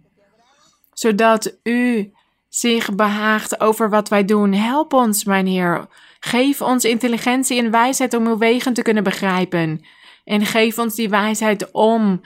Zodat 0.93 1.59
u 1.63 2.13
zich 2.49 2.95
behaagt 2.95 3.61
over 3.61 3.91
wat 3.91 4.09
wij 4.09 4.25
doen. 4.25 4.53
Help 4.53 4.93
ons, 4.93 5.25
mijn 5.25 5.47
Heer. 5.47 5.87
Geef 6.25 6.61
ons 6.61 6.85
intelligentie 6.85 7.59
en 7.59 7.71
wijsheid 7.71 8.15
om 8.15 8.27
uw 8.27 8.39
wegen 8.39 8.73
te 8.73 8.83
kunnen 8.83 9.03
begrijpen. 9.03 9.85
En 10.25 10.47
geef 10.47 10.79
ons 10.79 10.95
die 10.95 11.09
wijsheid 11.09 11.71
om 11.73 12.21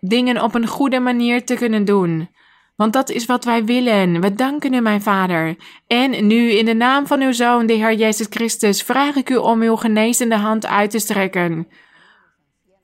dingen 0.00 0.42
op 0.42 0.54
een 0.54 0.66
goede 0.66 1.00
manier 1.00 1.44
te 1.44 1.54
kunnen 1.54 1.84
doen. 1.84 2.28
Want 2.76 2.92
dat 2.92 3.10
is 3.10 3.26
wat 3.26 3.44
wij 3.44 3.64
willen. 3.64 4.20
We 4.20 4.34
danken 4.34 4.74
u, 4.74 4.80
mijn 4.80 5.02
Vader. 5.02 5.56
En 5.86 6.26
nu, 6.26 6.50
in 6.50 6.64
de 6.64 6.74
naam 6.74 7.06
van 7.06 7.20
uw 7.20 7.32
Zoon, 7.32 7.66
de 7.66 7.72
Heer 7.72 7.94
Jezus 7.94 8.26
Christus, 8.30 8.82
vraag 8.82 9.14
ik 9.14 9.30
u 9.30 9.36
om 9.36 9.62
uw 9.62 9.76
genezende 9.76 10.36
hand 10.36 10.66
uit 10.66 10.90
te 10.90 10.98
strekken. 10.98 11.68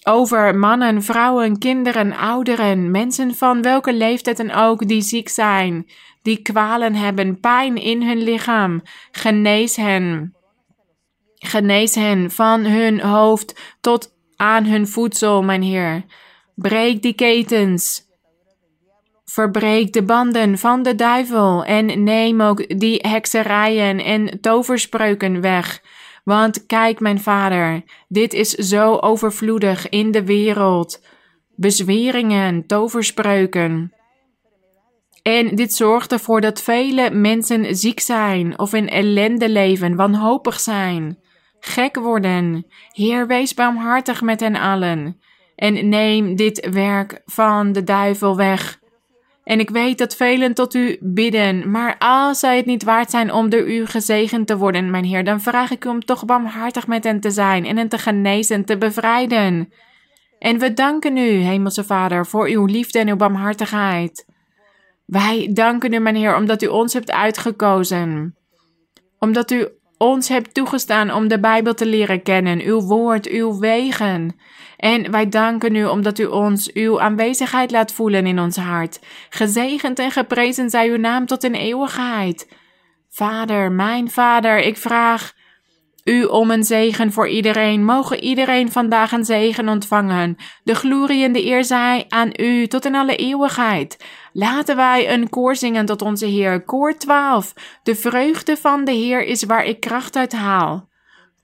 Over 0.02 0.56
mannen, 0.56 1.02
vrouwen, 1.02 1.58
kinderen, 1.58 2.16
ouderen, 2.16 2.90
mensen 2.90 3.34
van 3.34 3.62
welke 3.62 3.92
leeftijd 3.92 4.36
dan 4.36 4.50
ook 4.50 4.88
die 4.88 5.02
ziek 5.02 5.28
zijn, 5.28 5.86
die 6.22 6.42
kwalen 6.42 6.94
hebben, 6.94 7.40
pijn 7.40 7.76
in 7.76 8.02
hun 8.02 8.22
lichaam. 8.22 8.82
Genees 9.10 9.76
hen. 9.76 10.36
Genees 11.38 11.94
hen 11.94 12.30
van 12.30 12.64
hun 12.64 13.00
hoofd 13.00 13.76
tot 13.80 14.14
aan 14.36 14.64
hun 14.64 14.88
voedsel, 14.88 15.42
mijn 15.42 15.62
Heer. 15.62 16.04
Breek 16.54 17.02
die 17.02 17.14
ketens. 17.14 18.06
Verbreek 19.24 19.92
de 19.92 20.02
banden 20.02 20.58
van 20.58 20.82
de 20.82 20.94
duivel 20.94 21.64
en 21.64 22.02
neem 22.02 22.42
ook 22.42 22.78
die 22.78 22.98
hekserijen 23.08 23.98
en 24.04 24.40
toverspreuken 24.40 25.40
weg. 25.40 25.82
Want 26.24 26.66
kijk, 26.66 27.00
mijn 27.00 27.20
vader, 27.20 27.82
dit 28.08 28.32
is 28.32 28.50
zo 28.50 28.96
overvloedig 28.96 29.88
in 29.88 30.10
de 30.10 30.24
wereld. 30.24 31.04
Bezweringen, 31.56 32.66
toverspreuken. 32.66 33.92
En 35.22 35.54
dit 35.54 35.74
zorgt 35.74 36.12
ervoor 36.12 36.40
dat 36.40 36.62
vele 36.62 37.10
mensen 37.10 37.76
ziek 37.76 38.00
zijn 38.00 38.58
of 38.58 38.72
in 38.72 38.88
ellende 38.88 39.48
leven, 39.48 39.96
wanhopig 39.96 40.60
zijn, 40.60 41.18
gek 41.60 41.96
worden. 41.96 42.66
Heer, 42.92 43.26
wees 43.26 43.54
barmhartig 43.54 44.22
met 44.22 44.40
hen 44.40 44.56
allen 44.56 45.20
en 45.58 45.88
neem 45.88 46.36
dit 46.36 46.68
werk 46.70 47.22
van 47.24 47.72
de 47.72 47.84
duivel 47.84 48.36
weg. 48.36 48.78
En 49.44 49.60
ik 49.60 49.70
weet 49.70 49.98
dat 49.98 50.16
velen 50.16 50.54
tot 50.54 50.74
u 50.74 50.96
bidden, 51.00 51.70
maar 51.70 51.96
als 51.98 52.38
zij 52.38 52.56
het 52.56 52.66
niet 52.66 52.82
waard 52.82 53.10
zijn 53.10 53.32
om 53.32 53.48
door 53.48 53.68
u 53.68 53.86
gezegend 53.86 54.46
te 54.46 54.56
worden, 54.56 54.90
mijn 54.90 55.04
Heer, 55.04 55.24
dan 55.24 55.40
vraag 55.40 55.70
ik 55.70 55.84
u 55.84 55.88
om 55.88 56.04
toch 56.04 56.24
barmhartig 56.24 56.86
met 56.86 57.04
hen 57.04 57.20
te 57.20 57.30
zijn 57.30 57.66
en 57.66 57.76
hen 57.76 57.88
te 57.88 57.98
genezen, 57.98 58.64
te 58.64 58.78
bevrijden. 58.78 59.72
En 60.38 60.58
we 60.58 60.74
danken 60.74 61.16
u, 61.16 61.28
Hemelse 61.28 61.84
Vader, 61.84 62.26
voor 62.26 62.48
uw 62.48 62.64
liefde 62.64 62.98
en 62.98 63.08
uw 63.08 63.16
barmhartigheid. 63.16 64.26
Wij 65.06 65.50
danken 65.52 65.92
u, 65.92 65.98
mijn 65.98 66.16
Heer, 66.16 66.36
omdat 66.36 66.62
u 66.62 66.66
ons 66.66 66.92
hebt 66.92 67.10
uitgekozen. 67.10 68.36
Omdat 69.18 69.50
u 69.50 69.68
ons 69.98 70.28
hebt 70.28 70.54
toegestaan 70.54 71.12
om 71.12 71.28
de 71.28 71.40
Bijbel 71.40 71.74
te 71.74 71.86
leren 71.86 72.22
kennen, 72.22 72.60
uw 72.60 72.80
woord, 72.80 73.28
uw 73.28 73.58
wegen. 73.58 74.36
En 74.76 75.10
wij 75.10 75.28
danken 75.28 75.74
u 75.74 75.84
omdat 75.84 76.18
u 76.18 76.24
ons 76.24 76.72
uw 76.72 77.00
aanwezigheid 77.00 77.70
laat 77.70 77.92
voelen 77.92 78.26
in 78.26 78.38
ons 78.38 78.56
hart. 78.56 79.00
Gezegend 79.30 79.98
en 79.98 80.10
geprezen 80.10 80.70
zij 80.70 80.88
uw 80.88 80.96
naam 80.96 81.26
tot 81.26 81.44
in 81.44 81.54
eeuwigheid. 81.54 82.48
Vader, 83.08 83.72
mijn 83.72 84.10
Vader, 84.10 84.58
ik 84.58 84.76
vraag 84.76 85.32
u 86.08 86.24
om 86.24 86.50
een 86.50 86.64
zegen 86.64 87.12
voor 87.12 87.28
iedereen. 87.28 87.84
Mogen 87.84 88.20
iedereen 88.20 88.72
vandaag 88.72 89.12
een 89.12 89.24
zegen 89.24 89.68
ontvangen. 89.68 90.36
De 90.64 90.74
glorie 90.74 91.24
en 91.24 91.32
de 91.32 91.44
eer 91.46 91.64
zij 91.64 92.04
aan 92.08 92.30
u 92.36 92.66
tot 92.66 92.84
in 92.84 92.94
alle 92.94 93.16
eeuwigheid. 93.16 94.04
Laten 94.32 94.76
wij 94.76 95.12
een 95.12 95.28
koor 95.28 95.56
zingen 95.56 95.86
tot 95.86 96.02
onze 96.02 96.26
Heer. 96.26 96.64
Koor 96.64 96.96
12. 96.96 97.52
De 97.82 97.94
vreugde 97.94 98.56
van 98.56 98.84
de 98.84 98.92
Heer 98.92 99.24
is 99.24 99.44
waar 99.44 99.64
ik 99.64 99.80
kracht 99.80 100.16
uit 100.16 100.32
haal. 100.32 100.88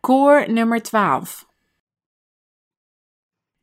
Koor 0.00 0.52
nummer 0.52 0.82
12. 0.82 1.46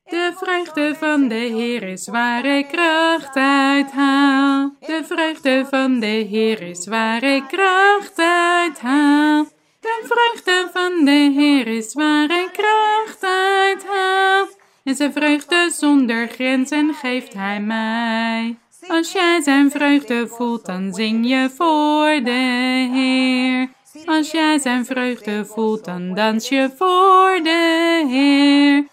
De 0.03 0.33
vreugde 0.35 0.95
van 0.99 1.27
de 1.27 1.35
Heer 1.35 1.83
is 1.83 2.07
waar 2.07 2.45
ik 2.45 2.67
kracht 2.67 3.35
uit 3.35 3.91
haal. 3.91 4.75
De 4.79 5.03
vreugde 5.07 5.65
van 5.69 5.99
de 5.99 6.05
Heer 6.05 6.61
is 6.61 6.87
waar 6.87 7.23
ik 7.23 7.43
kracht 7.47 8.19
uit 8.19 8.79
haal. 8.79 9.45
De 9.81 10.01
vreugde 10.03 10.69
van 10.73 11.05
de 11.05 11.11
Heer 11.11 11.67
is 11.67 11.93
waar 11.93 12.23
ik 12.23 12.49
kracht 12.51 13.23
uit 13.23 13.85
haal. 13.87 14.47
En 14.83 14.95
zijn 14.95 15.13
vreugde 15.13 15.71
zonder 15.77 16.27
grenzen 16.27 16.93
geeft 16.93 17.33
hij 17.33 17.59
mij. 17.61 18.57
Als 18.87 19.11
jij 19.11 19.41
zijn 19.41 19.71
vreugde 19.71 20.27
voelt, 20.27 20.65
dan 20.65 20.93
zing 20.93 21.27
je 21.27 21.49
voor 21.55 22.23
de 22.23 22.89
Heer. 22.93 23.69
Als 24.05 24.31
jij 24.31 24.59
zijn 24.59 24.85
vreugde 24.85 25.45
voelt, 25.45 25.85
dan 25.85 26.13
dans 26.13 26.49
je 26.49 26.71
voor 26.77 27.39
de 27.43 28.05
Heer. 28.09 28.87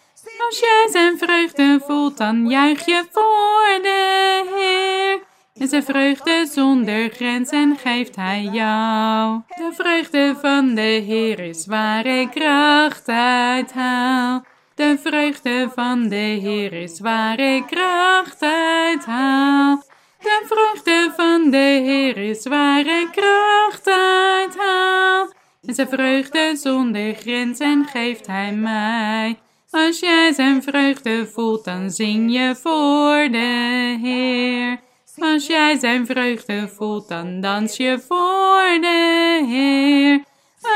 Als 0.46 0.58
jij 0.58 0.88
zijn 0.90 1.18
vreugde 1.18 1.80
voelt, 1.86 2.16
dan 2.16 2.48
juich 2.48 2.86
je 2.86 3.04
voor 3.12 3.82
de 3.82 4.42
Heer. 4.54 5.27
En 5.58 5.68
zijn 5.68 5.82
vreugde 5.82 6.46
zonder 6.52 7.10
grenzen 7.10 7.76
geeft 7.76 8.16
hij 8.16 8.42
jou. 8.42 9.40
De 9.46 9.70
vreugde 9.72 10.36
van 10.40 10.74
de 10.74 10.80
Heer 10.80 11.40
is 11.40 11.66
waar 11.66 12.06
ik 12.06 12.30
kracht 12.30 13.08
uit 13.08 13.72
haal. 13.72 14.44
De 14.74 14.98
vreugde 15.02 15.70
van 15.74 16.08
de 16.08 16.16
Heer 16.16 16.72
is 16.72 17.00
waar 17.00 17.40
ik 17.40 17.66
kracht 17.66 18.42
uit 18.42 19.04
haal. 19.04 19.82
De 20.20 20.42
vreugde 20.46 21.12
van 21.16 21.50
de 21.50 21.56
Heer 21.56 22.16
is 22.16 22.46
waar 22.46 22.86
ik 22.86 23.08
kracht 23.12 23.86
uit 23.86 24.56
haal. 24.56 25.32
En 25.62 25.74
zijn 25.74 25.88
vreugde 25.88 26.56
zonder 26.56 27.14
grenzen 27.14 27.84
geeft 27.84 28.26
hij 28.26 28.52
mij. 28.52 29.38
Als 29.70 29.98
jij 29.98 30.32
zijn 30.32 30.62
vreugde 30.62 31.26
voelt, 31.26 31.64
dan 31.64 31.90
zing 31.90 32.32
je 32.32 32.56
voor 32.62 33.28
de 33.30 33.98
Heer. 34.02 34.86
Als 35.20 35.46
jij 35.46 35.78
zijn 35.78 36.06
vreugde 36.06 36.68
voelt, 36.68 37.08
dan 37.08 37.40
dans 37.40 37.76
je 37.76 38.04
voor 38.08 38.80
de 38.80 39.44
Heer. 39.48 40.24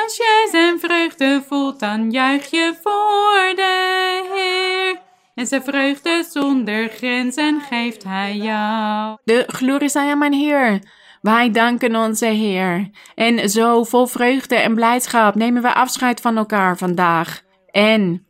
Als 0.02 0.16
jij 0.16 0.48
zijn 0.50 0.80
vreugde 0.80 1.42
voelt, 1.48 1.80
dan 1.80 2.10
juich 2.10 2.50
je 2.50 2.74
voor 2.82 3.52
de 3.56 4.22
Heer. 4.34 5.00
En 5.34 5.46
zijn 5.46 5.62
vreugde 5.62 6.24
zonder 6.30 6.88
grenzen 6.88 7.60
geeft 7.60 8.04
hij 8.04 8.36
jou. 8.36 9.18
De 9.24 9.44
glorie 9.46 9.88
zij 9.88 10.10
aan 10.10 10.18
mijn 10.18 10.32
Heer. 10.32 10.82
Wij 11.20 11.50
danken 11.50 11.96
onze 11.96 12.26
Heer. 12.26 12.90
En 13.14 13.50
zo 13.50 13.84
vol 13.84 14.06
vreugde 14.06 14.56
en 14.56 14.74
blijdschap 14.74 15.34
nemen 15.34 15.62
we 15.62 15.74
afscheid 15.74 16.20
van 16.20 16.36
elkaar 16.36 16.76
vandaag. 16.76 17.42
En 17.70 18.26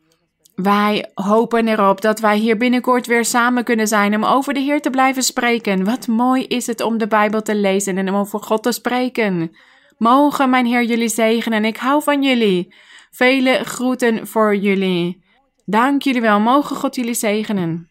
wij 0.55 1.11
hopen 1.15 1.69
erop 1.69 2.01
dat 2.01 2.20
wij 2.20 2.37
hier 2.37 2.57
binnenkort 2.57 3.07
weer 3.07 3.24
samen 3.24 3.65
kunnen 3.65 3.89
zijn 3.89 4.15
om 4.15 4.24
over 4.24 4.55
de 4.55 4.61
Heer 4.61 4.81
te 4.81 4.91
blijven 4.91 5.23
spreken. 5.23 5.85
Wat 5.85 6.07
mooi 6.07 6.45
is 6.45 6.66
het 6.66 6.81
om 6.81 6.99
de 6.99 7.07
Bijbel 7.07 7.43
te 7.43 7.55
lezen 7.55 7.99
en 7.99 8.09
om 8.09 8.15
over 8.15 8.41
God 8.43 8.62
te 8.62 8.73
spreken. 8.73 9.57
Mogen 9.99 10.51
mijn 10.51 10.66
Heer 10.66 10.85
jullie 10.85 11.09
zegenen. 11.09 11.65
Ik 11.65 11.77
hou 11.77 12.03
van 12.03 12.23
jullie. 12.23 12.74
Vele 13.11 13.65
groeten 13.65 14.27
voor 14.27 14.57
jullie. 14.57 15.23
Dank 15.65 16.03
jullie 16.03 16.20
wel. 16.20 16.41
Mogen 16.41 16.77
God 16.77 16.95
jullie 16.95 17.15
zegenen. 17.15 17.89